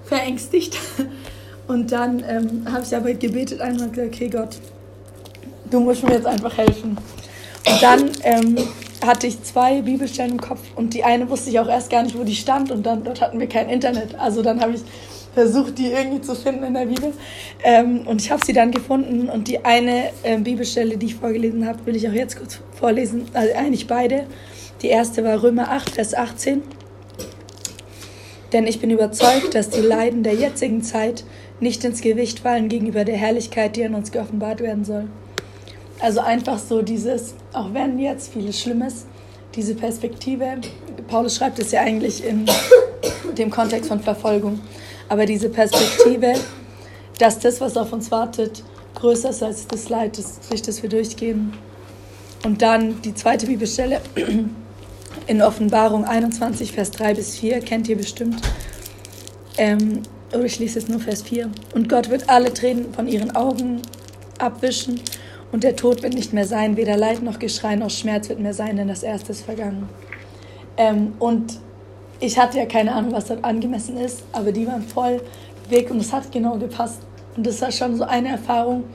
verängstigt. 0.06 0.78
Und 1.68 1.92
dann 1.92 2.24
ähm, 2.28 2.66
habe 2.72 2.84
ich 2.84 2.96
aber 2.96 3.14
gebetet 3.14 3.62
einmal 3.62 3.90
gesagt, 3.90 4.14
okay 4.14 4.30
Gott, 4.30 4.58
du 5.70 5.80
musst 5.80 6.04
mir 6.04 6.14
jetzt 6.14 6.26
einfach 6.26 6.58
helfen. 6.58 6.98
Und 7.66 7.82
dann 7.82 8.12
ähm, 8.24 8.58
hatte 9.06 9.28
ich 9.28 9.42
zwei 9.44 9.82
Bibelstellen 9.82 10.34
im 10.34 10.42
Kopf 10.42 10.60
und 10.76 10.94
die 10.94 11.04
eine 11.04 11.30
wusste 11.30 11.50
ich 11.50 11.60
auch 11.60 11.68
erst 11.68 11.90
gar 11.90 12.04
nicht, 12.04 12.18
wo 12.18 12.24
die 12.24 12.36
stand 12.36 12.72
und 12.72 12.86
dann 12.86 13.04
dort 13.04 13.22
hatten 13.22 13.40
wir 13.40 13.48
kein 13.48 13.70
Internet. 13.70 14.16
Also 14.16 14.42
dann 14.42 14.62
habe 14.62 14.74
ich 14.74 14.82
versucht, 15.34 15.78
die 15.78 15.88
irgendwie 15.88 16.22
zu 16.22 16.36
finden 16.36 16.64
in 16.64 16.74
der 16.74 16.86
Bibel. 16.86 17.14
Ähm, 17.64 18.06
und 18.06 18.22
ich 18.22 18.32
habe 18.32 18.46
sie 18.46 18.54
dann 18.54 18.72
gefunden 18.72 19.30
und 19.30 19.48
die 19.48 19.64
eine 19.66 20.10
äh, 20.24 20.38
Bibelstelle, 20.38 20.98
die 20.98 21.08
ich 21.08 21.16
vorgelesen 21.16 21.66
habe, 21.66 21.86
will 21.86 21.96
ich 21.96 22.08
auch 22.08 22.14
jetzt 22.14 22.38
kurz 22.38 22.60
vorlesen. 22.80 23.26
Also 23.34 23.54
eigentlich 23.56 23.88
beide. 23.88 24.26
Die 24.82 24.90
erste 24.90 25.24
war 25.24 25.42
Römer 25.42 25.72
8, 25.72 25.92
Vers 25.92 26.14
18. 26.14 26.62
Denn 28.54 28.68
ich 28.68 28.80
bin 28.80 28.92
überzeugt, 28.92 29.56
dass 29.56 29.70
die 29.70 29.82
Leiden 29.82 30.22
der 30.22 30.36
jetzigen 30.36 30.84
Zeit 30.84 31.24
nicht 31.60 31.84
ins 31.84 32.02
Gewicht 32.02 32.40
fallen 32.40 32.70
gegenüber 32.70 33.04
der 33.04 33.18
Herrlichkeit, 33.18 33.76
die 33.76 33.84
an 33.84 33.96
uns 33.96 34.12
geoffenbart 34.12 34.62
werden 34.62 34.86
soll. 34.86 35.08
Also 36.00 36.20
einfach 36.20 36.60
so 36.60 36.84
dieses, 36.84 37.34
auch 37.52 37.74
wenn 37.74 37.98
jetzt 37.98 38.32
vieles 38.32 38.62
Schlimmes, 38.62 39.08
diese 39.56 39.74
Perspektive, 39.74 40.58
Paulus 41.08 41.38
schreibt 41.38 41.60
es 41.60 41.72
ja 41.72 41.82
eigentlich 41.82 42.24
in 42.24 42.46
dem 43.38 43.50
Kontext 43.50 43.90
von 43.90 44.00
Verfolgung, 44.00 44.60
aber 45.10 45.26
diese 45.26 45.50
Perspektive, 45.50 46.34
dass 47.18 47.40
das, 47.40 47.60
was 47.60 47.76
auf 47.76 47.92
uns 47.92 48.12
wartet, 48.12 48.64
größer 48.96 49.30
ist 49.30 49.44
als 49.44 49.68
das 49.68 49.90
Leid, 49.90 50.20
durch 50.50 50.62
das 50.62 50.82
wir 50.82 50.90
durchgehen. 50.90 51.54
Und 52.46 52.62
dann 52.62 53.02
die 53.02 53.16
zweite 53.16 53.48
Bibelstelle 53.48 54.02
in 55.28 55.42
Offenbarung 55.42 56.06
21, 56.06 56.72
Vers 56.72 56.92
3 56.92 57.14
bis 57.14 57.38
4, 57.38 57.60
kennt 57.62 57.88
ihr 57.88 57.98
bestimmt. 57.98 58.42
Ähm, 59.58 60.02
oder 60.32 60.42
oh, 60.42 60.46
ich 60.46 60.58
lese 60.58 60.80
jetzt 60.80 60.90
nur 60.90 61.00
Vers 61.00 61.22
4. 61.22 61.50
Und 61.76 61.90
Gott 61.90 62.10
wird 62.10 62.28
alle 62.28 62.52
Tränen 62.54 62.92
von 62.94 63.08
ihren 63.08 63.36
Augen 63.36 63.82
abwischen 64.40 65.00
und 65.52 65.64
der 65.64 65.76
Tod 65.76 66.02
wird 66.02 66.16
nicht 66.16 66.34
mehr 66.34 66.48
sein, 66.48 66.76
weder 66.76 66.98
Leid 66.98 67.22
noch 67.22 67.38
Geschrei 67.38 67.76
noch 67.76 67.92
Schmerz 67.92 68.30
wird 68.30 68.40
mehr 68.40 68.56
sein, 68.56 68.76
denn 68.76 68.88
das 68.88 69.04
Erste 69.04 69.32
ist 69.32 69.46
vergangen. 69.46 69.88
Ähm, 70.78 71.14
und 71.20 71.60
ich 72.20 72.40
hatte 72.40 72.58
ja 72.58 72.66
keine 72.66 72.94
Ahnung, 72.94 73.12
was 73.12 73.26
dort 73.26 73.44
angemessen 73.44 73.98
ist, 73.98 74.24
aber 74.32 74.52
die 74.52 74.66
waren 74.66 74.82
voll 74.82 75.22
weg 75.70 75.92
und 75.92 76.00
es 76.00 76.12
hat 76.12 76.32
genau 76.32 76.58
gepasst. 76.58 77.02
Und 77.38 77.46
das 77.46 77.62
war 77.62 77.72
schon 77.72 77.96
so 77.96 78.04
eine 78.04 78.30
Erfahrung. 78.30 78.86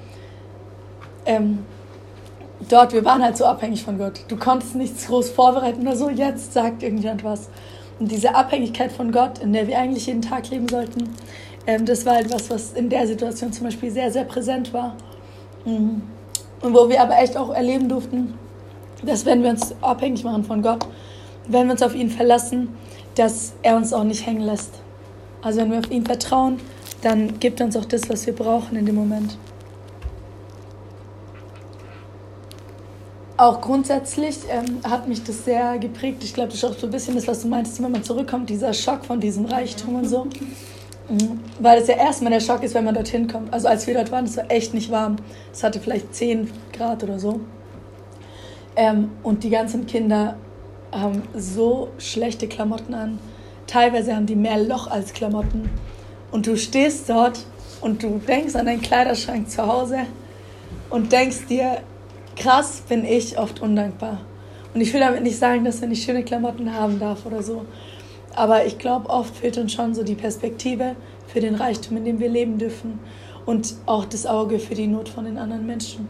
Ähm, 1.25 1.61
dort, 2.69 2.93
wir 2.93 3.05
waren 3.05 3.23
halt 3.23 3.37
so 3.37 3.45
abhängig 3.45 3.83
von 3.83 3.99
Gott. 3.99 4.21
Du 4.29 4.37
konntest 4.37 4.75
nichts 4.75 5.07
groß 5.07 5.31
vorbereiten 5.31 5.83
oder 5.83 5.97
so, 5.97 6.11
jetzt 6.11 6.53
sagt 6.53 6.83
irgendjemand 6.83 7.25
was. 7.25 7.49
Und 7.99 8.11
diese 8.11 8.35
Abhängigkeit 8.35 8.93
von 8.93 9.13
Gott, 9.13 9.39
in 9.39 9.53
der 9.53 9.67
wir 9.67 9.79
eigentlich 9.79 10.07
jeden 10.07 10.23
Tag 10.23 10.51
leben 10.51 10.69
sollten, 10.69 11.09
ähm, 11.67 11.85
das 11.85 12.07
war 12.07 12.21
etwas, 12.21 12.51
was 12.51 12.73
in 12.73 12.89
der 12.89 13.07
Situation 13.07 13.53
zum 13.53 13.65
Beispiel 13.65 13.91
sehr, 13.91 14.11
sehr 14.11 14.25
präsent 14.25 14.73
war. 14.73 14.97
Mhm. 15.65 16.03
Und 16.61 16.75
wo 16.75 16.89
wir 16.89 17.01
aber 17.01 17.19
echt 17.19 17.37
auch 17.37 17.51
erleben 17.51 17.89
durften, 17.89 18.35
dass 19.05 19.25
wenn 19.25 19.43
wir 19.43 19.51
uns 19.51 19.75
abhängig 19.81 20.25
machen 20.25 20.45
von 20.45 20.63
Gott, 20.63 20.87
wenn 21.47 21.67
wir 21.67 21.73
uns 21.73 21.83
auf 21.83 21.95
ihn 21.95 22.11
verlassen, 22.11 22.77
dass 23.15 23.53
er 23.63 23.77
uns 23.77 23.93
auch 23.93 24.05
nicht 24.05 24.27
hängen 24.27 24.43
lässt. 24.43 24.81
Also 25.43 25.61
wenn 25.61 25.71
wir 25.71 25.79
auf 25.79 25.91
ihn 25.91 26.05
vertrauen, 26.05 26.59
dann 27.03 27.39
gibt 27.39 27.61
er 27.61 27.67
uns 27.67 27.77
auch 27.77 27.85
das, 27.85 28.09
was 28.09 28.27
wir 28.27 28.35
brauchen 28.35 28.77
in 28.77 28.87
dem 28.87 28.97
Moment. 28.97 29.39
Auch 33.39 33.61
grundsätzlich 33.61 34.37
ähm, 34.51 34.81
hat 34.83 35.07
mich 35.07 35.23
das 35.23 35.45
sehr 35.45 35.79
geprägt. 35.79 36.25
Ich 36.25 36.35
glaube, 36.35 36.49
das 36.49 36.59
ist 36.59 36.65
auch 36.65 36.77
so 36.77 36.89
ein 36.89 36.91
bisschen 36.91 37.15
das, 37.15 37.29
was 37.29 37.43
du 37.43 37.47
meintest, 37.47 37.81
wenn 37.81 37.93
man 37.93 38.03
zurückkommt, 38.03 38.51
dieser 38.51 38.75
Schock 38.75 39.05
von 39.05 39.21
diesem 39.21 39.45
Reichtum 39.45 39.95
und 39.95 40.09
so. 40.09 40.25
Mhm. 41.09 41.39
Weil 41.61 41.81
es 41.81 41.87
ja 41.87 41.95
erstmal 41.95 42.33
der 42.33 42.41
Schock 42.41 42.65
ist, 42.65 42.75
wenn 42.75 42.85
man 42.85 42.97
dorthin 42.97 43.29
kommt. 43.29 43.53
Also 43.55 43.69
als 43.69 43.87
wir 43.87 43.95
dort 43.95 44.11
waren, 44.11 44.25
es 44.25 44.37
war 44.37 44.51
echt 44.51 44.75
nicht 44.75 44.91
warm. 44.91 45.17
Es 45.53 45.63
hatte 45.63 45.79
vielleicht 45.79 46.13
10 46.17 46.51
Grad 46.73 47.05
oder 47.05 47.21
so. 47.21 47.39
Ähm, 48.75 49.13
und 49.23 49.45
die 49.45 49.51
ganzen 49.51 49.87
Kinder 49.87 50.37
haben 50.91 51.23
so 51.33 51.91
schlechte 51.99 52.49
Klamotten 52.49 52.93
an. 52.93 53.21
Teilweise 53.69 54.17
haben 54.17 54.27
die 54.27 54.35
mehr 54.35 54.59
Loch 54.59 54.89
als 54.89 55.13
Klamotten. 55.13 55.71
Und 56.33 56.49
du 56.49 56.57
stehst 56.57 57.09
dort 57.09 57.39
und 57.83 58.03
du 58.03 58.21
denkst 58.27 58.57
an 58.57 58.67
deinen 58.67 58.83
Kleiderschrank 58.83 59.49
zu 59.49 59.65
Hause 59.65 59.99
und 60.91 61.13
denkst 61.13 61.47
dir, 61.49 61.83
krass 62.39 62.83
bin 62.89 63.05
ich 63.05 63.39
oft 63.39 63.61
undankbar. 63.61 64.19
Und 64.75 64.81
ich 64.81 64.93
will 64.93 65.01
damit 65.01 65.23
nicht 65.23 65.39
sagen, 65.39 65.65
dass 65.65 65.83
er 65.83 65.89
nicht 65.89 66.05
schöne 66.05 66.23
Klamotten 66.23 66.73
haben 66.73 66.99
darf 66.99 67.27
oder 67.27 67.43
so. 67.43 67.65
Aber 68.35 68.65
ich 68.65 68.79
glaube, 68.79 69.11
oft 69.11 69.37
fehlt 69.37 69.59
uns 69.59 69.73
schon 69.73 69.95
so 69.95 70.05
die 70.05 70.15
Perspektive 70.15 70.95
für 71.27 71.41
den 71.41 71.57
Reichtum, 71.57 71.97
in 71.97 72.05
dem 72.05 72.21
wir 72.21 72.29
leben 72.29 72.59
dürfen. 72.59 73.01
Und 73.45 73.75
auch 73.87 74.05
das 74.05 74.27
Auge 74.27 74.59
für 74.59 74.75
die 74.75 74.87
Not 74.87 75.09
von 75.09 75.25
den 75.25 75.39
anderen 75.39 75.67
Menschen. 75.67 76.09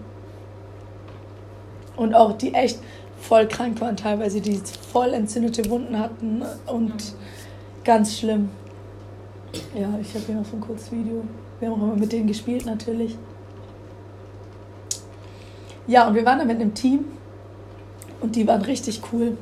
Und 1.97 2.15
auch 2.15 2.37
die 2.37 2.53
echt 2.53 2.79
voll 3.21 3.47
krank 3.49 3.81
waren 3.81 3.97
teilweise, 3.97 4.41
die 4.41 4.61
voll 4.93 5.15
entzündete 5.15 5.69
Wunden 5.71 5.99
hatten 5.99 6.43
und 6.67 7.15
ganz 7.85 8.19
schlimm. 8.19 8.51
Ja, 9.75 9.89
ich 10.01 10.15
habe 10.15 10.25
hier 10.27 10.35
noch 10.35 10.45
so 10.45 10.57
ein 10.57 10.61
kurzes 10.61 10.93
Video. 10.93 11.25
Wir 11.59 11.71
haben 11.71 11.81
auch 11.81 11.87
immer 11.87 11.97
mit 11.97 12.13
denen 12.13 12.27
gespielt 12.27 12.67
natürlich. 12.67 13.17
Ja, 15.89 16.07
und 16.07 16.15
wir 16.15 16.25
waren 16.27 16.39
da 16.39 16.45
mit 16.45 16.61
einem 16.61 16.75
Team 16.75 17.07
und 18.21 18.37
die 18.37 18.47
waren 18.47 18.61
richtig 18.61 19.01
cool. 19.11 19.39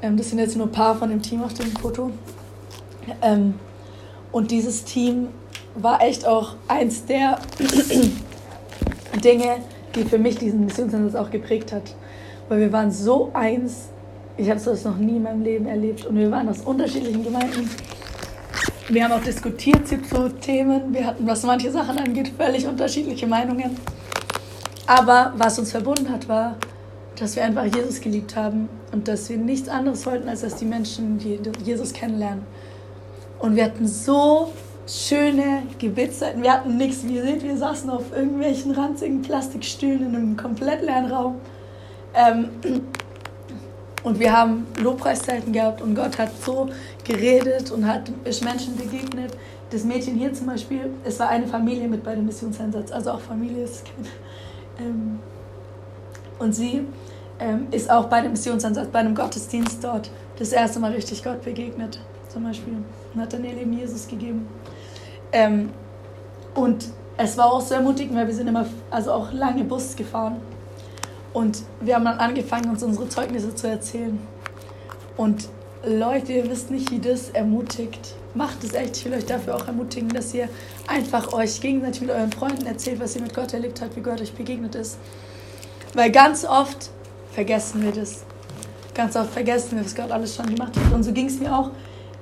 Ähm, 0.00 0.16
das 0.16 0.30
sind 0.30 0.38
jetzt 0.38 0.56
nur 0.56 0.66
ein 0.66 0.72
paar 0.72 0.96
von 0.96 1.10
dem 1.10 1.20
Team 1.20 1.42
auf 1.42 1.52
dem 1.52 1.70
Foto. 1.72 2.10
Ähm, 3.20 3.54
und 4.32 4.50
dieses 4.50 4.84
Team 4.84 5.28
war 5.74 6.00
echt 6.00 6.26
auch 6.26 6.54
eins 6.66 7.04
der 7.04 7.38
Dinge, 9.22 9.56
die 9.94 10.04
für 10.04 10.18
mich 10.18 10.38
diesen 10.38 10.64
Missionsansatz 10.64 11.14
auch 11.14 11.30
geprägt 11.30 11.72
hat. 11.72 11.94
Weil 12.48 12.60
wir 12.60 12.72
waren 12.72 12.90
so 12.90 13.30
eins, 13.34 13.90
ich 14.38 14.48
habe 14.48 14.58
das 14.58 14.84
noch 14.84 14.96
nie 14.96 15.16
in 15.16 15.24
meinem 15.24 15.42
Leben 15.42 15.66
erlebt. 15.66 16.06
Und 16.06 16.16
wir 16.16 16.30
waren 16.30 16.48
aus 16.48 16.62
unterschiedlichen 16.62 17.22
Gemeinden. 17.22 17.68
Wir 18.88 19.04
haben 19.04 19.12
auch 19.12 19.24
diskutiert 19.24 19.86
zu 19.86 20.30
Themen. 20.40 20.94
Wir 20.94 21.04
hatten, 21.04 21.26
was 21.26 21.42
manche 21.42 21.70
Sachen 21.70 21.98
angeht, 21.98 22.32
völlig 22.38 22.66
unterschiedliche 22.66 23.26
Meinungen. 23.26 23.76
Aber 24.88 25.34
was 25.36 25.58
uns 25.58 25.70
verbunden 25.70 26.08
hat, 26.08 26.30
war, 26.30 26.56
dass 27.18 27.36
wir 27.36 27.44
einfach 27.44 27.66
Jesus 27.66 28.00
geliebt 28.00 28.34
haben 28.34 28.70
und 28.90 29.06
dass 29.06 29.28
wir 29.28 29.36
nichts 29.36 29.68
anderes 29.68 30.06
wollten, 30.06 30.30
als 30.30 30.40
dass 30.40 30.56
die 30.56 30.64
Menschen 30.64 31.20
Jesus 31.62 31.92
kennenlernen. 31.92 32.46
Und 33.38 33.54
wir 33.54 33.66
hatten 33.66 33.86
so 33.86 34.50
schöne 34.86 35.64
Gebetszeiten. 35.78 36.42
Wir 36.42 36.54
hatten 36.54 36.78
nichts. 36.78 37.06
Wir, 37.06 37.22
sind, 37.22 37.42
wir 37.42 37.58
saßen 37.58 37.90
auf 37.90 38.16
irgendwelchen 38.16 38.70
ranzigen 38.70 39.20
Plastikstühlen 39.20 40.06
in 40.06 40.16
einem 40.16 40.36
komplett 40.38 40.80
leeren 40.80 41.12
Raum. 41.12 41.34
Ähm, 42.14 42.48
und 44.04 44.18
wir 44.18 44.32
haben 44.32 44.66
Lobpreiszeiten 44.80 45.52
gehabt 45.52 45.82
und 45.82 45.94
Gott 45.96 46.16
hat 46.16 46.30
so 46.42 46.70
geredet 47.04 47.70
und 47.70 47.86
hat 47.86 48.10
ist 48.24 48.42
Menschen 48.42 48.74
begegnet. 48.78 49.36
Das 49.68 49.84
Mädchen 49.84 50.14
hier 50.14 50.32
zum 50.32 50.46
Beispiel, 50.46 50.88
es 51.04 51.20
war 51.20 51.28
eine 51.28 51.46
Familie 51.46 51.88
mit 51.88 52.02
bei 52.02 52.14
dem 52.14 52.24
Missionseinsatz, 52.24 52.90
also 52.90 53.10
auch 53.10 53.20
Familie 53.20 53.64
ist 53.64 53.84
Kind. 53.84 54.08
Ähm, 54.78 55.18
und 56.38 56.54
sie 56.54 56.86
ähm, 57.40 57.66
ist 57.70 57.90
auch 57.90 58.06
bei 58.06 58.20
dem 58.20 58.32
Missionsansatz, 58.32 58.88
bei 58.88 59.00
einem 59.00 59.14
Gottesdienst 59.14 59.82
dort 59.82 60.10
das 60.38 60.52
erste 60.52 60.80
Mal 60.80 60.92
richtig 60.92 61.22
Gott 61.24 61.42
begegnet, 61.42 61.98
zum 62.28 62.44
Beispiel. 62.44 62.76
Und 63.14 63.20
hat 63.20 63.32
dann 63.32 63.44
ihr 63.44 63.54
Leben 63.54 63.72
Jesus 63.72 64.06
gegeben. 64.06 64.46
Ähm, 65.32 65.70
und 66.54 66.86
es 67.16 67.36
war 67.36 67.52
auch 67.52 67.60
so 67.60 67.74
ermutigend, 67.74 68.16
weil 68.16 68.26
wir 68.26 68.34
sind 68.34 68.46
immer, 68.46 68.66
also 68.90 69.12
auch 69.12 69.32
lange 69.32 69.64
Bus 69.64 69.96
gefahren. 69.96 70.36
Und 71.32 71.62
wir 71.80 71.96
haben 71.96 72.04
dann 72.04 72.18
angefangen, 72.18 72.70
uns 72.70 72.82
unsere 72.82 73.08
Zeugnisse 73.08 73.54
zu 73.54 73.68
erzählen. 73.68 74.18
Und 75.16 75.48
Leute, 75.84 76.32
ihr 76.32 76.48
wisst 76.48 76.70
nicht, 76.70 76.90
wie 76.90 76.98
das 76.98 77.30
ermutigt. 77.30 78.14
Macht 78.34 78.64
es 78.64 78.72
echt. 78.74 78.96
Ich 78.96 79.04
will 79.04 79.14
euch 79.14 79.26
dafür 79.26 79.56
auch 79.56 79.66
ermutigen, 79.66 80.08
dass 80.08 80.32
ihr 80.32 80.48
einfach 80.88 81.32
euch 81.32 81.60
gegenseitig 81.60 82.00
mit 82.02 82.10
euren 82.10 82.32
Freunden 82.32 82.66
erzählt, 82.66 83.00
was 83.00 83.14
ihr 83.14 83.22
mit 83.22 83.34
Gott 83.34 83.52
erlebt 83.52 83.80
habt, 83.80 83.96
wie 83.96 84.00
Gott 84.00 84.20
euch 84.20 84.32
begegnet 84.32 84.74
ist. 84.74 84.98
Weil 85.94 86.10
ganz 86.10 86.44
oft 86.44 86.90
vergessen 87.32 87.82
wir 87.82 87.92
das. 87.92 88.24
Ganz 88.94 89.14
oft 89.14 89.30
vergessen 89.30 89.76
wir, 89.76 89.84
was 89.84 89.94
Gott 89.94 90.10
alles 90.10 90.34
schon 90.34 90.46
gemacht 90.46 90.72
hat. 90.76 90.92
Und 90.92 91.02
so 91.02 91.12
ging 91.12 91.26
es 91.26 91.38
mir 91.38 91.56
auch. 91.56 91.70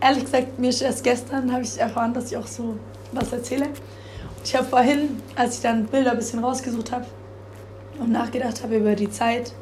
Ehrlich 0.00 0.24
gesagt, 0.24 0.58
mir 0.58 0.70
ist 0.70 0.82
erst 0.82 1.04
gestern 1.04 1.50
habe 1.52 1.62
ich 1.62 1.78
erfahren, 1.78 2.12
dass 2.12 2.30
ich 2.30 2.36
auch 2.36 2.46
so 2.46 2.76
was 3.12 3.32
erzähle. 3.32 3.68
Ich 4.44 4.54
habe 4.54 4.66
vorhin, 4.66 5.22
als 5.34 5.56
ich 5.56 5.62
dann 5.62 5.86
Bilder 5.86 6.12
ein 6.12 6.18
bisschen 6.18 6.44
rausgesucht 6.44 6.92
habe 6.92 7.06
und 7.98 8.12
nachgedacht 8.12 8.62
habe 8.62 8.76
über 8.76 8.94
die 8.94 9.10
Zeit, 9.10 9.52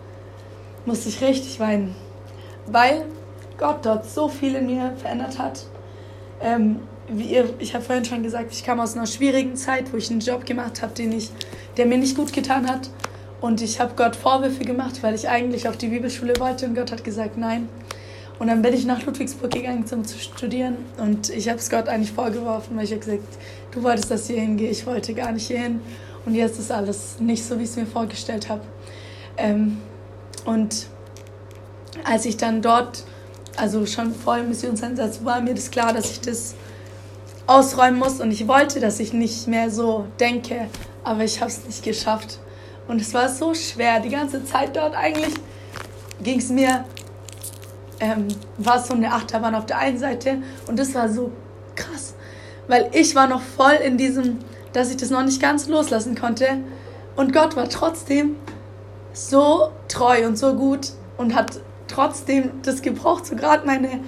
musste 0.86 1.08
ich 1.08 1.20
richtig 1.22 1.60
weinen. 1.60 1.94
Weil 2.66 3.04
Gott 3.58 3.86
dort 3.86 4.06
so 4.06 4.28
viel 4.28 4.56
in 4.56 4.66
mir 4.66 4.92
verändert 4.96 5.38
hat. 5.38 5.66
Ähm, 6.40 6.80
wie 7.08 7.24
ihr, 7.24 7.52
ich 7.58 7.74
habe 7.74 7.84
vorhin 7.84 8.04
schon 8.04 8.22
gesagt, 8.22 8.52
ich 8.52 8.64
kam 8.64 8.80
aus 8.80 8.96
einer 8.96 9.06
schwierigen 9.06 9.56
Zeit, 9.56 9.92
wo 9.92 9.96
ich 9.96 10.10
einen 10.10 10.20
Job 10.20 10.46
gemacht 10.46 10.82
habe, 10.82 10.94
den 10.94 11.12
ich, 11.12 11.30
der 11.76 11.86
mir 11.86 11.98
nicht 11.98 12.16
gut 12.16 12.32
getan 12.32 12.68
hat. 12.68 12.90
Und 13.40 13.60
ich 13.60 13.78
habe 13.78 13.92
Gott 13.94 14.16
Vorwürfe 14.16 14.64
gemacht, 14.64 15.02
weil 15.02 15.14
ich 15.14 15.28
eigentlich 15.28 15.68
auf 15.68 15.76
die 15.76 15.88
Bibelschule 15.88 16.34
wollte 16.38 16.66
und 16.66 16.74
Gott 16.74 16.90
hat 16.90 17.04
gesagt, 17.04 17.36
nein. 17.36 17.68
Und 18.38 18.48
dann 18.48 18.62
bin 18.62 18.74
ich 18.74 18.84
nach 18.84 19.04
Ludwigsburg 19.04 19.50
gegangen, 19.50 19.84
um 19.92 20.04
zu 20.04 20.18
studieren. 20.18 20.76
Und 20.96 21.30
ich 21.30 21.48
habe 21.48 21.58
es 21.58 21.70
Gott 21.70 21.88
eigentlich 21.88 22.12
vorgeworfen, 22.12 22.76
weil 22.76 22.84
ich 22.84 22.90
habe 22.90 23.00
gesagt, 23.00 23.22
du 23.70 23.82
wolltest, 23.82 24.10
dass 24.10 24.28
ich 24.28 24.34
hier 24.34 24.42
hingehe, 24.42 24.70
ich 24.70 24.86
wollte 24.86 25.14
gar 25.14 25.30
nicht 25.32 25.46
hier 25.46 25.60
hin. 25.60 25.80
Und 26.26 26.34
jetzt 26.34 26.58
ist 26.58 26.72
alles 26.72 27.20
nicht 27.20 27.44
so, 27.44 27.58
wie 27.58 27.64
ich 27.64 27.70
es 27.70 27.76
mir 27.76 27.86
vorgestellt 27.86 28.48
habe. 28.48 28.62
Ähm, 29.36 29.78
und 30.44 30.86
als 32.04 32.24
ich 32.24 32.36
dann 32.36 32.62
dort, 32.62 33.04
also 33.56 33.86
schon 33.86 34.14
vor 34.14 34.36
dem 34.36 34.48
Missionseinsatz, 34.48 35.20
war 35.22 35.40
mir 35.40 35.54
das 35.54 35.70
klar, 35.70 35.92
dass 35.92 36.10
ich 36.10 36.20
das 36.20 36.54
ausräumen 37.46 37.98
muss. 37.98 38.20
Und 38.20 38.30
ich 38.30 38.46
wollte, 38.48 38.80
dass 38.80 39.00
ich 39.00 39.12
nicht 39.12 39.46
mehr 39.48 39.70
so 39.70 40.06
denke, 40.20 40.68
aber 41.02 41.24
ich 41.24 41.40
habe 41.40 41.50
es 41.50 41.64
nicht 41.64 41.82
geschafft. 41.82 42.38
Und 42.88 43.00
es 43.00 43.14
war 43.14 43.28
so 43.28 43.54
schwer, 43.54 44.00
die 44.00 44.10
ganze 44.10 44.44
Zeit 44.44 44.76
dort. 44.76 44.94
Eigentlich 44.94 45.34
ging 46.22 46.38
es 46.38 46.50
mir, 46.50 46.84
ähm, 48.00 48.28
war 48.58 48.76
es 48.76 48.88
so 48.88 48.94
eine 48.94 49.12
Achterbahn 49.12 49.54
auf 49.54 49.66
der 49.66 49.78
einen 49.78 49.98
Seite 49.98 50.38
und 50.66 50.78
das 50.78 50.94
war 50.94 51.08
so 51.08 51.30
krass, 51.74 52.14
weil 52.68 52.90
ich 52.92 53.14
war 53.14 53.26
noch 53.26 53.40
voll 53.40 53.74
in 53.84 53.96
diesem, 53.96 54.38
dass 54.72 54.90
ich 54.90 54.96
das 54.96 55.10
noch 55.10 55.22
nicht 55.22 55.40
ganz 55.40 55.68
loslassen 55.68 56.14
konnte. 56.14 56.58
Und 57.16 57.32
Gott 57.32 57.56
war 57.56 57.68
trotzdem 57.68 58.36
so 59.12 59.70
treu 59.88 60.26
und 60.26 60.36
so 60.36 60.54
gut 60.54 60.90
und 61.16 61.34
hat 61.34 61.60
trotzdem 61.86 62.50
das 62.62 62.82
gebraucht, 62.82 63.26
so 63.26 63.36
gerade 63.36 63.64
meine 63.66 64.00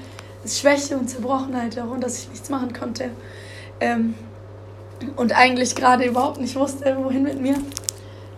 Schwäche 0.49 0.97
und 0.97 1.09
Zerbrochenheit 1.09 1.77
darum, 1.77 2.01
dass 2.01 2.19
ich 2.19 2.29
nichts 2.29 2.51
machen 2.51 2.73
konnte. 2.73 3.11
Ähm, 3.81 4.15
und 5.17 5.37
eigentlich 5.37 5.75
gerade 5.75 6.05
überhaupt 6.05 6.41
nicht 6.41 6.57
wusste, 6.57 6.97
wohin 6.99 7.23
mit 7.23 7.41
mir. 7.41 7.57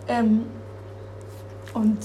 Ähm, 0.07 0.45
und 1.73 1.97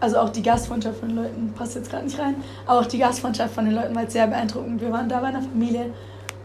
also 0.00 0.18
auch 0.18 0.30
die 0.30 0.42
Gastfreundschaft 0.42 1.00
von 1.00 1.08
den 1.08 1.16
Leuten 1.16 1.52
passt 1.56 1.74
jetzt 1.74 1.90
gerade 1.90 2.04
nicht 2.04 2.18
rein, 2.18 2.36
aber 2.66 2.80
auch 2.80 2.86
die 2.86 2.98
Gastfreundschaft 2.98 3.54
von 3.54 3.64
den 3.64 3.74
Leuten 3.74 3.94
war 3.94 4.08
sehr 4.08 4.26
beeindruckend. 4.26 4.80
Wir 4.80 4.90
waren 4.90 5.08
da 5.08 5.20
bei 5.20 5.28
einer 5.28 5.42
Familie, 5.42 5.92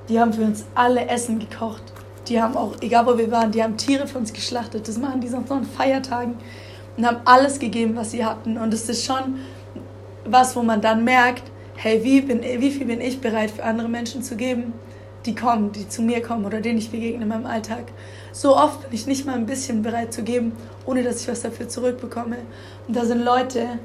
die 0.10 0.20
haben 0.20 0.34
für 0.34 0.44
uns 0.44 0.66
alle 0.76 1.08
Essen 1.08 1.40
gekocht. 1.40 1.84
Die 2.28 2.42
haben 2.42 2.56
auch, 2.56 2.74
egal 2.82 3.06
wo 3.06 3.18
wir 3.18 3.30
waren, 3.32 3.52
die 3.52 3.62
haben 3.62 3.78
Tiere 3.78 4.08
für 4.08 4.18
uns 4.18 4.32
geschlachtet. 4.34 4.88
Das 4.88 4.98
machen 4.98 5.22
die 5.22 5.28
sonst 5.28 5.50
noch 5.50 5.58
an 5.58 5.66
Feiertagen 5.66 6.36
und 6.98 7.06
haben 7.06 7.18
alles 7.26 7.60
gegeben, 7.60 7.96
was 7.96 8.12
sie 8.12 8.26
hatten. 8.26 8.58
Und 8.58 8.74
es 8.74 8.88
ist 8.90 9.06
schon 9.06 9.40
was, 10.26 10.56
wo 10.56 10.64
man 10.64 10.82
dann 10.82 11.04
merkt, 11.04 11.44
hey, 11.76 12.04
wie, 12.04 12.22
bin, 12.22 12.42
wie 12.42 12.72
viel 12.72 12.86
bin 12.86 13.02
ich 13.02 13.20
bereit 13.20 13.52
für 13.52 13.64
andere 13.64 13.90
Menschen 13.90 14.24
zu 14.24 14.36
geben? 14.36 14.74
die 15.26 15.36
kommen, 15.36 15.72
die 15.72 15.88
zu 15.88 16.02
mir 16.02 16.22
kommen 16.22 16.46
oder 16.46 16.62
denen 16.62 16.78
ich 16.78 16.92
begegne 16.92 17.24
in 17.24 17.28
meinem 17.28 17.46
Alltag. 17.46 17.86
So 18.32 18.56
oft 18.58 18.82
bin 18.82 18.94
ich 18.94 19.08
nicht 19.08 19.26
mal 19.26 19.36
ein 19.36 19.46
bisschen 19.46 19.82
bereit 19.82 20.14
zu 20.14 20.24
geben, 20.24 20.54
ohne 20.86 21.04
dass 21.04 21.22
ich 21.22 21.28
was 21.28 21.42
dafür 21.42 21.70
zurückbekomme. 21.70 22.38
Und 22.88 22.96
da 22.96 23.06
sind 23.06 23.24
Leute, 23.24 23.80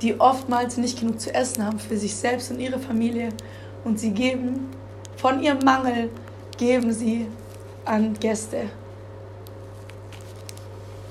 die 0.00 0.18
oftmals 0.18 0.76
nicht 0.76 1.00
genug 1.00 1.20
zu 1.20 1.34
essen 1.34 1.64
haben 1.64 1.78
für 1.78 1.96
sich 1.96 2.14
selbst 2.14 2.50
und 2.50 2.60
ihre 2.60 2.78
Familie. 2.78 3.30
Und 3.84 3.98
sie 3.98 4.10
geben, 4.10 4.68
von 5.16 5.42
ihrem 5.42 5.58
Mangel, 5.64 6.10
geben 6.56 6.92
sie 6.92 7.26
an 7.84 8.14
Gäste. 8.18 8.70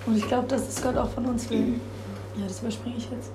Und 0.06 0.18
ich 0.18 0.28
glaube, 0.28 0.48
das 0.48 0.68
ist 0.68 0.82
Gott 0.82 0.98
auch 0.98 1.10
von 1.10 1.26
uns 1.26 1.50
will. 1.50 1.76
Ja, 2.38 2.48
das 2.48 2.62
überspringe 2.62 2.96
ich 2.98 3.10
jetzt 3.12 3.32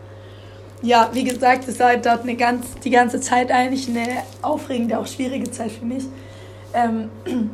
ja, 0.83 1.11
wie 1.13 1.25
gesagt, 1.25 1.69
es 1.69 1.81
war 1.81 1.97
dort 1.97 2.23
eine 2.23 2.37
ganz, 2.37 2.75
die 2.85 2.91
ganze 2.91 3.21
Zeit 3.21 3.51
eigentlich 3.51 3.89
eine 3.89 4.23
aufregende, 4.43 4.99
auch 4.99 5.07
schwierige 5.07 5.51
Zeit 5.51 5.73
für 5.73 5.85
mich. 5.85 6.05
Ähm, 6.75 7.11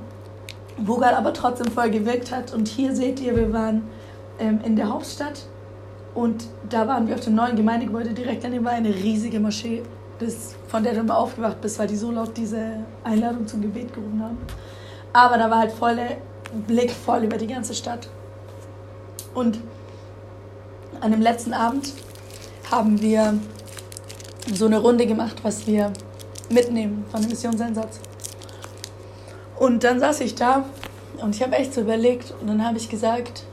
wo 0.78 0.96
Gott 0.96 1.12
aber 1.12 1.32
trotzdem 1.32 1.70
voll 1.70 1.90
gewirkt 1.90 2.32
hat. 2.32 2.52
Und 2.52 2.68
hier 2.68 2.94
seht 2.94 3.20
ihr, 3.20 3.36
wir 3.36 3.52
waren 3.52 3.82
ähm, 4.38 4.60
in 4.64 4.76
der 4.76 4.88
Hauptstadt 4.88 5.46
und 6.14 6.46
da 6.68 6.86
waren 6.86 7.06
wir 7.06 7.14
auf 7.14 7.20
dem 7.20 7.34
neuen 7.34 7.56
Gemeindegebäude. 7.56 8.10
Direkt 8.10 8.44
daneben 8.44 8.64
war 8.64 8.72
eine 8.72 8.88
riesige 8.88 9.40
Moschee, 9.40 9.82
das, 10.18 10.54
von 10.68 10.82
der 10.82 10.94
du 10.94 11.00
immer 11.00 11.16
aufgewacht 11.16 11.60
bist, 11.60 11.78
weil 11.78 11.86
die 11.86 11.96
so 11.96 12.10
laut 12.10 12.36
diese 12.36 12.84
Einladung 13.04 13.46
zum 13.46 13.60
Gebet 13.60 13.92
gerufen 13.92 14.22
haben. 14.22 14.38
Aber 15.12 15.38
da 15.38 15.50
war 15.50 15.58
halt 15.58 15.72
voller 15.72 16.16
Blick 16.66 16.90
voll 16.90 17.24
über 17.24 17.36
die 17.36 17.46
ganze 17.46 17.74
Stadt. 17.74 18.08
Und 19.34 19.58
an 21.00 21.10
dem 21.10 21.22
letzten 21.22 21.52
Abend 21.52 21.92
haben 22.72 23.02
wir 23.02 23.34
so 24.50 24.64
eine 24.64 24.78
Runde 24.78 25.06
gemacht, 25.06 25.36
was 25.42 25.66
wir 25.66 25.92
mitnehmen 26.48 27.04
von 27.10 27.20
dem 27.20 27.28
Missionseinsatz. 27.28 28.00
Und 29.58 29.84
dann 29.84 30.00
saß 30.00 30.20
ich 30.22 30.34
da 30.34 30.64
und 31.18 31.36
ich 31.36 31.42
habe 31.42 31.54
echt 31.54 31.74
so 31.74 31.82
überlegt 31.82 32.32
und 32.40 32.46
dann 32.48 32.64
habe 32.64 32.78
ich 32.78 32.88
gesagt, 32.88 33.44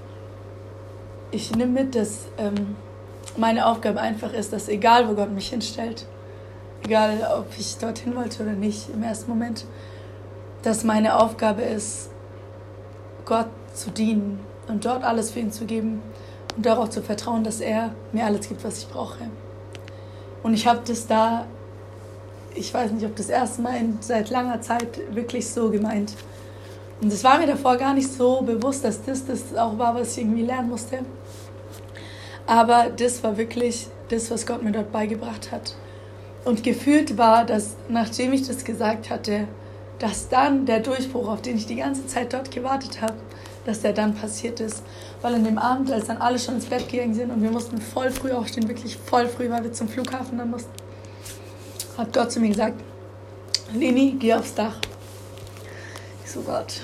ich 1.32 1.54
nehme 1.54 1.84
mit, 1.84 1.96
dass 1.96 2.28
ähm, 2.38 2.78
meine 3.36 3.68
Aufgabe 3.68 4.00
einfach 4.00 4.34
ist, 4.34 4.54
dass 4.54 4.70
egal 4.70 5.08
wo 5.10 5.14
Gott 5.14 5.32
mich 5.32 5.50
hinstellt, 5.50 6.06
egal 6.86 7.28
ob 7.38 7.48
ich 7.60 7.78
dorthin 7.78 8.16
wollte 8.16 8.42
oder 8.42 8.54
nicht 8.54 8.90
im 8.90 9.04
ersten 9.04 9.30
Moment, 9.30 9.66
dass 10.64 10.86
meine 10.86 11.20
Aufgabe 11.20 11.62
ist, 11.62 12.10
Gott 13.26 13.50
zu 13.74 13.92
dienen 13.92 14.40
und 14.70 14.86
dort 14.86 15.04
alles 15.04 15.32
für 15.32 15.40
ihn 15.42 15.52
zu 15.52 15.66
geben 15.66 16.02
und 16.60 16.66
darauf 16.66 16.89
zu 16.89 17.01
vertrauen, 17.01 17.45
dass 17.45 17.62
er 17.62 17.95
mir 18.12 18.26
alles 18.26 18.49
gibt, 18.49 18.66
was 18.66 18.80
ich 18.80 18.89
brauche. 18.89 19.20
Und 20.43 20.53
ich 20.53 20.68
habe 20.68 20.82
das 20.86 21.07
da, 21.07 21.45
ich 22.53 22.74
weiß 22.74 22.91
nicht, 22.91 23.05
ob 23.05 23.16
das 23.16 23.30
erste 23.30 23.62
Mal 23.62 23.82
seit 24.01 24.30
langer 24.30 24.60
Zeit 24.60 24.99
wirklich 25.16 25.47
so 25.47 25.70
gemeint. 25.70 26.16
Und 26.99 27.14
es 27.14 27.24
war 27.24 27.39
mir 27.39 27.47
davor 27.47 27.78
gar 27.78 27.93
nicht 27.93 28.12
so 28.12 28.41
bewusst, 28.41 28.84
dass 28.84 29.01
das 29.05 29.26
das 29.26 29.55
auch 29.55 29.78
war, 29.78 29.95
was 29.95 30.18
ich 30.18 30.26
irgendwie 30.26 30.41
lernen 30.41 30.68
musste. 30.68 30.99
Aber 32.45 32.88
das 32.89 33.24
war 33.24 33.38
wirklich 33.38 33.88
das, 34.10 34.30
was 34.30 34.45
Gott 34.45 34.62
mir 34.62 34.74
dort 34.74 34.91
beigebracht 34.91 35.53
hat. 35.53 35.76
Und 36.43 36.62
gefühlt 36.62 37.18
war, 37.18 37.45
dass 37.45 37.78
nachdem 37.88 38.34
ich 38.34 38.45
das 38.45 38.66
gesagt 38.66 39.10
hatte, 39.10 39.47
dass 39.97 40.28
dann 40.28 40.66
der 40.66 40.82
Durchbruch, 40.82 41.30
auf 41.30 41.41
den 41.41 41.55
ich 41.55 41.68
die 41.68 41.78
ganze 41.78 42.05
Zeit 42.07 42.34
dort 42.34 42.51
gewartet 42.51 43.01
habe, 43.01 43.16
dass 43.70 43.82
der 43.82 43.94
dann 43.94 44.16
passiert 44.16 44.60
ist. 44.60 44.84
Weil 45.22 45.36
an 45.36 45.44
dem 45.44 45.58
Abend, 45.58 45.92
als 45.92 46.08
dann 46.08 46.18
alle 46.18 46.40
schon 46.40 46.56
ins 46.56 46.66
Bett 46.66 46.90
gegangen 46.90 47.14
sind 47.14 47.32
und 47.32 47.42
wir 47.42 47.52
mussten 47.52 47.80
voll 47.80 48.10
früh 48.10 48.32
aufstehen, 48.32 48.68
wirklich 48.68 48.98
voll 48.98 49.28
früh, 49.28 49.50
weil 49.50 49.64
wir 49.64 49.72
zum 49.72 49.88
Flughafen 49.88 50.38
dann 50.38 50.50
mussten, 50.50 50.72
hat 51.98 52.14
Gott 52.14 52.32
zu 52.32 52.40
mir 52.40 52.50
gesagt, 52.50 52.82
Leni, 53.74 54.16
geh 54.18 54.34
aufs 54.34 54.56
Dach. 54.56 54.76
Ich 56.26 56.32
so, 56.32 56.42
Gott, 56.42 56.82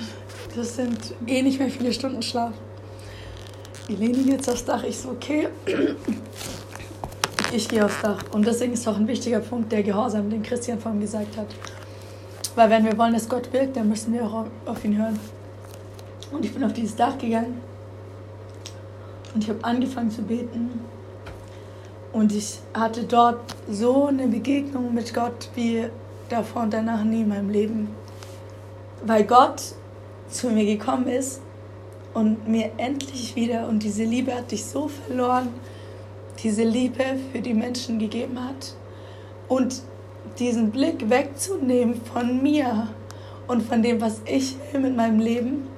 das 0.54 0.76
sind 0.76 1.14
eh 1.26 1.42
nicht 1.42 1.58
mehr 1.58 1.70
viele 1.70 1.92
Stunden 1.92 2.22
Schlaf. 2.22 2.52
Eleni 3.88 4.24
geht 4.24 4.48
aufs 4.48 4.64
Dach. 4.64 4.82
Ich 4.84 4.98
so, 4.98 5.10
okay. 5.10 5.48
Ich 7.52 7.68
gehe 7.68 7.84
aufs 7.84 8.00
Dach. 8.02 8.24
Und 8.32 8.46
deswegen 8.46 8.72
ist 8.72 8.86
auch 8.88 8.96
ein 8.96 9.06
wichtiger 9.06 9.40
Punkt 9.40 9.70
der 9.70 9.82
Gehorsam, 9.82 10.30
den 10.30 10.42
Christian 10.42 10.78
vorhin 10.78 11.00
gesagt 11.00 11.36
hat. 11.36 11.46
Weil 12.54 12.70
wenn 12.70 12.84
wir 12.84 12.96
wollen, 12.98 13.12
dass 13.12 13.28
Gott 13.28 13.52
wirkt, 13.52 13.76
dann 13.76 13.88
müssen 13.88 14.12
wir 14.12 14.24
auch 14.24 14.46
auf 14.64 14.84
ihn 14.84 14.96
hören. 14.96 15.18
Und 16.30 16.44
ich 16.44 16.52
bin 16.52 16.64
auf 16.64 16.72
dieses 16.72 16.96
Dach 16.96 17.16
gegangen 17.18 17.60
und 19.34 19.44
ich 19.44 19.50
habe 19.50 19.62
angefangen 19.64 20.10
zu 20.10 20.22
beten. 20.22 20.80
Und 22.12 22.32
ich 22.32 22.58
hatte 22.72 23.04
dort 23.04 23.54
so 23.70 24.06
eine 24.06 24.26
Begegnung 24.26 24.94
mit 24.94 25.12
Gott 25.12 25.50
wie 25.54 25.84
davor 26.28 26.62
und 26.62 26.72
danach 26.72 27.04
nie 27.04 27.20
in 27.20 27.28
meinem 27.28 27.50
Leben. 27.50 27.88
Weil 29.04 29.24
Gott 29.24 29.62
zu 30.28 30.48
mir 30.48 30.64
gekommen 30.64 31.06
ist 31.06 31.42
und 32.14 32.48
mir 32.48 32.70
endlich 32.78 33.36
wieder, 33.36 33.68
und 33.68 33.82
diese 33.82 34.04
Liebe 34.04 34.34
hatte 34.34 34.54
ich 34.54 34.64
so 34.64 34.88
verloren, 34.88 35.48
diese 36.42 36.64
Liebe 36.64 37.04
für 37.32 37.40
die 37.40 37.54
Menschen 37.54 37.98
gegeben 37.98 38.42
hat. 38.42 38.74
Und 39.48 39.82
diesen 40.38 40.70
Blick 40.70 41.10
wegzunehmen 41.10 42.00
von 42.12 42.42
mir 42.42 42.88
und 43.46 43.62
von 43.62 43.82
dem, 43.82 44.00
was 44.00 44.22
ich 44.24 44.56
will 44.72 44.80
mit 44.80 44.96
meinem 44.96 45.20
Leben 45.20 45.75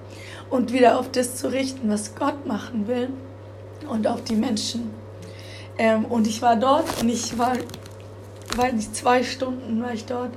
und 0.50 0.72
wieder 0.72 0.98
auf 0.98 1.10
das 1.10 1.36
zu 1.36 1.48
richten, 1.52 1.90
was 1.90 2.14
Gott 2.14 2.46
machen 2.46 2.86
will 2.86 3.08
und 3.88 4.06
auf 4.06 4.22
die 4.24 4.36
Menschen. 4.36 4.90
Ähm, 5.78 6.04
und 6.06 6.26
ich 6.26 6.42
war 6.42 6.56
dort 6.56 7.00
und 7.00 7.08
ich 7.08 7.38
war, 7.38 7.52
weiß 8.56 8.72
nicht, 8.72 8.96
zwei 8.96 9.22
Stunden 9.22 9.80
war 9.82 9.92
ich 9.92 10.06
dort 10.06 10.32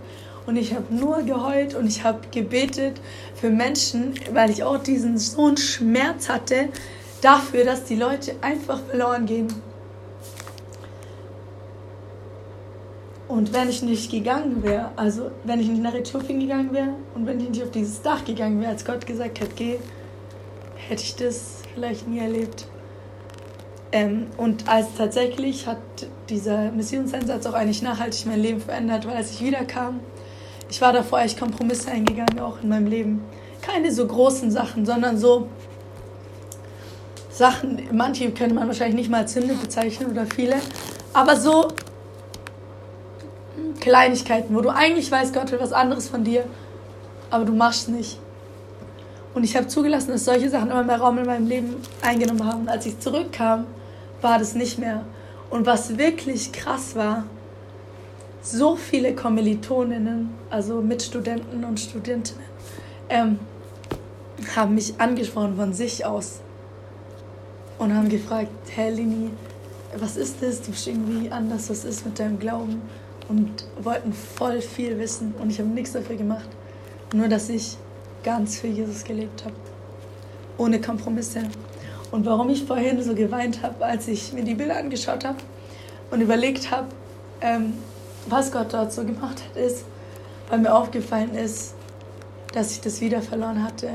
und 0.45 0.55
ich 0.55 0.74
habe 0.74 0.93
nur 0.93 1.24
geheult 1.24 1.76
und 1.76 1.88
ich 1.88 2.03
habe 2.03 2.20
gebetet 2.32 2.99
für 3.36 3.49
Menschen, 3.49 4.14
weil 4.34 4.49
ich 4.49 4.64
auch 4.64 4.78
diesen 4.78 5.18
so 5.18 5.45
einen 5.47 5.57
Schmerz 5.57 6.30
hatte 6.30 6.70
dafür, 7.22 7.66
dass 7.66 7.86
die 7.86 7.95
Leute 7.95 8.36
einfach 8.41 8.80
verloren 8.89 9.26
gehen. 9.26 9.47
Und 13.28 13.53
wenn 13.53 13.70
ich 13.70 13.82
nicht 13.82 14.12
gegangen 14.12 14.62
wäre, 14.62 14.91
also 14.97 15.32
wenn 15.45 15.62
ich 15.62 15.70
nicht 15.70 15.82
nach 15.82 15.93
Äthiopien 15.93 16.41
gegangen 16.41 16.74
wäre 16.74 16.89
und 17.16 17.26
wenn 17.26 17.39
ich 17.39 17.49
nicht 17.49 17.64
auf 17.64 17.72
dieses 17.72 18.01
Dach 18.01 18.26
gegangen 18.26 18.59
wäre, 18.59 18.72
als 18.72 18.84
Gott 18.84 19.07
gesagt 19.07 19.39
hat, 19.39 19.55
geh, 19.55 19.80
hätte 20.92 21.04
ich 21.04 21.16
das 21.16 21.60
vielleicht 21.74 22.06
nie 22.06 22.20
erlebt. 22.20 22.66
Ähm, 23.94 24.28
und 24.36 24.68
als 24.68 24.88
tatsächlich 24.98 25.66
hat 25.66 25.78
dieser 26.30 26.70
Missionseinsatz 26.74 27.46
auch 27.46 27.54
eigentlich 27.54 27.82
nachhaltig 27.82 28.26
mein 28.26 28.42
Leben 28.42 28.60
verändert, 28.60 29.08
weil 29.08 29.16
als 29.16 29.32
ich 29.32 29.42
wiederkam, 29.42 30.02
ich 30.70 30.82
war 30.82 30.92
davor 30.92 31.22
echt 31.22 31.39
Kompromisse 31.39 31.92
eingegangen, 31.92 32.39
auch 32.42 32.62
in 32.62 32.68
meinem 32.68 32.88
Leben. 32.88 33.24
Keine 33.62 33.92
so 33.94 34.06
großen 34.06 34.52
Sachen, 34.52 34.86
sondern 34.86 35.18
so 35.18 35.48
Sachen, 37.30 37.82
manche 37.94 38.30
könnte 38.32 38.56
man 38.56 38.68
wahrscheinlich 38.68 38.96
nicht 38.96 39.10
mal 39.10 39.22
als 39.22 39.34
Sünde 39.34 39.54
bezeichnen 39.54 40.12
oder 40.12 40.26
viele, 40.26 40.58
aber 41.14 41.38
so 41.38 41.70
Kleinigkeiten, 43.80 44.54
wo 44.54 44.60
du 44.60 44.70
eigentlich 44.70 45.10
weißt, 45.10 45.34
Gott 45.34 45.52
will 45.54 45.60
was 45.62 45.72
anderes 45.72 46.10
von 46.10 46.26
dir, 46.26 46.44
aber 47.30 47.46
du 47.46 47.54
machst 47.54 47.88
nicht. 47.88 48.20
Und 49.34 49.44
ich 49.44 49.56
habe 49.56 49.68
zugelassen, 49.68 50.12
dass 50.12 50.26
solche 50.26 50.50
Sachen 50.50 50.72
immer 50.72 50.84
mehr 50.84 51.00
Raum 51.00 51.18
in 51.18 51.26
meinem 51.26 51.48
Leben 51.48 51.76
eingenommen 52.02 52.46
haben. 52.46 52.68
Als 52.68 52.86
ich 52.86 53.00
zurückkam, 53.00 53.66
war 54.22 54.40
das 54.40 54.56
nicht 54.56 54.78
mehr. 54.78 55.06
Und 55.50 55.66
was 55.66 55.98
wirklich 55.98 56.52
krass 56.52 56.96
war, 56.96 57.26
so 58.42 58.76
viele 58.76 59.16
Kommilitoninnen, 59.16 60.30
also 60.50 60.82
Mitstudenten 60.82 61.64
und 61.64 61.80
Studentinnen, 61.80 62.44
ähm, 63.10 63.40
haben 64.56 64.76
mich 64.76 64.94
angesprochen 64.98 65.56
von 65.56 65.74
sich 65.74 66.06
aus 66.06 66.40
und 67.78 67.94
haben 67.94 68.10
gefragt, 68.10 68.50
hey 68.70 68.94
Lini, 68.94 69.30
was 69.98 70.18
ist 70.18 70.38
das? 70.42 70.62
Du 70.62 70.72
bist 70.72 70.88
irgendwie 70.88 71.30
anders, 71.30 71.70
was 71.70 71.86
ist 71.86 72.06
mit 72.06 72.18
deinem 72.18 72.40
Glauben? 72.40 72.82
und 73.32 73.66
wollten 73.82 74.12
voll 74.14 74.62
viel 74.62 75.00
wissen 75.00 75.34
und 75.40 75.50
ich 75.50 75.60
habe 75.60 75.70
nichts 75.70 75.94
dafür 75.94 76.18
gemacht. 76.18 76.50
Nur, 77.14 77.30
dass 77.30 77.50
ich 77.50 77.78
ganz 78.24 78.60
für 78.60 78.68
Jesus 78.68 79.04
gelebt 79.04 79.46
habe. 79.46 79.56
Ohne 80.58 80.80
Kompromisse. 80.80 81.44
Und 82.12 82.26
warum 82.26 82.50
ich 82.50 82.64
vorhin 82.64 83.02
so 83.02 83.16
geweint 83.16 83.64
habe, 83.64 83.86
als 83.86 84.08
ich 84.08 84.34
mir 84.34 84.44
die 84.44 84.56
Bilder 84.56 84.78
angeschaut 84.78 85.24
habe 85.24 85.38
und 86.12 86.22
überlegt 86.22 86.70
habe, 86.72 86.88
ähm, 87.40 87.74
was 88.28 88.52
Gott 88.52 88.74
dort 88.74 88.92
so 88.94 89.04
gemacht 89.04 89.42
hat, 89.44 89.58
ist, 89.58 89.86
weil 90.50 90.60
mir 90.60 90.74
aufgefallen 90.74 91.34
ist, 91.34 91.74
dass 92.54 92.72
ich 92.72 92.82
das 92.82 93.02
wieder 93.02 93.22
verloren 93.22 93.64
hatte. 93.64 93.90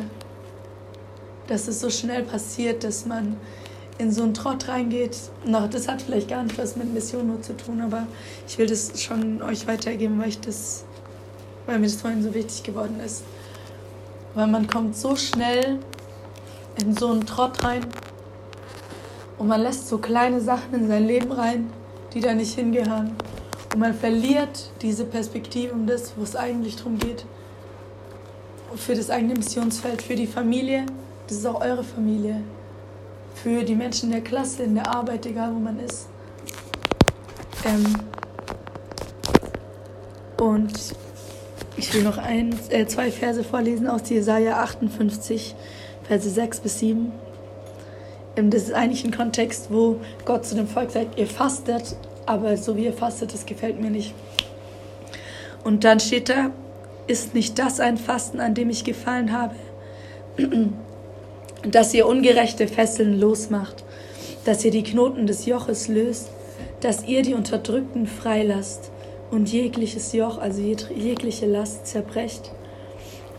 Dass 1.47 1.69
es 1.69 1.81
so 1.81 1.91
schnell 1.91 2.23
passiert, 2.23 2.83
dass 2.83 3.07
man 3.07 3.37
in 3.99 4.11
so 4.13 4.23
einen 4.23 4.35
Trott 4.35 4.69
reingeht. 4.69 5.17
Noch, 5.45 5.69
das 5.69 5.89
hat 5.89 6.03
vielleicht 6.03 6.29
gar 6.29 6.43
nicht 6.43 6.59
was 6.59 6.77
mit 6.77 6.93
Mission 6.93 7.27
nur 7.29 7.43
zu 7.43 7.57
tun, 7.57 7.81
aber 7.81 8.07
ich 8.47 8.59
will 8.59 8.67
das 8.67 9.01
schon 9.01 9.43
euch 9.43 9.67
weitergeben, 9.67 10.19
weil 10.19 10.31
ich 10.31 10.41
das, 10.41 10.85
weil 11.67 11.79
mir 11.79 11.87
das 11.87 11.97
vorhin 11.97 12.23
so 12.23 12.35
wichtig 12.35 12.63
geworden 12.63 13.01
ist. 13.05 13.23
Weil 14.37 14.47
man 14.47 14.69
kommt 14.69 14.95
so 14.95 15.17
schnell 15.17 15.81
in 16.81 16.95
so 16.95 17.11
einen 17.11 17.27
Trott 17.27 17.65
rein 17.65 17.85
und 19.39 19.49
man 19.49 19.63
lässt 19.63 19.89
so 19.89 19.97
kleine 19.99 20.41
Sachen 20.41 20.75
in 20.75 20.87
sein 20.89 21.07
Leben 21.07 21.33
rein, 21.33 21.71
die 22.13 22.21
da 22.21 22.35
nicht 22.35 22.55
hingehören. 22.55 23.17
Und 23.73 23.81
man 23.81 23.95
verliert 23.95 24.71
diese 24.83 25.07
Perspektive 25.07 25.73
um 25.73 25.87
das, 25.87 26.13
wo 26.17 26.23
es 26.23 26.37
eigentlich 26.37 26.77
darum 26.77 26.99
geht. 26.99 27.25
Für 28.77 28.95
das 28.95 29.11
eigene 29.11 29.35
Missionsfeld, 29.35 30.03
für 30.03 30.15
die 30.15 30.27
Familie. 30.27 30.85
Das 31.27 31.39
ist 31.39 31.47
auch 31.47 31.61
eure 31.61 31.83
Familie 31.83 32.43
für 33.35 33.63
die 33.63 33.75
Menschen 33.75 34.11
der 34.11 34.21
Klasse, 34.21 34.65
in 34.65 34.75
der 34.75 34.95
Arbeit, 34.95 35.25
egal 35.25 35.55
wo 35.55 35.59
man 35.59 35.79
ist. 35.79 36.09
Ähm 37.65 37.85
und 40.39 40.73
ich 41.77 41.93
will 41.93 42.03
noch 42.03 42.19
ein, 42.19 42.55
äh, 42.71 42.87
zwei 42.87 43.11
Verse 43.11 43.45
vorlesen 43.45 43.87
aus 43.87 44.09
Jesaja 44.09 44.63
58, 44.63 45.55
Verse 46.05 46.29
6 46.29 46.61
bis 46.61 46.79
7. 46.79 47.13
Ähm, 48.37 48.51
das 48.51 48.65
ist 48.65 48.73
eigentlich 48.73 49.05
ein 49.05 49.15
Kontext, 49.15 49.69
wo 49.71 49.97
Gott 50.25 50.47
zu 50.47 50.55
dem 50.55 50.67
Volk 50.67 50.91
sagt, 50.91 51.19
ihr 51.19 51.27
fastet, 51.27 51.97
aber 52.25 52.57
so 52.57 52.77
wie 52.77 52.85
ihr 52.85 52.93
fastet, 52.93 53.33
das 53.35 53.47
gefällt 53.47 53.81
mir 53.81 53.91
nicht. 53.91 54.15
Und 55.65 55.85
dann 55.85 56.01
steht 56.01 56.29
da, 56.29 56.51
ist 57.07 57.35
nicht 57.35 57.59
das 57.59 57.81
ein 57.81 57.99
Fasten, 57.99 58.41
an 58.41 58.55
dem 58.55 58.71
ich 58.71 58.85
gefallen 58.85 59.33
habe? 59.33 59.55
dass 61.71 61.95
ihr 61.95 62.07
ungerechte 62.07 62.69
Fesseln 62.69 63.19
losmacht, 63.19 63.85
dass 64.45 64.65
ihr 64.65 64.71
die 64.71 64.83
Knoten 64.83 65.27
des 65.27 65.47
Joches 65.47 65.89
löst, 65.89 66.31
dass 66.81 67.05
ihr 67.05 67.23
die 67.23 67.35
Unterdrückten 67.35 68.07
freilasst 68.07 68.91
und 69.31 69.53
jegliches 69.53 70.13
Joch, 70.13 70.39
also 70.39 70.61
jegliche 70.61 71.47
Last 71.47 71.87
zerbrecht. 71.87 72.53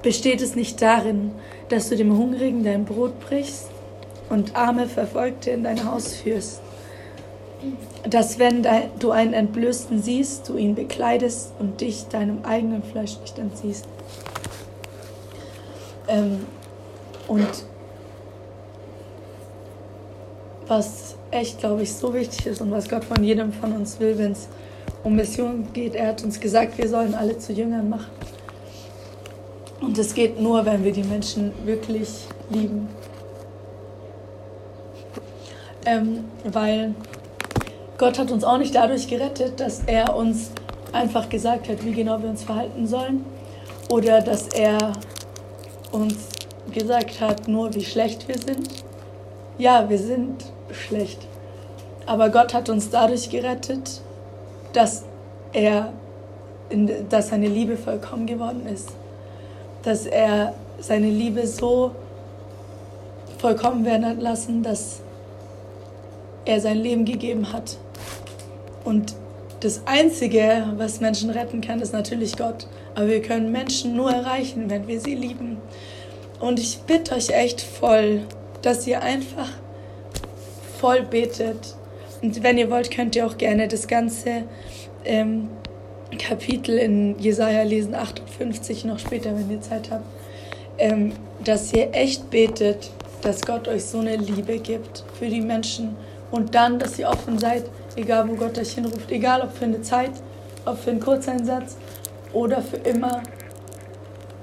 Besteht 0.01 0.41
es 0.41 0.55
nicht 0.55 0.81
darin, 0.81 1.31
dass 1.69 1.89
du 1.89 1.95
dem 1.95 2.17
Hungrigen 2.17 2.63
dein 2.63 2.85
Brot 2.85 3.19
brichst 3.19 3.67
und 4.29 4.55
arme 4.55 4.87
Verfolgte 4.87 5.51
in 5.51 5.63
dein 5.63 5.89
Haus 5.89 6.15
führst? 6.15 6.61
Dass 8.07 8.37
wenn 8.37 8.65
du 8.99 9.11
einen 9.11 9.33
Entblößten 9.33 10.01
siehst, 10.01 10.47
du 10.47 10.57
ihn 10.57 10.75
bekleidest 10.75 11.53
und 11.59 11.81
dich 11.81 12.07
deinem 12.07 12.45
eigenen 12.45 12.83
Fleisch 12.83 13.19
nicht 13.19 13.39
entziehst. 13.39 13.85
Ähm, 16.07 16.45
und 17.27 17.47
was 20.67 21.15
echt, 21.31 21.59
glaube 21.59 21.83
ich, 21.83 21.93
so 21.93 22.13
wichtig 22.13 22.45
ist 22.45 22.61
und 22.61 22.71
was 22.71 22.87
Gott 22.87 23.03
von 23.03 23.23
jedem 23.23 23.51
von 23.51 23.73
uns 23.73 23.99
will, 23.99 24.17
wenn 24.17 24.33
es 24.33 24.47
um 25.03 25.15
Mission 25.15 25.67
geht. 25.73 25.95
Er 25.95 26.07
hat 26.07 26.23
uns 26.23 26.39
gesagt, 26.39 26.77
wir 26.77 26.87
sollen 26.87 27.15
alle 27.15 27.37
zu 27.37 27.53
Jüngern 27.53 27.89
machen. 27.89 28.11
Und 29.81 29.97
es 29.97 30.13
geht 30.13 30.41
nur, 30.41 30.65
wenn 30.65 30.83
wir 30.83 30.91
die 30.91 31.03
Menschen 31.03 31.53
wirklich 31.65 32.09
lieben. 32.49 32.87
Ähm, 35.85 36.25
weil 36.43 36.93
Gott 37.97 38.19
hat 38.19 38.31
uns 38.31 38.43
auch 38.43 38.57
nicht 38.57 38.75
dadurch 38.75 39.07
gerettet, 39.07 39.59
dass 39.59 39.83
er 39.85 40.15
uns 40.15 40.51
einfach 40.91 41.29
gesagt 41.29 41.69
hat, 41.69 41.85
wie 41.85 41.93
genau 41.93 42.21
wir 42.21 42.29
uns 42.29 42.43
verhalten 42.43 42.87
sollen. 42.87 43.25
Oder 43.89 44.21
dass 44.21 44.47
er 44.49 44.93
uns 45.91 46.15
gesagt 46.73 47.21
hat, 47.21 47.47
nur 47.47 47.73
wie 47.73 47.85
schlecht 47.85 48.27
wir 48.27 48.37
sind. 48.37 48.67
Ja, 49.57 49.89
wir 49.89 49.97
sind 49.97 50.45
schlecht. 50.71 51.19
Aber 52.05 52.29
Gott 52.29 52.53
hat 52.53 52.69
uns 52.69 52.89
dadurch 52.89 53.29
gerettet, 53.29 54.01
dass 54.73 55.03
er, 55.53 55.93
dass 57.09 57.29
seine 57.29 57.47
Liebe 57.47 57.77
vollkommen 57.77 58.25
geworden 58.25 58.65
ist. 58.67 58.89
Dass 59.83 60.05
er 60.05 60.53
seine 60.79 61.09
Liebe 61.09 61.47
so 61.47 61.91
vollkommen 63.37 63.85
werden 63.85 64.05
hat 64.05 64.21
lassen, 64.21 64.63
dass 64.63 65.01
er 66.45 66.59
sein 66.59 66.77
Leben 66.77 67.05
gegeben 67.05 67.51
hat. 67.53 67.77
Und 68.83 69.15
das 69.59 69.81
Einzige, 69.85 70.67
was 70.77 70.99
Menschen 70.99 71.29
retten 71.29 71.61
kann, 71.61 71.81
ist 71.81 71.93
natürlich 71.93 72.37
Gott. 72.37 72.67
Aber 72.95 73.07
wir 73.07 73.21
können 73.21 73.51
Menschen 73.51 73.95
nur 73.95 74.11
erreichen, 74.11 74.69
wenn 74.69 74.87
wir 74.87 74.99
sie 74.99 75.15
lieben. 75.15 75.57
Und 76.39 76.59
ich 76.59 76.79
bitte 76.81 77.15
euch 77.15 77.29
echt 77.29 77.61
voll, 77.61 78.21
dass 78.61 78.85
ihr 78.87 79.01
einfach 79.01 79.49
voll 80.79 81.01
betet. 81.03 81.75
Und 82.21 82.41
wenn 82.43 82.57
ihr 82.57 82.69
wollt, 82.69 82.91
könnt 82.91 83.15
ihr 83.15 83.25
auch 83.25 83.37
gerne 83.37 83.67
das 83.67 83.87
ganze 83.87 84.43
ähm, 85.05 85.49
Kapitel 86.17 86.77
in 86.77 87.19
Jesaja 87.19 87.63
lesen, 87.63 87.93
58, 87.93 88.85
noch 88.85 88.99
später, 88.99 89.35
wenn 89.35 89.49
ihr 89.51 89.61
Zeit 89.61 89.91
habt. 89.91 90.05
Ähm, 90.77 91.13
dass 91.43 91.73
ihr 91.73 91.93
echt 91.93 92.29
betet, 92.29 92.91
dass 93.21 93.41
Gott 93.41 93.67
euch 93.67 93.85
so 93.85 93.99
eine 93.99 94.15
Liebe 94.15 94.59
gibt 94.59 95.03
für 95.17 95.27
die 95.27 95.41
Menschen 95.41 95.95
und 96.31 96.55
dann, 96.55 96.77
dass 96.77 96.99
ihr 96.99 97.09
offen 97.09 97.39
seid, 97.39 97.65
egal 97.95 98.27
wo 98.29 98.33
Gott 98.35 98.57
euch 98.57 98.73
hinruft, 98.73 99.11
egal 99.11 99.41
ob 99.41 99.51
für 99.51 99.65
eine 99.65 99.81
Zeit, 99.81 100.11
ob 100.65 100.77
für 100.77 100.91
einen 100.91 100.99
Kurzeinsatz 100.99 101.77
oder 102.33 102.61
für 102.61 102.77
immer, 102.77 103.23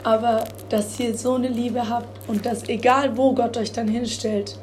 aber 0.02 0.44
dass 0.68 0.98
ihr 0.98 1.16
so 1.16 1.34
eine 1.34 1.48
Liebe 1.48 1.88
habt 1.88 2.28
und 2.28 2.44
dass 2.46 2.68
egal 2.68 3.16
wo 3.16 3.32
Gott 3.32 3.56
euch 3.56 3.72
dann 3.72 3.88
hinstellt, 3.88 4.58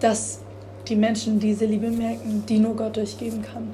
dass 0.00 0.41
die 0.88 0.96
Menschen 0.96 1.38
diese 1.38 1.64
Liebe 1.64 1.90
merken, 1.90 2.44
die 2.48 2.58
nur 2.58 2.76
Gott 2.76 2.98
euch 2.98 3.16
geben 3.18 3.42
kann. 3.42 3.72